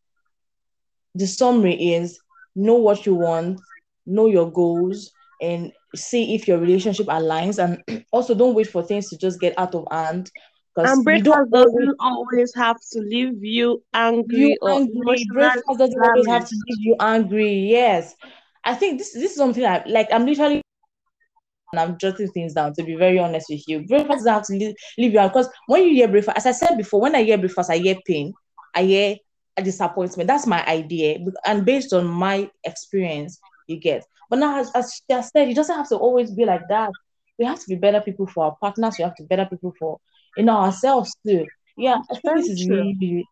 the 1.14 1.26
summary 1.26 1.74
is 1.74 2.18
know 2.54 2.74
what 2.74 3.06
you 3.06 3.14
want 3.14 3.60
know 4.06 4.26
your 4.26 4.50
goals 4.50 5.10
and 5.40 5.72
see 5.94 6.34
if 6.34 6.48
your 6.48 6.58
relationship 6.58 7.06
aligns 7.06 7.62
and 7.62 8.04
also 8.12 8.34
don't 8.34 8.54
wait 8.54 8.66
for 8.66 8.82
things 8.82 9.08
to 9.10 9.18
just 9.18 9.40
get 9.40 9.58
out 9.58 9.74
of 9.74 9.86
hand 9.90 10.30
because 10.74 10.90
and 10.90 11.04
breakfast 11.04 11.50
doesn't 11.52 11.96
always 12.00 12.54
have 12.54 12.76
to 12.92 13.00
leave 13.00 13.42
you 13.44 13.82
angry 13.94 14.50
you 14.50 14.58
or 14.62 14.72
angry. 14.72 15.26
breakfast 15.32 15.78
doesn't 15.78 16.02
always 16.02 16.26
have 16.26 16.48
to 16.48 16.54
leave 16.66 16.78
you 16.80 16.96
angry 17.00 17.52
yes. 17.52 18.14
I 18.64 18.74
think 18.74 18.98
this 18.98 19.12
this 19.12 19.32
is 19.32 19.36
something 19.36 19.64
I 19.64 19.82
like 19.86 20.08
i'm 20.12 20.24
literally 20.24 20.62
and 21.72 21.80
I'm 21.80 21.98
jotting 21.98 22.28
things 22.28 22.52
down 22.54 22.74
to 22.74 22.84
be 22.84 22.96
very 22.96 23.18
honest 23.18 23.46
with 23.48 23.66
you. 23.66 23.86
Breakfast 23.86 24.24
doesn't 24.24 24.32
have 24.32 24.46
to 24.46 24.52
leave, 24.52 24.74
leave 24.98 25.12
you 25.14 25.18
out 25.18 25.32
because 25.32 25.48
when 25.66 25.84
you 25.84 25.94
hear 25.94 26.08
breakfast, 26.08 26.36
as 26.36 26.46
I 26.46 26.52
said 26.52 26.76
before, 26.76 27.00
when 27.00 27.14
I 27.14 27.22
hear 27.22 27.38
breakfast, 27.38 27.70
I 27.70 27.78
hear 27.78 27.96
pain, 28.06 28.32
I 28.74 28.84
hear 28.84 29.16
a 29.56 29.62
disappointment. 29.62 30.28
That's 30.28 30.46
my 30.46 30.64
idea, 30.66 31.18
and 31.46 31.64
based 31.64 31.92
on 31.92 32.06
my 32.06 32.50
experience, 32.64 33.38
you 33.66 33.80
get. 33.80 34.04
But 34.30 34.38
now, 34.38 34.60
as, 34.60 34.70
as 34.74 35.00
has 35.10 35.30
said, 35.30 35.48
it 35.48 35.54
doesn't 35.54 35.76
have 35.76 35.88
to 35.88 35.96
always 35.96 36.30
be 36.30 36.44
like 36.44 36.62
that. 36.68 36.90
We 37.38 37.44
have 37.46 37.60
to 37.60 37.68
be 37.68 37.76
better 37.76 38.00
people 38.00 38.26
for 38.26 38.44
our 38.44 38.56
partners. 38.60 38.96
We 38.98 39.04
have 39.04 39.14
to 39.16 39.22
be 39.22 39.26
better 39.28 39.46
people 39.46 39.74
for 39.78 39.98
you 40.36 40.44
know 40.44 40.56
ourselves 40.56 41.14
too. 41.26 41.46
Yeah, 41.76 42.00
I 42.10 42.14
think 42.16 42.36
this 42.36 42.48
is 42.50 42.68
really, 42.68 43.26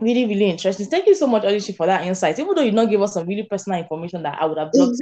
really, 0.00 0.26
really 0.26 0.50
interesting. 0.50 0.86
Thank 0.86 1.06
you 1.06 1.14
so 1.14 1.26
much, 1.26 1.44
Alicia, 1.44 1.72
for 1.72 1.86
that 1.86 2.06
insight. 2.06 2.38
Even 2.38 2.54
though 2.54 2.62
you 2.62 2.72
not 2.72 2.90
give 2.90 3.02
us 3.02 3.14
some 3.14 3.26
really 3.26 3.44
personal 3.44 3.78
information 3.78 4.22
that 4.22 4.40
I 4.40 4.46
would 4.46 4.58
have 4.58 4.70
loved 4.74 5.00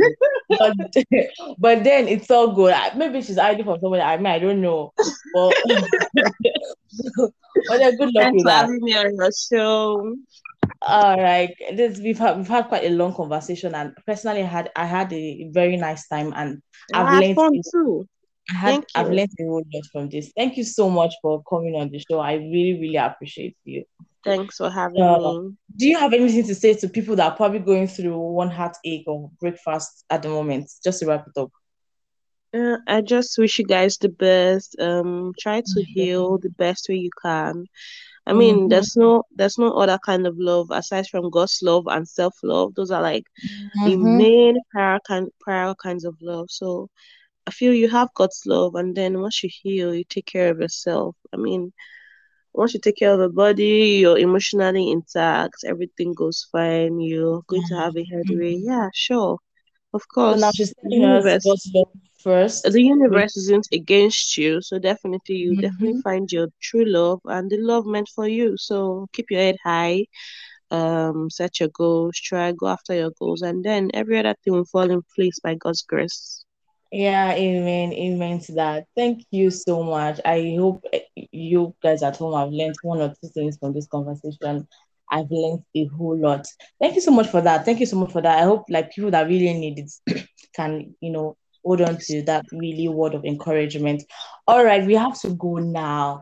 but, 0.59 0.75
but 1.59 1.85
then 1.85 2.09
it's 2.09 2.31
all 2.31 2.53
good. 2.53 2.75
Maybe 2.97 3.23
she's 3.23 3.39
hiding 3.39 3.65
from 3.65 3.79
somebody. 3.81 4.03
I 4.03 4.17
mean, 4.17 4.27
I 4.27 4.39
don't 4.39 4.61
know. 4.61 4.93
But, 5.35 5.55
but 7.69 7.81
yeah, 7.81 7.91
good 7.91 8.13
luck 8.13 8.25
Thanks 8.25 8.37
with 8.37 8.47
that. 8.47 8.61
having 8.63 8.81
me 8.83 8.97
on 8.97 9.15
your 9.17 9.31
show. 9.33 10.17
All 10.83 11.17
right, 11.17 11.55
this 11.75 11.99
we've 11.99 12.19
had 12.19 12.37
we've 12.37 12.49
had 12.49 12.69
quite 12.69 12.85
a 12.85 12.91
long 12.91 13.15
conversation, 13.15 13.75
and 13.75 13.95
personally, 14.07 14.43
I 14.43 14.47
had 14.47 14.71
I 14.75 14.85
had 14.85 15.13
a 15.13 15.49
very 15.53 15.77
nice 15.77 16.09
time, 16.09 16.33
and 16.35 16.61
I 16.93 17.03
I've 17.03 17.21
learned 17.21 17.37
fun 17.37 17.53
too. 17.73 18.09
I 18.51 18.55
had 18.55 18.85
I've 18.95 19.11
learned 19.11 19.31
a 19.41 19.45
whole 19.45 19.65
lot 19.73 19.85
from 19.93 20.09
this. 20.09 20.33
Thank 20.37 20.57
you 20.57 20.65
so 20.65 20.91
much 20.91 21.15
for 21.23 21.43
coming 21.45 21.77
on 21.77 21.91
the 21.91 22.01
show. 22.01 22.19
I 22.19 22.35
really 22.35 22.79
really 22.81 22.97
appreciate 22.97 23.57
you. 23.65 23.85
Thanks 24.25 24.57
for 24.57 24.71
having 24.71 25.03
uh, 25.03 25.19
me. 25.19 25.51
Do 25.77 25.89
you 25.89 25.99
have 25.99 26.13
anything 26.13 26.47
to 26.47 26.55
say 26.55 26.75
to 26.75 26.89
people 26.89 27.17
that 27.17 27.33
are 27.33 27.37
probably 27.37 27.59
going 27.59 27.89
through 27.89 28.19
one 28.19 28.51
heartache 28.51 29.05
or 29.07 29.31
breakfast 29.41 30.05
at 30.11 30.23
the 30.23 30.29
moment? 30.29 30.71
Just 30.85 31.01
to 31.01 31.07
wrap 31.07 31.27
it 31.27 31.41
up. 31.41 31.51
Uh, 32.55 32.77
I 32.87 33.01
just 33.01 33.39
wish 33.39 33.59
you 33.59 33.65
guys 33.65 33.97
the 33.99 34.11
best. 34.11 34.77
Um, 34.79 35.33
try 35.41 35.61
to 35.61 35.67
mm-hmm. 35.67 35.93
heal 35.93 36.39
the 36.39 36.51
best 36.51 36.89
way 36.89 36.97
you 36.97 37.11
can. 37.21 37.67
I 38.27 38.35
mean, 38.35 38.57
mm-hmm. 38.57 38.69
there's 38.69 38.97
no 38.97 39.25
there's 39.35 39.59
no 39.59 39.73
other 39.73 39.99
kind 40.05 40.27
of 40.27 40.39
love 40.39 40.69
aside 40.71 41.09
from 41.09 41.31
God's 41.31 41.59
love 41.63 41.87
and 41.89 42.07
self 42.07 42.37
love. 42.43 42.75
Those 42.75 42.91
are 42.91 43.03
like 43.03 43.25
mm-hmm. 43.45 43.91
the 43.91 43.97
main 43.97 44.57
prior 44.71 45.01
kind 45.07 45.29
prior 45.41 45.75
kinds 45.75 46.05
of 46.05 46.17
love. 46.21 46.51
So 46.51 46.89
I 47.47 47.51
feel 47.51 47.75
you 47.75 47.89
have 47.89 48.15
God's 48.15 48.43
love, 48.47 48.77
and 48.77 48.95
then 48.95 49.21
once 49.21 49.43
you 49.43 49.51
heal, 49.51 49.95
you 49.95 50.05
take 50.05 50.27
care 50.27 50.51
of 50.51 50.61
yourself. 50.61 51.17
I 51.33 51.39
mean, 51.39 51.73
once 52.55 52.75
you 52.75 52.81
take 52.81 52.97
care 52.97 53.13
of 53.13 53.21
your 53.21 53.29
body, 53.29 53.99
you're 54.01 54.19
emotionally 54.19 54.91
intact, 54.91 55.65
everything 55.65 56.13
goes 56.15 56.47
fine. 56.53 57.01
You're 57.01 57.43
going 57.47 57.63
to 57.69 57.75
have 57.77 57.97
a 57.97 58.05
headway. 58.05 58.57
Mm-hmm. 58.57 58.69
Yeah, 58.69 58.89
sure, 58.93 59.39
of 59.95 60.03
course. 60.09 60.41
So 60.41 60.47
now 60.47 60.53
she's 60.53 60.75
the 60.83 60.97
universe, 60.97 61.45
first. 62.23 62.65
The 62.65 62.83
universe 62.83 63.37
isn't 63.37 63.69
against 63.73 64.37
you, 64.37 64.61
so 64.61 64.79
definitely 64.79 65.37
you 65.37 65.53
mm-hmm. 65.53 65.61
definitely 65.61 66.01
find 66.03 66.31
your 66.31 66.49
true 66.61 66.85
love 66.85 67.21
and 67.25 67.51
the 67.51 67.59
love 67.59 67.87
meant 67.87 68.09
for 68.15 68.29
you. 68.29 68.57
So 68.57 69.09
keep 69.13 69.31
your 69.31 69.41
head 69.41 69.57
high. 69.65 70.07
Um, 70.71 71.29
set 71.29 71.61
your 71.61 71.69
goals, 71.69 72.19
try 72.19 72.51
go 72.53 72.69
after 72.69 72.95
your 72.95 73.11
goals, 73.19 73.43
and 73.43 73.63
then 73.63 73.91
every 73.93 74.19
other 74.19 74.35
thing 74.43 74.55
will 74.55 74.65
fall 74.65 74.91
in 74.91 75.03
place 75.15 75.39
by 75.39 75.55
God's 75.55 75.83
grace. 75.83 76.47
Yeah, 76.93 77.33
amen, 77.33 77.95
amen 77.95 78.41
to 78.41 78.53
that. 78.53 78.87
Thank 78.95 79.25
you 79.31 79.51
so 79.51 79.83
much. 79.83 80.21
I 80.27 80.57
hope 80.59 80.85
eh, 80.93 81.01
you 81.33 81.75
guys 81.83 82.03
at 82.03 82.19
home 82.19 82.39
have 82.39 82.53
learned 82.53 82.75
one 82.83 83.01
or 83.01 83.15
two 83.19 83.31
things 83.31 83.57
from 83.57 83.73
this 83.73 83.87
conversation. 83.87 84.69
I've 85.11 85.31
learned 85.31 85.65
a 85.75 85.87
whole 85.87 86.19
lot. 86.19 86.47
Thank 86.79 86.95
you 86.95 87.01
so 87.01 87.11
much 87.11 87.29
for 87.29 87.41
that. 87.41 87.65
Thank 87.65 87.81
you 87.81 87.87
so 87.87 87.97
much 87.97 88.13
for 88.13 88.21
that. 88.21 88.39
I 88.39 88.43
hope 88.43 88.67
like 88.69 88.93
people 88.93 89.11
that 89.11 89.27
really 89.27 89.55
need 89.55 89.79
it 90.07 90.27
can, 90.55 90.95
you 91.01 91.11
know, 91.11 91.39
hold 91.65 91.81
on 91.81 91.97
to 91.97 92.23
that 92.25 92.45
really 92.53 92.89
word 92.89 93.15
of 93.15 93.25
encouragement. 93.25 94.03
All 94.47 94.63
right, 94.63 94.85
we 94.87 94.95
have 94.95 95.19
to 95.23 95.31
go 95.31 95.57
now. 95.57 96.21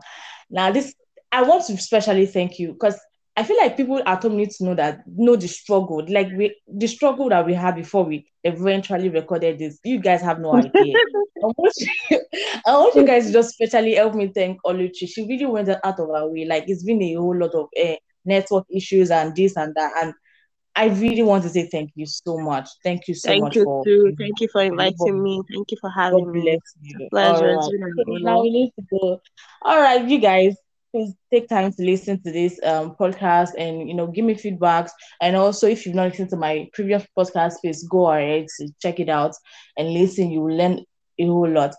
Now, 0.49 0.71
this 0.71 0.95
I 1.33 1.43
want 1.43 1.65
to 1.65 1.73
especially 1.73 2.27
thank 2.27 2.59
you 2.59 2.71
because 2.73 2.97
I 3.41 3.43
feel 3.43 3.57
like 3.57 3.75
people 3.75 3.99
at 4.05 4.21
home 4.21 4.37
need 4.37 4.51
to 4.51 4.65
know 4.65 4.75
that 4.75 4.99
know 5.07 5.35
the 5.35 5.47
struggle, 5.47 6.05
like 6.07 6.27
we 6.37 6.55
the 6.71 6.85
struggle 6.85 7.27
that 7.29 7.43
we 7.43 7.55
had 7.55 7.75
before 7.75 8.03
we 8.03 8.27
eventually 8.43 9.09
recorded 9.09 9.57
this. 9.57 9.79
You 9.83 9.99
guys 9.99 10.21
have 10.21 10.39
no 10.39 10.53
idea. 10.55 10.95
I, 11.43 11.47
want 11.47 11.73
you, 11.79 12.21
I 12.67 12.71
want 12.77 12.95
you 12.95 13.03
guys 13.03 13.25
to 13.25 13.33
just 13.33 13.59
especially 13.59 13.95
help 13.95 14.13
me 14.13 14.27
thank 14.27 14.59
Oluchi. 14.63 15.09
She 15.09 15.25
really 15.27 15.47
went 15.47 15.69
out 15.69 15.99
of 15.99 16.09
her 16.09 16.27
way. 16.29 16.45
Like 16.45 16.65
it's 16.67 16.83
been 16.83 17.01
a 17.01 17.15
whole 17.15 17.35
lot 17.35 17.55
of 17.55 17.65
uh, 17.83 17.95
network 18.25 18.65
issues 18.69 19.09
and 19.09 19.35
this 19.35 19.57
and 19.57 19.73
that, 19.73 19.91
and 20.03 20.13
I 20.75 20.89
really 20.89 21.23
want 21.23 21.41
to 21.45 21.49
say 21.49 21.67
thank 21.67 21.93
you 21.95 22.05
so 22.05 22.37
much. 22.37 22.69
Thank 22.83 23.07
you 23.07 23.15
so 23.15 23.29
thank 23.29 23.41
much 23.41 23.55
you 23.55 23.63
for 23.63 23.83
too. 23.83 24.13
Thank 24.19 24.39
you 24.39 24.49
for 24.51 24.61
inviting 24.61 25.23
me. 25.23 25.41
Thank 25.51 25.71
you 25.71 25.77
for 25.81 25.89
having 25.89 26.25
God 26.25 26.33
me. 26.33 26.59
You. 26.79 27.07
pleasure. 27.09 27.55
Right. 27.55 28.21
Now 28.21 28.41
we 28.43 28.51
need 28.51 28.71
to 28.77 28.85
go. 28.91 29.19
All 29.63 29.81
right, 29.81 30.07
you 30.07 30.19
guys, 30.19 30.55
please 30.91 31.13
take 31.31 31.47
time 31.49 31.71
to 31.73 31.83
listen 31.83 32.21
to 32.23 32.31
this 32.31 32.59
um, 32.63 32.95
podcast 32.99 33.49
and 33.57 33.87
you 33.87 33.93
know 33.95 34.07
give 34.07 34.25
me 34.25 34.35
feedbacks. 34.35 34.91
And 35.21 35.35
also, 35.35 35.67
if 35.67 35.85
you've 35.85 35.95
not 35.95 36.09
listened 36.09 36.29
to 36.31 36.37
my 36.37 36.67
previous 36.73 37.05
podcast, 37.17 37.55
please 37.61 37.83
go 37.87 38.11
ahead 38.11 38.47
to 38.57 38.69
check 38.81 38.99
it 38.99 39.09
out 39.09 39.33
and 39.77 39.93
listen. 39.93 40.31
You 40.31 40.41
will 40.41 40.55
learn 40.57 40.79
a 41.19 41.25
whole 41.25 41.49
lot. 41.49 41.75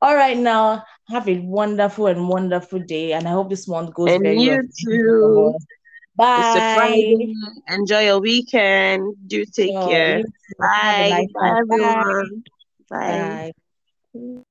All 0.00 0.14
right, 0.14 0.36
now 0.36 0.82
have 1.08 1.28
a 1.28 1.38
wonderful 1.40 2.06
and 2.06 2.28
wonderful 2.28 2.80
day, 2.80 3.12
and 3.12 3.26
I 3.28 3.32
hope 3.32 3.50
this 3.50 3.68
month 3.68 3.94
goes 3.94 4.14
and 4.14 4.22
very 4.22 4.36
you 4.36 4.50
well. 4.50 4.60
Too. 4.84 5.54
Bye. 6.16 7.14
Enjoy 7.68 8.00
your 8.00 8.20
weekend. 8.20 9.14
Do 9.26 9.44
take 9.44 9.80
care. 9.80 10.22
Bye. 10.58 11.08
Nice 11.08 11.28
Bye, 11.34 11.54
everyone. 11.60 12.44
Bye. 12.90 13.52
Bye. 14.14 14.42